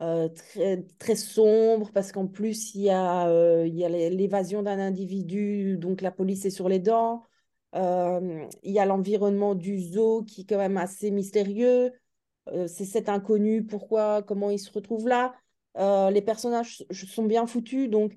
euh, 0.02 0.30
très, 0.30 0.84
très 1.00 1.16
sombre, 1.16 1.92
parce 1.94 2.12
qu'en 2.14 2.28
plus, 2.28 2.74
il 2.76 2.84
y 2.84 2.90
a, 2.90 3.30
il 3.66 3.76
y 3.76 3.84
a 3.84 3.90
l'évasion 3.90 4.64
d'un 4.64 4.80
individu, 4.80 5.78
donc 5.78 6.02
la 6.02 6.12
police 6.12 6.46
est 6.46 6.50
sur 6.52 6.70
les 6.70 6.80
dents. 6.80 7.24
il 7.74 8.72
y 8.72 8.80
a 8.80 8.86
l'environnement 8.86 9.56
du 9.56 9.80
zoo 9.82 10.24
qui 10.24 10.42
est 10.42 10.46
quand 10.46 10.58
même 10.58 10.78
assez 10.78 11.12
mystérieux. 11.12 11.92
c'est 12.68 12.86
cet 12.86 13.10
inconnu, 13.10 13.66
pourquoi, 13.66 14.24
comment 14.24 14.50
il 14.52 14.60
se 14.60 14.72
retrouve 14.72 15.08
là. 15.10 15.36
les 16.12 16.22
personnages 16.22 16.86
sont 16.92 17.26
bien 17.26 17.46
foutus, 17.48 17.90
donc 17.90 18.16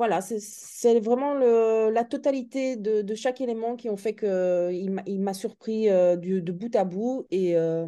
voilà, 0.00 0.22
c'est 0.22 0.98
vraiment 0.98 1.34
la 1.34 2.04
totalité 2.04 2.76
de, 2.76 3.14
chaque 3.14 3.42
élément 3.42 3.76
qui 3.76 3.90
ont 3.90 3.98
fait 3.98 4.14
qu'il 4.14 5.20
m'a 5.20 5.34
surpris 5.34 5.90
euh, 5.90 6.16
de 6.16 6.52
bout 6.52 6.74
à 6.74 6.84
bout. 6.84 7.26
Et, 7.30 7.54
euh, 7.54 7.86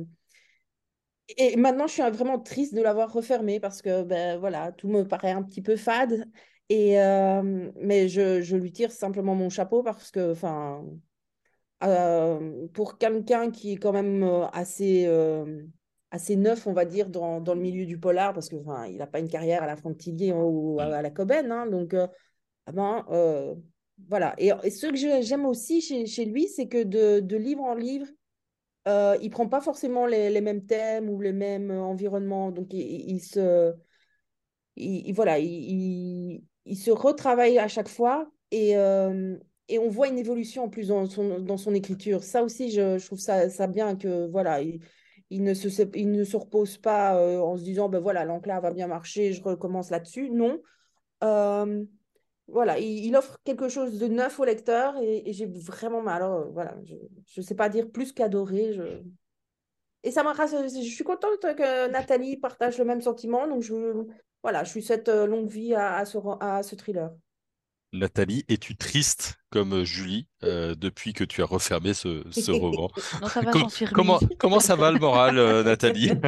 et 1.38 1.56
maintenant, 1.56 1.86
je 1.86 1.94
suis 1.94 2.02
vraiment 2.02 2.38
triste 2.38 2.74
de 2.74 2.82
l'avoir 2.82 3.10
refermé 3.10 3.60
parce 3.60 3.80
que 3.80 4.02
ben, 4.02 4.38
voilà, 4.38 4.72
tout 4.72 4.88
me 4.88 5.04
paraît 5.04 5.30
un 5.30 5.42
petit 5.42 5.62
peu 5.62 5.74
fade. 5.74 6.28
Euh, 6.70 7.72
mais 7.80 8.08
je, 8.08 8.56
lui 8.56 8.72
tire 8.72 8.92
simplement 8.92 9.34
mon 9.34 9.48
chapeau 9.48 9.82
parce 9.82 10.10
que, 10.10 10.34
pour 12.74 12.98
quelqu'un 12.98 13.50
qui 13.50 13.72
est 13.72 13.76
quand 13.76 13.92
même 13.92 14.22
assez 14.52 15.06
assez 16.12 16.36
neuf, 16.36 16.66
on 16.66 16.74
va 16.74 16.84
dire, 16.84 17.08
dans, 17.08 17.40
dans 17.40 17.54
le 17.54 17.60
milieu 17.60 17.86
du 17.86 17.98
polar, 17.98 18.34
parce 18.34 18.50
qu'il 18.50 18.60
n'a 18.60 19.06
pas 19.06 19.18
une 19.18 19.28
carrière 19.28 19.62
à 19.62 19.66
la 19.66 19.76
Frontillier 19.76 20.32
ou 20.32 20.78
à, 20.78 21.00
la 21.00 21.10
Coben. 21.10 21.50
Hein, 21.50 21.66
donc, 21.66 21.94
euh, 21.94 22.06
ah 22.66 22.72
ben, 22.72 23.06
euh, 23.10 23.54
voilà. 24.08 24.34
Et, 24.38 24.50
ce 24.70 24.88
que 24.88 25.22
j'aime 25.22 25.46
aussi 25.46 25.80
chez, 25.80 26.06
chez 26.06 26.26
lui, 26.26 26.48
c'est 26.48 26.68
que 26.68 26.82
de, 26.84 27.20
de, 27.20 27.36
livre 27.36 27.62
en 27.62 27.74
livre, 27.74 28.06
euh, 28.86 29.16
il 29.22 29.28
ne 29.28 29.30
prend 29.30 29.48
pas 29.48 29.62
forcément 29.62 30.06
les, 30.06 30.28
les, 30.28 30.42
mêmes 30.42 30.66
thèmes 30.66 31.08
ou 31.08 31.18
les 31.20 31.32
mêmes 31.32 31.70
environnements. 31.70 32.52
Donc, 32.52 32.74
il, 32.74 33.20
se. 33.20 33.72
Il, 34.76 35.12
voilà, 35.14 35.38
il, 35.38 36.44
il, 36.66 36.76
se 36.76 36.90
retravaille 36.90 37.58
à 37.58 37.68
chaque 37.68 37.88
fois. 37.88 38.30
Et, 38.50 38.72
et 38.72 39.78
on 39.78 39.88
voit 39.88 40.08
une 40.08 40.18
évolution 40.18 40.64
en 40.64 40.68
plus 40.68 40.88
dans 40.88 41.06
son, 41.06 41.40
dans 41.40 41.56
son 41.56 41.72
écriture. 41.72 42.22
Ça 42.22 42.42
aussi, 42.42 42.70
je, 42.70 43.02
trouve 43.06 43.18
ça, 43.18 43.48
ça 43.48 43.66
bien 43.66 43.96
que 43.96 44.26
voilà, 44.30 44.60
il, 45.32 45.42
ne, 45.42 45.54
se, 45.54 46.36
repose 46.36 46.78
pas 46.78 47.16
euh, 47.16 47.38
en 47.40 47.56
se 47.56 47.62
disant 47.62 47.88
ben 47.88 48.00
voilà, 48.00 48.24
l'enclave 48.24 48.62
va 48.62 48.70
bien 48.72 48.86
marcher, 48.86 49.32
je 49.32 49.42
recommence 49.42 49.90
là-dessus. 49.90 50.30
Non. 50.30 50.60
Voilà, 52.48 52.78
il, 52.78 53.16
offre 53.16 53.38
quelque 53.44 53.68
chose 53.68 53.98
de 53.98 54.08
neuf 54.08 54.38
au 54.38 54.44
lecteur 54.44 54.94
et, 55.00 55.32
j'ai 55.32 55.46
vraiment 55.46 56.02
mal. 56.02 56.22
Alors, 56.22 56.50
voilà, 56.52 56.76
je 56.84 57.40
ne 57.40 57.42
sais 57.42 57.54
pas 57.54 57.68
dire 57.68 57.90
plus 57.90 58.12
qu'adorer. 58.12 58.72
Je... 58.74 58.82
Et 60.02 60.10
ça 60.10 60.22
m'a 60.22 60.34
Je 60.34 60.80
suis 60.80 61.04
contente 61.04 61.40
que 61.40 61.90
Nathalie 61.90 62.36
partage 62.36 62.78
le 62.78 62.84
même 62.84 63.00
sentiment. 63.00 63.46
Donc, 63.46 63.62
je, 63.62 64.04
voilà, 64.42 64.64
je 64.64 64.70
suis 64.70 64.82
cette 64.82 65.08
euh, 65.08 65.26
longue 65.26 65.48
vie 65.48 65.70
ce, 66.04 66.18
à 66.40 66.62
ce 66.62 66.74
thriller. 66.74 67.10
Nathalie, 67.94 68.42
es-tu 68.48 68.74
triste 68.74 69.38
comme 69.50 69.74
euh, 69.74 69.84
Julie 69.84 70.26
euh, 70.44 70.74
depuis 70.74 71.12
que 71.12 71.24
tu 71.24 71.42
as 71.42 71.44
refermé 71.44 71.92
ce, 71.92 72.24
ce 72.30 72.50
roman? 72.50 72.90
Non, 73.20 73.28
ça 73.28 73.42
va, 73.42 73.52
comment, 73.92 74.18
comment 74.38 74.60
ça 74.60 74.76
va 74.76 74.90
le 74.90 74.98
moral, 74.98 75.34
Nathalie? 75.62 76.10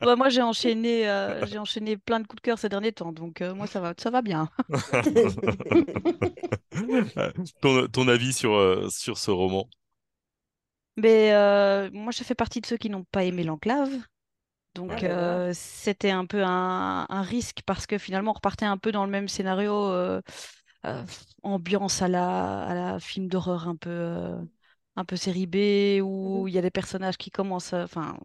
Bah, 0.00 0.16
Moi, 0.16 0.30
j'ai 0.30 0.42
enchaîné, 0.42 1.04
j'ai 1.46 1.58
enchaîné 1.58 1.96
plein 1.96 2.18
de 2.18 2.26
coups 2.26 2.42
de 2.42 2.46
cœur 2.46 2.58
ces 2.58 2.68
derniers 2.68 2.90
temps, 2.92 3.12
donc 3.12 3.40
moi, 3.40 3.68
ça 3.68 3.78
va, 3.80 3.94
ça 3.96 4.10
va 4.10 4.20
bien. 4.20 4.48
ton, 7.60 7.86
ton, 7.86 8.08
avis 8.08 8.32
sur, 8.32 8.90
sur 8.90 9.16
ce 9.18 9.30
roman? 9.30 9.68
Mais, 10.96 11.30
Moi, 11.92 12.10
je 12.10 12.24
fais 12.24 12.34
partie 12.34 12.60
de 12.60 12.66
ceux 12.66 12.76
qui 12.76 12.90
n'ont 12.90 13.04
pas 13.04 13.22
aimé 13.24 13.44
l'enclave. 13.44 13.90
Donc 14.78 15.02
euh, 15.02 15.50
c'était 15.54 16.12
un 16.12 16.24
peu 16.24 16.44
un, 16.44 17.22
risque 17.22 17.62
parce 17.66 17.86
que 17.88 17.98
finalement 17.98 18.30
on 18.30 18.34
repartait 18.34 18.64
un 18.64 18.76
peu 18.78 18.92
dans 18.92 19.04
le 19.04 19.10
même 19.10 19.26
scénario, 19.26 19.74
euh, 19.74 20.22
euh, 20.86 21.02
ambiance 21.42 22.00
à 22.00 22.06
la, 22.06 22.62
à 22.62 22.74
la 22.74 23.00
film 23.00 23.26
d'horreur 23.26 23.66
un 23.66 23.74
peu, 23.74 24.36
un 24.94 25.04
peu 25.04 25.16
série 25.16 25.48
B, 25.48 26.00
où 26.00 26.44
mmh 26.44 26.48
il 26.48 26.54
y 26.54 26.58
a 26.58 26.62
des 26.62 26.70
personnages 26.70 27.16
qui 27.16 27.32
commencent, 27.32 27.72
enfin 27.72 28.16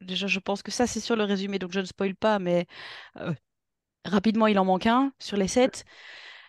déjà 0.00 0.26
je 0.26 0.40
pense 0.40 0.64
que 0.64 0.72
ça 0.72 0.88
c'est 0.88 0.98
sur 0.98 1.14
le 1.14 1.22
résumé, 1.22 1.60
donc 1.60 1.70
je 1.70 1.78
ne 1.78 1.84
spoil 1.84 2.16
pas, 2.16 2.40
mais 2.40 2.66
rapidement 4.04 4.48
il 4.48 4.58
en 4.58 4.64
manque 4.64 4.86
un 4.86 5.12
sur 5.20 5.36
les 5.36 5.48
sept. 5.48 5.84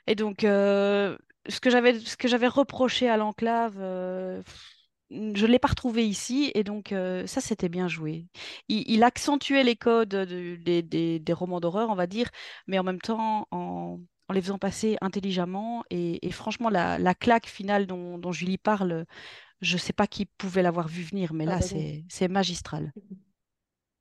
Et 0.08 0.16
donc 0.16 0.40
ce 0.42 1.18
que 1.62 1.70
j'avais, 1.70 2.00
ce 2.00 2.18
que 2.18 2.28
j'avais 2.28 2.48
reproché 2.48 3.10
à 3.10 3.18
l'enclave 3.18 3.78
je 5.12 5.46
ne 5.46 5.52
l'ai 5.52 5.60
pas 5.60 5.68
retrouvé 5.68 6.08
ici 6.08 6.52
et 6.56 6.64
donc 6.64 6.92
euh, 6.92 7.28
ça 7.28 7.42
c'était 7.42 7.70
bien 7.70 7.88
joué. 7.88 8.28
Il, 8.68 9.04
accentuait 9.04 9.64
les 9.64 9.76
codes 9.76 10.16
des, 10.16 11.24
romans 11.30 11.60
d'horreur, 11.60 11.90
on 11.90 11.96
va 11.96 12.08
dire, 12.08 12.30
mais 12.68 12.80
en 12.80 12.84
même 12.84 13.02
temps 13.02 13.48
en, 13.52 14.00
les 14.34 14.42
faisant 14.42 14.58
passer 14.58 14.98
intelligemment 15.02 15.84
et, 15.90 16.32
franchement 16.32 16.70
la, 16.70 17.16
claque 17.16 17.48
finale 17.48 17.86
dont, 17.86 18.32
Julie 18.32 18.58
parle, 18.58 19.06
je 19.62 19.74
ne 19.74 19.80
sais 19.80 19.94
pas 19.94 20.08
qui 20.08 20.26
pouvait 20.26 20.64
l'avoir 20.64 20.88
vu 20.88 21.04
venir, 21.04 21.34
mais 21.34 21.46
là 21.46 21.60
c'est 21.62 22.28
magistral. 22.28 22.92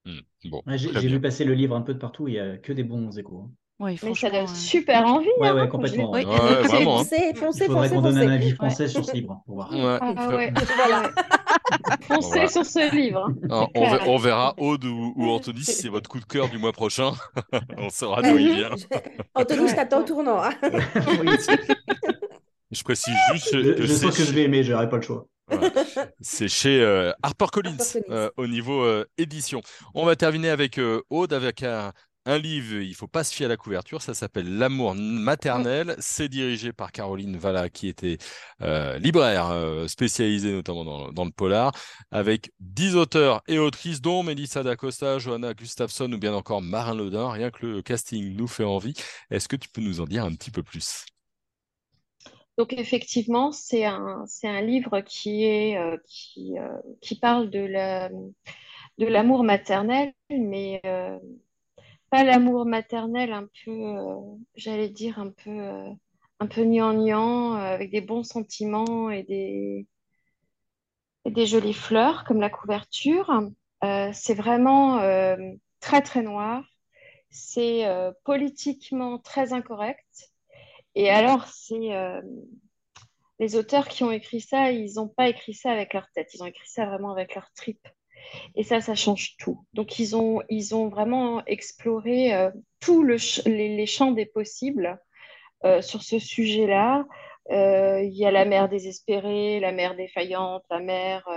Mmh, 0.07 0.21
bon, 0.51 0.63
J'ai 0.67 1.09
vu 1.09 1.21
passer 1.21 1.45
le 1.45 1.55
livre 1.55 1.77
un 1.77 1.83
peu 1.83 1.95
de 1.95 1.99
partout, 1.99 2.29
il 2.29 2.33
n'y 2.33 2.39
a 2.39 2.59
que 2.59 2.73
des 2.73 2.85
bons 2.85 3.17
échos. 3.19 3.41
Hein. 3.41 3.51
Oui, 3.81 3.99
mais 4.05 4.15
ça 4.15 4.31
donne 4.31 4.47
super 4.47 5.05
envie. 5.05 5.27
Ouais, 5.41 5.49
hein, 5.49 5.57
ouais, 5.57 5.69
complètement. 5.69 6.13
Ouais. 6.13 6.25
vraiment. 6.25 7.01
Hein. 7.01 7.05
Foncez, 7.05 7.35
foncez, 7.35 7.65
Il 7.65 7.67
faudrait 7.67 7.89
qu'on 7.89 8.03
donne 8.03 8.19
un 8.19 8.31
avis 8.31 8.53
français 8.53 8.87
sur 8.87 9.05
ce 9.05 9.13
livre 9.13 9.43
pour 9.47 9.57
voir. 9.57 9.71
Ah, 10.01 10.29
ouais. 10.29 10.53
voilà. 10.77 11.11
Foncez 12.03 12.47
sur 12.49 12.65
ce 12.65 12.95
livre. 12.95 13.29
Hein. 13.51 13.67
on, 13.75 14.17
verra 14.17 14.55
Aude 14.59 14.85
ou, 14.85 15.29
Anthony 15.29 15.65
si 15.65 15.73
c'est 15.73 15.89
votre 15.89 16.09
coup 16.09 16.21
de 16.21 16.25
cœur 16.25 16.49
du 16.49 16.59
mois 16.59 16.73
prochain. 16.73 17.13
on 17.77 17.91
saura 17.91 18.23
d'où 18.23 18.39
il 18.39 18.55
vient. 18.55 18.71
Anthony, 19.35 19.69
je 19.69 19.75
t'attends 19.75 20.03
au 20.03 20.05
tournant. 20.05 20.43
je 22.71 22.83
précise 22.85 23.15
juste 23.33 23.51
que 23.51 23.63
je, 23.63 23.83
je 23.83 23.93
sens 23.93 24.17
que 24.17 24.23
je 24.23 24.33
vais 24.33 24.43
aimer, 24.43 24.63
j'aurai 24.63 24.89
pas 24.89 24.97
le 24.97 25.03
choix. 25.03 25.27
C'est 26.21 26.49
chez 26.49 26.81
euh, 26.81 27.13
HarperCollins, 27.23 27.77
euh, 28.11 28.31
au 28.37 28.47
niveau 28.47 28.83
euh, 28.83 29.05
édition. 29.19 29.61
On 29.95 30.05
va 30.07 30.17
terminer 30.17 30.51
avec 30.51 30.81
Aude, 31.11 31.33
avec 31.33 31.63
un, 31.63 31.93
un 32.27 32.39
livre, 32.39 32.77
il 32.81 32.95
faut 32.95 33.07
pas 33.07 33.23
se 33.23 33.35
fier 33.35 33.47
à 33.47 33.49
la 33.49 33.57
couverture, 33.57 34.01
ça 34.01 34.15
s'appelle 34.15 34.57
L'amour 34.57 34.95
maternel. 34.95 35.95
C'est 35.99 36.29
dirigé 36.29 36.73
par 36.73 36.91
Caroline 36.91 37.37
Valla, 37.37 37.69
qui 37.69 37.89
était 37.89 38.19
euh, 38.63 38.99
libraire 38.99 39.51
euh, 39.51 39.87
spécialisée 39.89 40.53
notamment 40.53 41.11
dans, 41.13 41.25
le 41.25 41.31
polar, 41.31 41.73
avec 42.11 42.51
dix 42.61 42.97
auteurs 42.97 43.43
et 43.47 43.59
autrices, 43.59 44.01
dont 44.01 44.23
Melissa 44.23 44.63
D'Acosta, 44.63 45.19
Johanna 45.19 45.53
Gustafsson 45.53 46.11
ou 46.13 46.19
bien 46.19 46.35
encore 46.35 46.63
Marin 46.63 46.95
Lodin. 46.95 47.31
Rien 47.31 47.51
que 47.51 47.67
le 47.67 47.83
casting 47.83 48.35
nous 48.35 48.49
fait 48.49 48.65
envie. 48.65 48.95
Est-ce 49.31 49.49
que 49.49 49.57
tu 49.57 49.69
peux 49.69 49.83
nous 49.83 50.01
en 50.01 50.05
dire 50.05 50.25
un 50.25 50.35
petit 50.35 50.51
peu 50.51 50.63
plus? 50.63 51.05
Donc 52.57 52.73
effectivement, 52.73 53.53
c'est 53.53 53.85
un, 53.85 54.25
un 54.45 54.63
livre 54.63 55.01
qui, 55.01 55.45
est, 55.45 55.77
euh, 55.77 55.97
qui, 56.07 56.55
qui 57.03 57.19
parle 57.19 57.51
de 57.51 57.67
l'amour 58.99 59.45
maternel, 59.45 60.15
mais 60.31 60.81
l'amour 62.23 62.67
maternel 62.67 63.33
un 63.33 63.49
peu, 63.65 63.71
euh, 63.71 64.21
j'allais 64.55 64.89
dire, 64.89 65.19
un 65.19 65.31
peu, 65.31 65.51
euh, 65.51 65.91
un 66.41 66.47
peu 66.47 66.65
gnangnan, 66.65 67.55
euh, 67.55 67.75
avec 67.75 67.91
des 67.91 68.01
bons 68.01 68.23
sentiments 68.23 69.11
et 69.11 69.23
des, 69.25 69.87
des 71.25 71.47
jolies 71.47 71.75
fleurs 71.75 72.25
comme 72.25 72.41
la 72.41 72.51
couverture. 72.51 73.33
c'est 74.13 74.35
vraiment 74.35 74.99
très, 75.81 76.03
très 76.03 76.23
noir. 76.23 76.65
C'est 77.31 77.85
politiquement 78.25 79.19
très 79.19 79.53
incorrect. 79.53 80.31
Et 80.95 81.11
alors, 81.11 81.47
c'est 81.47 81.91
les 83.39 83.57
auteurs 83.57 83.89
qui 83.89 84.05
ont 84.05 84.13
écrit 84.13 84.41
ça, 84.41 84.71
ils 84.71 84.95
n'ont 84.95 85.09
pas 85.09 85.29
écrit 85.29 85.55
ça 85.55 85.71
avec 85.73 85.95
leur 85.95 86.11
tête, 86.13 86.33
ils 86.35 86.43
ont 86.43 86.47
écrit 86.47 86.69
ça 86.69 86.87
vraiment 86.87 87.13
avec 87.13 87.35
leur 87.35 87.51
tripes. 87.55 87.89
Et 88.55 88.63
ça, 88.63 88.81
ça 88.81 88.95
change 88.95 89.37
tout. 89.39 89.65
Donc, 89.75 89.99
ils 89.99 90.17
ont, 90.17 90.43
ils 90.49 90.75
ont 90.75 90.89
vraiment 90.89 91.45
exploré 91.47 92.35
euh, 92.35 92.51
tous 92.81 93.03
le 93.03 93.17
les, 93.47 93.87
champs 93.87 94.13
des 94.13 94.27
possibles 94.27 95.01
euh, 95.65 95.83
sur 95.83 96.03
ce 96.03 96.19
sujet-là. 96.19 97.07
Euh, 97.51 98.03
il 98.03 98.17
y 98.17 98.25
a 98.25 98.31
la 98.31 98.45
mère 98.45 98.69
désespérée, 98.69 99.61
la 99.61 99.73
mère 99.73 99.97
défaillante, 99.97 100.65
la 100.71 100.81
mère 100.81 101.29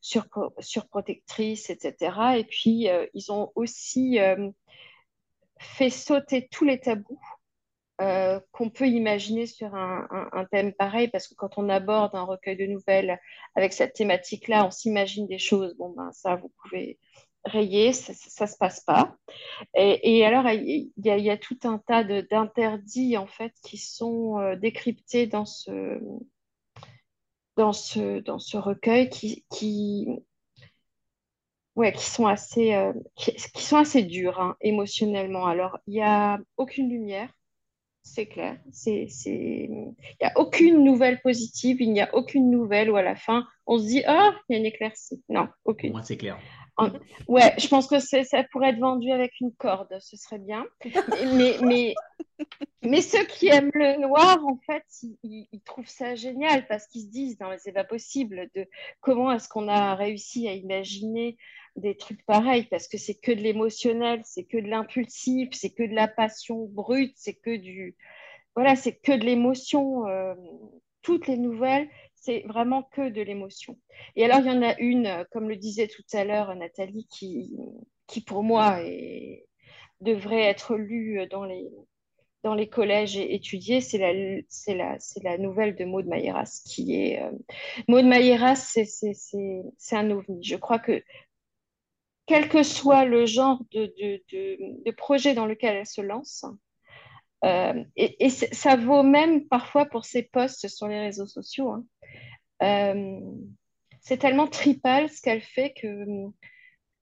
surprotectrice, 0.00 1.68
etc. 1.68 2.16
Et 2.38 2.44
puis, 2.44 2.88
ils 3.12 3.32
ont 3.32 3.52
aussi 3.54 4.18
fait 5.58 5.90
sauter 5.90 6.48
tous 6.50 6.64
les 6.64 6.80
tabous 6.80 7.20
euh, 8.02 8.40
qu'on 8.50 8.68
peut 8.68 8.88
imaginer 8.88 9.46
sur 9.46 9.76
un, 9.76 10.44
thème 10.50 10.72
pareil, 10.72 11.06
parce 11.08 11.28
que 11.28 11.34
quand 11.34 11.56
on 11.56 11.68
aborde 11.68 12.16
un 12.16 12.24
recueil 12.24 12.56
de 12.56 12.66
nouvelles 12.66 13.20
avec 13.54 13.72
cette 13.72 13.92
thématique-là, 13.92 14.66
on 14.66 14.72
s'imagine 14.72 15.28
des 15.28 15.38
choses. 15.38 15.76
Bon, 15.76 15.90
ben 15.96 16.10
ça, 16.12 16.34
vous 16.34 16.50
pouvez 16.62 16.98
rayer, 17.44 17.92
ça 17.92 18.12
ne 18.12 18.50
se 18.50 18.56
passe 18.58 18.80
pas. 18.80 19.16
Et, 19.74 20.24
alors, 20.24 20.48
il 20.50 20.90
y, 20.96 21.30
a 21.30 21.36
tout 21.36 21.58
un 21.62 21.78
tas 21.78 22.02
d'interdits, 22.02 23.16
en 23.16 23.28
fait, 23.28 23.52
qui 23.62 23.78
sont 23.78 24.38
euh, 24.40 24.56
décryptés 24.56 25.28
dans 25.28 25.46
ce, 25.46 26.00
dans 27.56 27.72
ce, 27.72 28.18
dans 28.20 28.40
ce 28.40 28.56
recueil 28.56 29.10
qui, 29.10 29.44
ouais, 31.76 31.92
qui 31.92 32.04
sont 32.04 32.26
assez, 32.26 32.74
euh, 32.74 32.92
qui, 33.14 33.62
sont 33.62 33.76
assez 33.76 34.02
durs 34.02 34.40
hein, 34.40 34.56
émotionnellement. 34.60 35.46
Alors, 35.46 35.78
il 35.86 35.94
n'y 35.94 36.02
a 36.02 36.40
aucune 36.56 36.90
lumière 36.90 37.30
c'est 38.02 38.26
clair. 38.26 38.58
C'est, 38.70 39.08
Il 39.26 39.94
n'y 40.20 40.26
a 40.26 40.32
aucune 40.36 40.84
nouvelle 40.84 41.20
positive, 41.20 41.80
il 41.80 41.92
n'y 41.92 42.00
a 42.00 42.14
aucune 42.14 42.50
nouvelle 42.50 42.90
où 42.90 42.96
à 42.96 43.02
la 43.02 43.16
fin, 43.16 43.46
on 43.66 43.78
se 43.78 43.86
dit 43.86 44.02
Ah, 44.06 44.32
il 44.48 44.52
y 44.52 44.56
a 44.56 44.58
une 44.58 44.66
éclaircie. 44.66 45.22
Non, 45.28 45.48
aucune. 45.64 45.92
Moi, 45.92 46.02
c'est 46.02 46.16
clair. 46.16 46.38
Ouais, 47.28 47.54
je 47.58 47.68
pense 47.68 47.86
que 47.86 47.98
ça 48.00 48.44
pourrait 48.50 48.70
être 48.70 48.80
vendu 48.80 49.10
avec 49.12 49.32
une 49.40 49.52
corde, 49.52 49.96
ce 50.00 50.16
serait 50.16 50.38
bien. 50.38 50.66
mais, 51.34 51.56
mais, 51.62 51.94
mais 52.82 53.00
ceux 53.02 53.24
qui 53.24 53.48
aiment 53.48 53.70
le 53.74 54.00
noir, 54.00 54.38
en 54.44 54.58
fait, 54.66 54.84
ils, 55.22 55.60
trouvent 55.64 55.88
ça 55.88 56.14
génial 56.14 56.66
parce 56.66 56.86
qu'ils 56.86 57.02
se 57.02 57.08
disent 57.08 57.38
Non, 57.40 57.50
mais 57.50 57.58
c'est 57.58 57.72
pas 57.72 57.84
possible. 57.84 58.48
De... 58.54 58.66
Comment 59.00 59.32
est-ce 59.32 59.48
qu'on 59.48 59.68
a 59.68 59.94
réussi 59.94 60.48
à 60.48 60.54
imaginer 60.54 61.36
des 61.76 61.96
trucs 61.96 62.24
pareils 62.26 62.64
parce 62.64 62.88
que 62.88 62.98
c'est 62.98 63.14
que 63.14 63.32
de 63.32 63.40
l'émotionnel, 63.40 64.20
c'est 64.24 64.44
que 64.44 64.58
de 64.58 64.68
l'impulsif, 64.68 65.50
c'est 65.52 65.70
que 65.70 65.82
de 65.82 65.94
la 65.94 66.08
passion 66.08 66.66
brute, 66.66 67.14
c'est 67.16 67.34
que 67.34 67.56
du 67.56 67.96
voilà, 68.54 68.76
c'est 68.76 68.94
que 68.94 69.12
de 69.12 69.24
l'émotion. 69.24 70.06
Euh, 70.06 70.34
toutes 71.02 71.26
les 71.26 71.36
nouvelles, 71.36 71.88
c'est 72.14 72.44
vraiment 72.46 72.84
que 72.84 73.08
de 73.08 73.22
l'émotion. 73.22 73.76
Et 74.14 74.24
alors 74.24 74.38
il 74.38 74.46
y 74.46 74.50
en 74.50 74.62
a 74.62 74.78
une, 74.78 75.26
comme 75.32 75.48
le 75.48 75.56
disait 75.56 75.88
tout 75.88 76.04
à 76.12 76.24
l'heure 76.24 76.54
Nathalie, 76.54 77.08
qui, 77.10 77.56
qui 78.06 78.20
pour 78.20 78.44
moi 78.44 78.78
devrait 80.00 80.42
être 80.42 80.76
lue 80.76 81.26
dans 81.28 81.44
les 81.44 81.68
dans 82.42 82.54
les 82.54 82.68
collèges 82.68 83.16
et 83.16 83.34
étudiée, 83.34 83.80
c'est 83.80 83.98
la, 83.98 84.42
c'est 84.48 84.74
la, 84.74 84.98
c'est 84.98 85.22
la 85.22 85.38
nouvelle 85.38 85.76
de 85.76 85.84
Maud 85.84 86.06
Mayeras 86.06 86.62
qui 86.66 87.00
est. 87.00 87.22
Euh... 87.22 87.30
Maud 87.88 88.04
Mayeras, 88.04 88.56
c'est, 88.56 88.84
c'est, 88.84 89.14
c'est, 89.14 89.62
c'est 89.78 89.96
un 89.96 90.10
ovni. 90.10 90.42
Je 90.42 90.56
crois 90.56 90.80
que 90.80 91.02
quel 92.26 92.48
que 92.48 92.62
soit 92.62 93.04
le 93.04 93.26
genre 93.26 93.62
de, 93.72 93.92
de, 93.98 94.22
de, 94.84 94.90
projet 94.92 95.34
dans 95.34 95.46
lequel 95.46 95.76
elle 95.76 95.86
se 95.86 96.00
lance, 96.00 96.44
et, 97.96 98.30
ça 98.30 98.76
vaut 98.76 99.02
même 99.02 99.48
parfois 99.48 99.86
pour 99.86 100.04
ses 100.04 100.22
posts 100.22 100.68
sur 100.68 100.86
les 100.86 101.00
réseaux 101.00 101.26
sociaux. 101.26 101.74
Hein. 102.60 103.20
c'est 104.00 104.18
tellement 104.18 104.46
tripal 104.46 105.08
ce 105.08 105.20
qu'elle 105.20 105.42
fait 105.42 105.72
que 105.72 106.06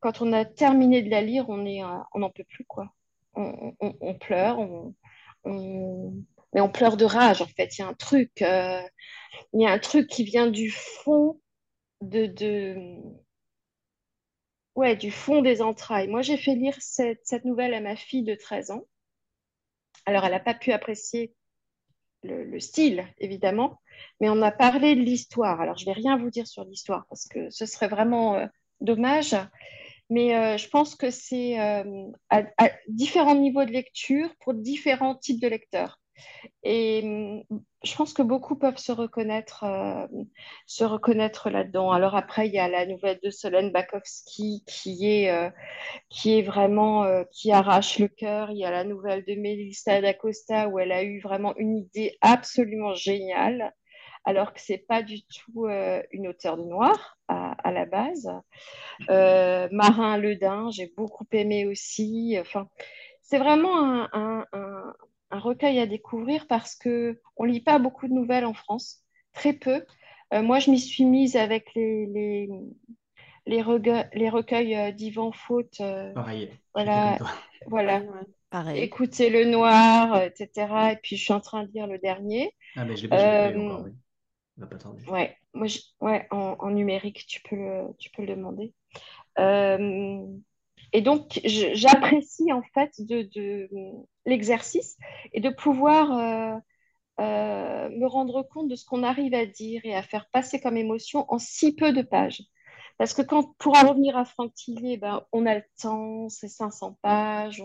quand 0.00 0.22
on 0.22 0.32
a 0.32 0.46
terminé 0.46 1.02
de 1.02 1.10
la 1.10 1.20
lire, 1.20 1.48
on 1.48 1.64
on 2.14 2.18
n'en 2.18 2.30
peut 2.30 2.44
plus 2.44 2.64
quoi. 2.64 2.90
On, 3.34 4.14
pleure, 4.18 4.58
on, 4.58 4.94
mais 6.52 6.60
on 6.60 6.68
pleure 6.70 6.96
de 6.96 7.04
rage 7.04 7.42
en 7.42 7.46
fait. 7.46 7.78
Il 7.78 7.82
y 7.82 7.84
a 7.84 7.88
un 7.88 7.94
truc, 7.94 8.32
il 8.40 9.60
y 9.60 9.66
a 9.66 9.70
un 9.70 9.78
truc 9.78 10.08
qui 10.08 10.24
vient 10.24 10.48
du 10.48 10.70
fond 10.70 11.40
de, 12.00 12.26
de, 12.26 12.76
ouais, 14.74 14.96
du 14.96 15.10
fond 15.10 15.42
des 15.42 15.62
entrailles. 15.62 16.08
Moi, 16.08 16.22
j'ai 16.22 16.36
fait 16.36 16.54
lire 16.54 16.76
cette, 16.80 17.44
nouvelle 17.44 17.74
à 17.74 17.80
ma 17.80 17.96
fille 17.96 18.22
de 18.22 18.34
13 18.34 18.70
ans. 18.70 18.84
Alors, 20.06 20.24
elle 20.24 20.32
n'a 20.32 20.40
pas 20.40 20.54
pu 20.54 20.72
apprécier 20.72 21.34
le, 22.22 22.60
style, 22.60 23.06
évidemment, 23.18 23.80
mais 24.20 24.28
on 24.28 24.42
a 24.42 24.50
parlé 24.50 24.94
de 24.94 25.00
l'histoire. 25.00 25.60
Alors, 25.60 25.78
je 25.78 25.86
ne 25.86 25.94
vais 25.94 26.00
rien 26.00 26.18
vous 26.18 26.30
dire 26.30 26.46
sur 26.46 26.64
l'histoire 26.64 27.06
parce 27.08 27.26
que 27.26 27.48
ce 27.50 27.66
serait 27.66 27.88
vraiment 27.88 28.36
euh, 28.36 28.46
dommage. 28.80 29.34
Mais 30.10 30.34
euh, 30.34 30.58
je 30.58 30.68
pense 30.68 30.96
que 30.96 31.10
c'est 31.10 31.60
euh, 31.60 32.10
à, 32.28 32.42
différents 32.88 33.36
niveaux 33.36 33.64
de 33.64 33.70
lecture 33.70 34.28
pour 34.40 34.54
différents 34.54 35.14
types 35.14 35.40
de 35.40 35.46
lecteurs. 35.46 35.99
Et 36.62 37.00
hum, 37.02 37.60
je 37.82 37.96
pense 37.96 38.12
que 38.12 38.22
beaucoup 38.22 38.56
peuvent 38.56 38.76
se 38.76 38.92
reconnaître, 38.92 39.64
euh, 39.64 40.06
se 40.66 40.84
reconnaître 40.84 41.48
là-dedans. 41.48 41.90
Alors 41.92 42.14
après, 42.14 42.46
il 42.46 42.52
y 42.52 42.58
a 42.58 42.68
la 42.68 42.84
nouvelle 42.84 43.18
de 43.22 43.30
Solène 43.30 43.72
Bakowski 43.72 44.62
qui 44.66 45.06
est, 45.06 45.30
euh, 45.30 45.50
qui 46.10 46.38
est 46.38 46.42
vraiment, 46.42 47.04
euh, 47.04 47.24
qui 47.32 47.52
arrache 47.52 47.98
le 47.98 48.08
cœur. 48.08 48.50
Il 48.50 48.58
y 48.58 48.64
a 48.64 48.70
la 48.70 48.84
nouvelle 48.84 49.24
de 49.24 49.34
Melissa 49.34 50.00
d'Acosta 50.00 50.68
où 50.68 50.78
elle 50.78 50.92
a 50.92 51.02
eu 51.02 51.20
vraiment 51.20 51.56
une 51.56 51.78
idée 51.78 52.18
absolument 52.20 52.94
géniale, 52.94 53.72
alors 54.24 54.52
que 54.52 54.60
c'est 54.60 54.84
pas 54.86 55.02
du 55.02 55.22
tout 55.22 55.66
une 56.10 56.28
auteure 56.28 56.58
de 56.58 56.64
noir 56.64 57.16
à, 57.28 57.52
à 57.66 57.72
la 57.72 57.86
base. 57.86 58.30
Marin 59.08 60.18
Ledin, 60.18 60.70
j'ai 60.70 60.92
beaucoup 60.94 61.26
aimé 61.32 61.66
aussi. 61.66 62.36
Enfin, 62.38 62.68
c'est 63.22 63.38
vraiment 63.38 64.06
un 64.12 64.44
recueil 65.38 65.78
à 65.78 65.86
découvrir 65.86 66.46
parce 66.46 66.74
que 66.74 67.20
on 67.36 67.44
lit 67.44 67.60
pas 67.60 67.78
beaucoup 67.78 68.08
de 68.08 68.12
nouvelles 68.12 68.44
en 68.44 68.54
France, 68.54 69.04
très 69.32 69.52
peu. 69.52 69.84
Euh, 70.32 70.42
moi, 70.42 70.58
je 70.58 70.70
m'y 70.70 70.78
suis 70.78 71.04
mise 71.04 71.36
avec 71.36 71.74
les, 71.74 72.06
les, 72.06 72.48
les, 73.46 73.62
recueils, 73.62 74.76
euh, 74.76 74.92
d'Yvan 74.92 75.32
Faute. 75.32 75.80
Euh, 75.80 76.12
Pareil. 76.12 76.50
Voilà. 76.74 77.18
voilà. 77.66 78.02
Pareil. 78.50 78.82
Écoutez 78.82 79.30
le 79.30 79.44
noir, 79.44 80.22
etc. 80.22 80.92
Et 80.92 80.96
puis, 80.96 81.16
je 81.16 81.22
suis 81.22 81.32
en 81.32 81.40
train 81.40 81.64
de 81.64 81.72
lire 81.72 81.86
le 81.86 81.98
dernier. 81.98 82.52
Ah, 82.76 82.84
mais 82.84 82.96
je 82.96 83.02
l'ai 83.02 83.08
pas 83.08 83.48
encore, 83.56 83.84
oui. 83.84 83.92
Va 84.56 84.66
pas 84.66 84.76
tarder. 84.76 85.04
Ouais, 85.06 85.36
moi, 85.54 85.68
ouais 86.00 86.26
en, 86.30 86.56
en, 86.58 86.70
numérique, 86.70 87.24
tu 87.26 87.40
peux 87.42 87.56
le, 87.56 87.86
tu 87.98 88.10
peux 88.10 88.22
le 88.22 88.34
demander. 88.36 88.74
Et 90.92 91.02
donc, 91.02 91.40
j'apprécie 91.44 92.52
en 92.52 92.62
fait 92.74 92.92
de, 92.98 93.68
l'exercice 94.26 94.96
et 95.32 95.40
de 95.40 95.50
pouvoir 95.50 96.12
euh, 96.12 96.58
euh, 97.20 97.88
me 97.90 98.06
rendre 98.06 98.42
compte 98.42 98.68
de 98.68 98.76
ce 98.76 98.84
qu'on 98.84 99.02
arrive 99.02 99.34
à 99.34 99.46
dire 99.46 99.82
et 99.84 99.94
à 99.94 100.02
faire 100.02 100.28
passer 100.30 100.60
comme 100.60 100.76
émotion 100.76 101.26
en 101.28 101.38
si 101.38 101.74
peu 101.74 101.92
de 101.92 102.02
pages. 102.02 102.42
Parce 102.98 103.14
que 103.14 103.22
quand, 103.22 103.56
pour 103.58 103.76
en 103.76 103.88
revenir 103.88 104.16
à 104.16 104.24
Franck 104.24 104.52
Tillier, 104.54 104.98
ben, 104.98 105.24
on 105.32 105.46
a 105.46 105.54
le 105.54 105.64
temps, 105.80 106.28
c'est 106.28 106.48
500 106.48 106.98
pages, 107.02 107.62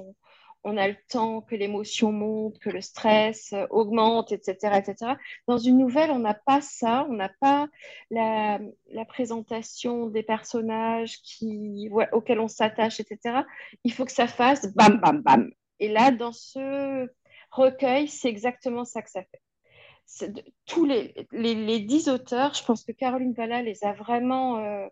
on 0.65 0.77
a 0.77 0.87
le 0.87 0.97
temps 1.09 1.41
que 1.41 1.55
l'émotion 1.55 2.11
monte, 2.11 2.57
que 2.59 2.71
le 2.71 2.81
stress 2.81 3.53
euh, 3.53 3.67
augmente, 3.69 4.31
etc., 4.31 4.79
etc. 4.79 5.13
Dans 5.47 5.59
une 5.59 5.77
nouvelle, 5.77 6.09
on 6.09 6.19
n'a 6.19 6.33
pas 6.33 6.59
ça, 6.59 7.05
on 7.07 7.13
n'a 7.13 7.29
pas 7.29 7.67
la, 8.09 8.59
présentation 9.07 10.07
des 10.07 10.23
personnages 10.23 11.21
qui, 11.21 11.89
auxquels 12.11 12.39
on 12.39 12.47
s'attache, 12.47 12.99
etc. 12.99 13.41
Il 13.83 13.93
faut 13.93 14.05
que 14.05 14.11
ça 14.11 14.27
fasse 14.27 14.73
bam, 14.73 14.99
bam, 14.99 15.21
bam. 15.21 15.51
Et 15.79 15.87
là, 15.87 16.09
dans 16.09 16.31
ce 16.31 17.07
recueil, 17.51 18.07
c'est 18.07 18.29
exactement 18.29 18.85
ça 18.85 19.03
que 19.03 19.11
ça 19.11 19.21
fait. 19.21 20.33
tous 20.65 20.85
les, 20.85 21.79
dix 21.81 22.09
auteurs, 22.09 22.55
je 22.55 22.63
pense 22.65 22.83
que 22.83 22.91
Caroline 22.91 23.33
Valla 23.33 23.61
les 23.61 23.83
a 23.83 23.93
vraiment 23.93 24.57
euh, 24.57 24.87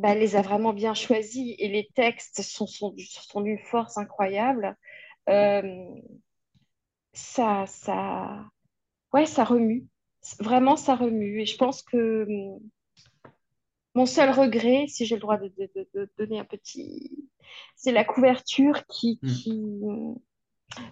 bah, 0.00 0.14
les 0.14 0.34
a 0.34 0.40
vraiment 0.40 0.72
bien 0.72 0.94
choisis 0.94 1.54
et 1.58 1.68
les 1.68 1.88
textes 1.94 2.40
sont, 2.40 2.66
sont, 2.66 2.94
sont 2.96 3.40
d'une 3.42 3.58
force 3.58 3.98
incroyable. 3.98 4.74
Euh, 5.28 5.84
ça, 7.12 7.66
ça, 7.66 8.46
ouais, 9.12 9.26
ça 9.26 9.44
remue. 9.44 9.86
Vraiment, 10.38 10.76
ça 10.76 10.94
remue. 10.94 11.42
Et 11.42 11.46
je 11.46 11.56
pense 11.56 11.82
que 11.82 12.24
hum, 12.28 12.60
mon 13.94 14.06
seul 14.06 14.30
regret, 14.30 14.86
si 14.88 15.04
j'ai 15.04 15.16
le 15.16 15.20
droit 15.20 15.36
de, 15.36 16.10
donner 16.16 16.38
un 16.38 16.44
petit, 16.46 17.28
c'est 17.76 17.92
la 17.92 18.04
couverture 18.04 18.86
qui, 18.86 19.18
hmm. 19.22 20.14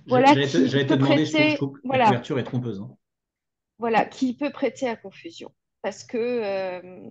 voilà, 0.07 0.35
j'allais 0.35 0.87
te, 0.87 0.95
demander, 0.95 1.25
je 1.25 1.57
trouve, 1.57 1.81
que 1.81 1.89
la 1.97 2.05
couverture 2.07 2.39
est 2.39 2.45
trompeuse. 2.45 2.81
Hein. 2.81 2.95
Voilà, 3.79 4.05
qui 4.05 4.37
peut 4.37 4.51
prêter 4.51 4.87
à 4.87 4.97
confusion. 4.97 5.51
Parce 5.81 6.05
que 6.05 6.19
euh, 6.19 7.11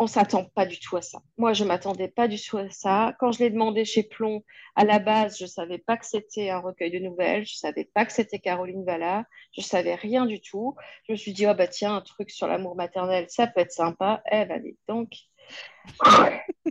on 0.00 0.06
s'attend 0.06 0.44
pas 0.44 0.64
du 0.64 0.80
tout 0.80 0.96
à 0.96 1.02
ça. 1.02 1.20
Moi, 1.36 1.52
je 1.52 1.62
m'attendais 1.62 2.08
pas 2.08 2.26
du 2.26 2.40
tout 2.40 2.56
à 2.56 2.70
ça. 2.70 3.14
Quand 3.20 3.32
je 3.32 3.40
l'ai 3.40 3.50
demandé 3.50 3.84
chez 3.84 4.02
Plomb, 4.02 4.42
à 4.74 4.84
la 4.84 4.98
base, 4.98 5.36
je 5.38 5.44
savais 5.44 5.76
pas 5.76 5.98
que 5.98 6.06
c'était 6.06 6.48
un 6.48 6.58
recueil 6.58 6.90
de 6.90 6.98
nouvelles, 6.98 7.44
je 7.44 7.54
savais 7.54 7.84
pas 7.84 8.06
que 8.06 8.12
c'était 8.12 8.38
Caroline 8.38 8.82
Valla, 8.82 9.26
je 9.52 9.60
savais 9.60 9.94
rien 9.94 10.24
du 10.24 10.40
tout. 10.40 10.74
Je 11.06 11.12
me 11.12 11.16
suis 11.18 11.34
dit, 11.34 11.46
oh 11.46 11.52
bah 11.54 11.68
tiens, 11.68 11.96
un 11.96 12.00
truc 12.00 12.30
sur 12.30 12.46
l'amour 12.46 12.76
maternel, 12.76 13.26
ça 13.28 13.46
peut 13.46 13.60
être 13.60 13.72
sympa. 13.72 14.22
Eh 14.32 14.46
ben, 14.46 14.62
donc. 14.88 15.10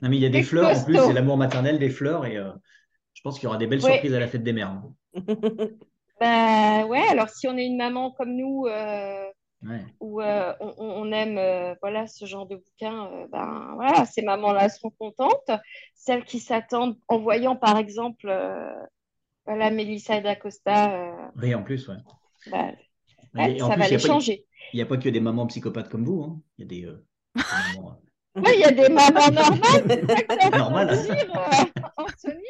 Non, 0.01 0.09
mais 0.09 0.17
il 0.17 0.23
y 0.23 0.25
a 0.25 0.29
des 0.29 0.43
fleurs 0.43 0.75
en 0.75 0.83
plus, 0.83 0.97
c'est 0.97 1.13
l'amour 1.13 1.37
maternel, 1.37 1.77
des 1.77 1.91
fleurs, 1.91 2.25
et 2.25 2.35
euh, 2.35 2.51
je 3.13 3.21
pense 3.21 3.35
qu'il 3.35 3.43
y 3.43 3.47
aura 3.47 3.57
des 3.57 3.67
belles 3.67 3.81
surprises 3.81 4.15
à 4.15 4.19
la 4.19 4.27
fête 4.27 4.43
des 4.43 4.53
mères. 4.53 4.81
ben 6.19 6.85
ouais, 6.85 7.07
alors 7.11 7.29
si 7.29 7.47
on 7.47 7.55
est 7.57 7.65
une 7.65 7.77
maman 7.77 8.09
comme 8.09 8.35
nous, 8.35 8.65
euh, 8.65 9.29
où 9.99 10.21
euh, 10.21 10.53
on, 10.59 11.11
aime 11.11 11.37
euh, 11.37 11.75
voilà, 11.81 12.07
ce 12.07 12.25
genre 12.25 12.47
de 12.47 12.55
bouquin, 12.55 13.07
euh, 13.07 13.27
ben, 13.31 13.73
voilà, 13.75 14.05
ces 14.05 14.21
mamans-là 14.21 14.69
seront 14.69 14.91
contentes. 14.91 15.51
Celles 15.95 16.23
qui 16.23 16.39
s'attendent 16.39 16.97
en 17.07 17.19
voyant, 17.19 17.55
par 17.55 17.77
exemple, 17.77 18.33
voilà, 19.45 19.69
Mélissa 19.69 20.21
d'Acosta. 20.21 21.13
oui, 21.35 21.53
en 21.53 21.63
plus, 21.63 21.87
ouais. 21.87 21.97
Bah, 22.51 22.69
ça 23.33 23.75
va 23.75 23.87
les 23.87 23.99
changer. 23.99 24.45
Il 24.73 24.77
n'y 24.77 24.81
a 24.81 24.85
pas 24.85 24.97
que 24.97 25.09
des 25.09 25.19
mamans 25.19 25.47
psychopathes 25.47 25.89
comme 25.89 26.05
vous. 26.05 26.23
Hein. 26.23 26.41
Il 26.57 26.61
y 26.61 26.65
a 26.65 26.67
des, 26.67 26.97
mamans, 27.75 27.99
oui, 28.35 28.51
il 28.53 28.59
y 28.59 28.63
a 28.63 28.71
des 28.71 28.89
mamans 28.89 29.31
normales. 29.31 30.57
Normal. 30.57 30.99
Anthony. 31.97 32.43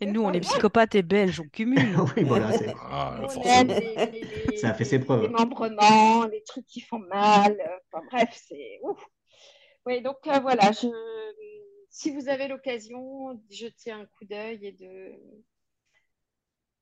Et 0.00 0.06
nous, 0.06 0.22
on 0.22 0.32
est 0.32 0.40
psychopathes 0.40 0.94
et 0.94 1.02
belges, 1.02 1.40
on 1.40 1.48
cumule. 1.48 1.78
oui, 2.16 2.24
voilà. 2.24 2.50
Ah, 2.80 3.20
ça 4.56 4.70
a 4.70 4.74
fait 4.74 4.84
ses 4.84 4.98
preuves. 4.98 5.22
Les 5.22 5.28
membrements, 5.28 6.24
les 6.26 6.42
trucs 6.42 6.66
qui 6.66 6.80
font 6.80 6.98
mal. 6.98 7.56
Enfin, 7.92 8.04
bref, 8.10 8.42
c'est 8.48 8.78
ouf. 8.82 9.02
Oui, 9.86 10.02
donc 10.02 10.16
euh, 10.26 10.40
voilà, 10.40 10.72
je... 10.72 10.88
si 11.90 12.10
vous 12.10 12.28
avez 12.28 12.48
l'occasion, 12.48 13.40
jetez 13.50 13.92
un 13.92 14.04
coup 14.04 14.24
d'œil 14.28 14.66
et 14.66 14.72
de. 14.72 15.12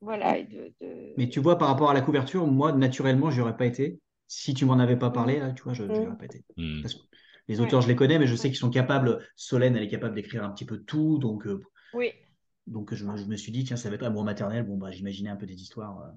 Voilà. 0.00 0.38
Et 0.38 0.44
de, 0.44 0.72
Mais 1.16 1.28
tu 1.28 1.40
vois, 1.40 1.58
par 1.58 1.68
rapport 1.68 1.90
à 1.90 1.94
la 1.94 2.00
couverture, 2.00 2.46
moi, 2.46 2.72
naturellement, 2.72 3.30
je 3.30 3.42
aurais 3.42 3.56
pas 3.56 3.66
été. 3.66 4.00
Si 4.26 4.54
tu 4.54 4.64
m'en 4.64 4.78
avais 4.78 4.96
pas 4.96 5.10
parlé, 5.10 5.38
là, 5.38 5.52
tu 5.52 5.62
vois, 5.62 5.74
je 5.74 5.84
n'aurais 5.84 6.06
mm. 6.06 6.18
pas 6.18 6.24
été. 6.24 6.44
Mm. 6.56 6.82
les 7.48 7.60
auteurs, 7.60 7.82
je 7.82 7.88
les 7.88 7.96
connais, 7.96 8.18
mais 8.18 8.26
je 8.26 8.34
sais 8.34 8.48
qu'ils 8.48 8.58
sont 8.58 8.70
capables. 8.70 9.24
Solène, 9.36 9.76
elle 9.76 9.82
est 9.82 9.88
capable 9.88 10.14
d'écrire 10.14 10.42
un 10.42 10.50
petit 10.50 10.64
peu 10.64 10.78
tout, 10.78 11.18
donc. 11.18 11.46
Euh, 11.46 11.62
oui. 11.92 12.12
Donc 12.66 12.94
je, 12.94 13.04
me 13.04 13.36
suis 13.36 13.52
dit, 13.52 13.64
tiens, 13.64 13.76
ça 13.76 13.88
va 13.88 13.96
être 13.96 14.04
amour 14.04 14.24
maternel. 14.24 14.64
Bon, 14.64 14.76
bah, 14.76 14.90
j'imaginais 14.90 15.30
un 15.30 15.36
peu 15.36 15.46
des 15.46 15.60
histoires. 15.60 16.00
Euh. 16.00 16.10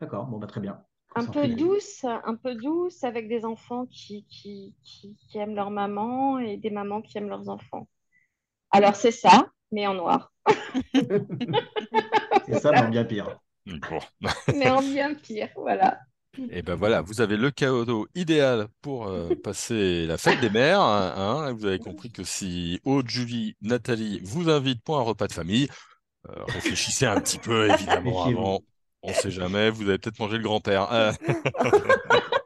D'accord, 0.00 0.26
bon, 0.26 0.38
bah, 0.38 0.46
très 0.46 0.60
bien. 0.60 0.82
Un 1.14 1.24
peu 1.24 1.48
douce, 1.48 2.04
un 2.04 2.36
peu 2.36 2.54
douce 2.54 3.02
avec 3.02 3.28
des 3.28 3.44
enfants 3.44 3.86
qui, 3.86 4.26
qui, 4.28 4.76
qui, 4.82 5.38
aiment 5.38 5.54
leur 5.54 5.70
maman 5.70 6.38
et 6.38 6.58
des 6.58 6.70
mamans 6.70 7.00
qui 7.00 7.16
aiment 7.16 7.30
leurs 7.30 7.48
enfants. 7.48 7.88
Alors 8.70 8.94
c'est 8.94 9.10
ça, 9.10 9.50
mais 9.72 9.86
en 9.86 9.94
noir. 9.94 10.32
c'est 10.94 12.60
ça, 12.60 12.72
mais 12.72 12.82
en 12.82 12.90
bien 12.90 13.04
pire. 13.04 13.40
mais 14.54 14.68
en 14.68 14.82
bien 14.82 15.14
pire, 15.14 15.48
voilà. 15.56 15.98
Et 16.50 16.62
ben 16.62 16.74
voilà, 16.74 17.00
vous 17.00 17.20
avez 17.20 17.36
le 17.36 17.50
cadeau 17.50 18.06
idéal 18.14 18.68
pour 18.82 19.08
euh, 19.08 19.28
passer 19.42 20.06
la 20.06 20.18
fête 20.18 20.40
des 20.40 20.50
mères. 20.50 20.80
Hein, 20.80 21.14
hein. 21.16 21.52
vous 21.52 21.66
avez 21.66 21.78
compris 21.78 22.10
que 22.10 22.24
si 22.24 22.80
Aude, 22.84 23.08
Julie, 23.08 23.56
Nathalie 23.62 24.20
vous 24.22 24.48
invitent 24.48 24.82
pour 24.82 24.98
un 24.98 25.02
repas 25.02 25.26
de 25.26 25.32
famille, 25.32 25.68
euh, 26.28 26.44
réfléchissez 26.48 27.06
un 27.06 27.20
petit 27.20 27.38
peu 27.38 27.70
évidemment 27.70 28.24
avant. 28.24 28.60
On 29.02 29.10
ne 29.10 29.14
sait 29.14 29.30
jamais, 29.30 29.70
vous 29.70 29.88
avez 29.88 29.98
peut-être 29.98 30.18
mangé 30.18 30.36
le 30.38 30.42
grand-père. 30.42 30.88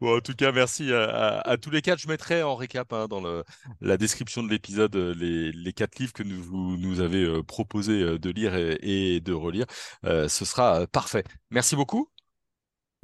Bon, 0.00 0.16
en 0.16 0.20
tout 0.20 0.34
cas, 0.34 0.50
merci 0.50 0.92
à, 0.92 1.56
tous 1.60 1.70
les 1.70 1.82
quatre. 1.82 1.98
Je 1.98 2.08
mettrai 2.08 2.42
en 2.42 2.56
récap 2.56 2.92
hein, 2.92 3.06
dans 3.06 3.20
le, 3.20 3.44
la 3.82 3.98
description 3.98 4.42
de 4.42 4.48
l'épisode 4.48 4.96
les, 4.96 5.52
les, 5.52 5.72
quatre 5.74 5.98
livres 5.98 6.14
que 6.14 6.22
nous, 6.22 6.42
vous 6.42 6.76
nous 6.78 7.00
avez 7.00 7.22
euh, 7.22 7.42
proposé 7.42 8.00
euh, 8.00 8.18
de 8.18 8.30
lire 8.30 8.54
et, 8.56 9.20
de 9.20 9.32
relire. 9.34 9.66
Euh, 10.06 10.28
ce 10.28 10.46
sera 10.46 10.86
parfait. 10.86 11.24
Merci 11.50 11.76
beaucoup. 11.76 12.08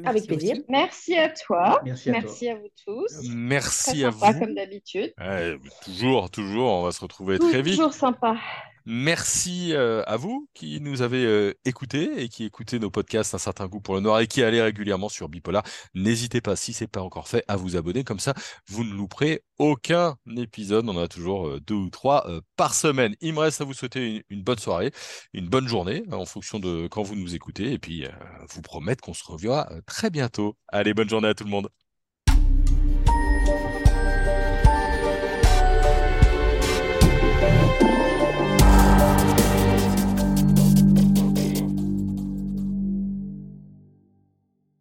Avec 0.04 0.26
plaisir. 0.26 0.56
Merci 0.68 1.16
à 1.16 1.28
toi. 1.28 1.80
Merci 1.84 2.48
à, 2.48 2.54
vous 2.54 2.68
tous. 2.84 3.28
Merci 3.30 4.04
à 4.04 4.10
vous. 4.10 4.20
comme 4.38 4.54
d'habitude. 4.54 5.12
toujours, 5.84 6.30
toujours. 6.30 6.72
On 6.72 6.82
va 6.82 6.92
se 6.92 7.00
retrouver 7.00 7.38
très 7.38 7.62
vite. 7.62 7.76
Toujours 7.76 7.94
sympa. 7.94 8.36
Merci 8.88 9.72
euh, 9.72 10.04
à 10.06 10.16
vous 10.16 10.48
qui 10.54 10.80
nous 10.80 11.02
avez 11.02 11.24
euh, 11.24 11.52
écoutés 11.64 12.22
et 12.22 12.28
qui 12.28 12.44
écoutez 12.44 12.78
nos 12.78 12.88
podcasts 12.88 13.34
Un 13.34 13.38
certain 13.38 13.66
goût 13.66 13.80
pour 13.80 13.96
le 13.96 14.00
noir 14.00 14.20
et 14.20 14.28
qui 14.28 14.44
allez 14.44 14.62
régulièrement 14.62 15.08
sur 15.08 15.28
Bipolar. 15.28 15.64
N'hésitez 15.94 16.40
pas, 16.40 16.54
si 16.54 16.72
ce 16.72 16.84
n'est 16.84 16.88
pas 16.88 17.02
encore 17.02 17.26
fait, 17.26 17.44
à 17.48 17.56
vous 17.56 17.76
abonner. 17.76 18.04
Comme 18.04 18.20
ça, 18.20 18.32
vous 18.68 18.84
ne 18.84 18.92
louperez 18.94 19.42
aucun 19.58 20.16
épisode. 20.36 20.88
On 20.88 20.96
en 20.96 21.02
a 21.02 21.08
toujours 21.08 21.48
euh, 21.48 21.60
deux 21.60 21.74
ou 21.74 21.90
trois 21.90 22.28
par 22.56 22.74
semaine. 22.74 23.16
Il 23.20 23.32
me 23.34 23.40
reste 23.40 23.60
à 23.60 23.64
vous 23.64 23.74
souhaiter 23.74 24.24
une, 24.30 24.44
bonne 24.44 24.58
soirée, 24.58 24.92
une 25.32 25.48
bonne 25.48 25.66
journée 25.66 26.04
en 26.12 26.24
fonction 26.24 26.60
de 26.60 26.86
quand 26.86 27.02
vous 27.02 27.16
nous 27.16 27.34
écoutez. 27.34 27.72
Et 27.72 27.78
puis, 27.80 28.04
vous 28.50 28.62
promettre 28.62 29.02
qu'on 29.02 29.14
se 29.14 29.24
reverra 29.24 29.68
très 29.86 30.10
bientôt. 30.10 30.56
Allez, 30.68 30.94
bonne 30.94 31.08
journée 31.08 31.28
à 31.28 31.34
tout 31.34 31.44
le 31.44 31.50
monde. 31.50 31.68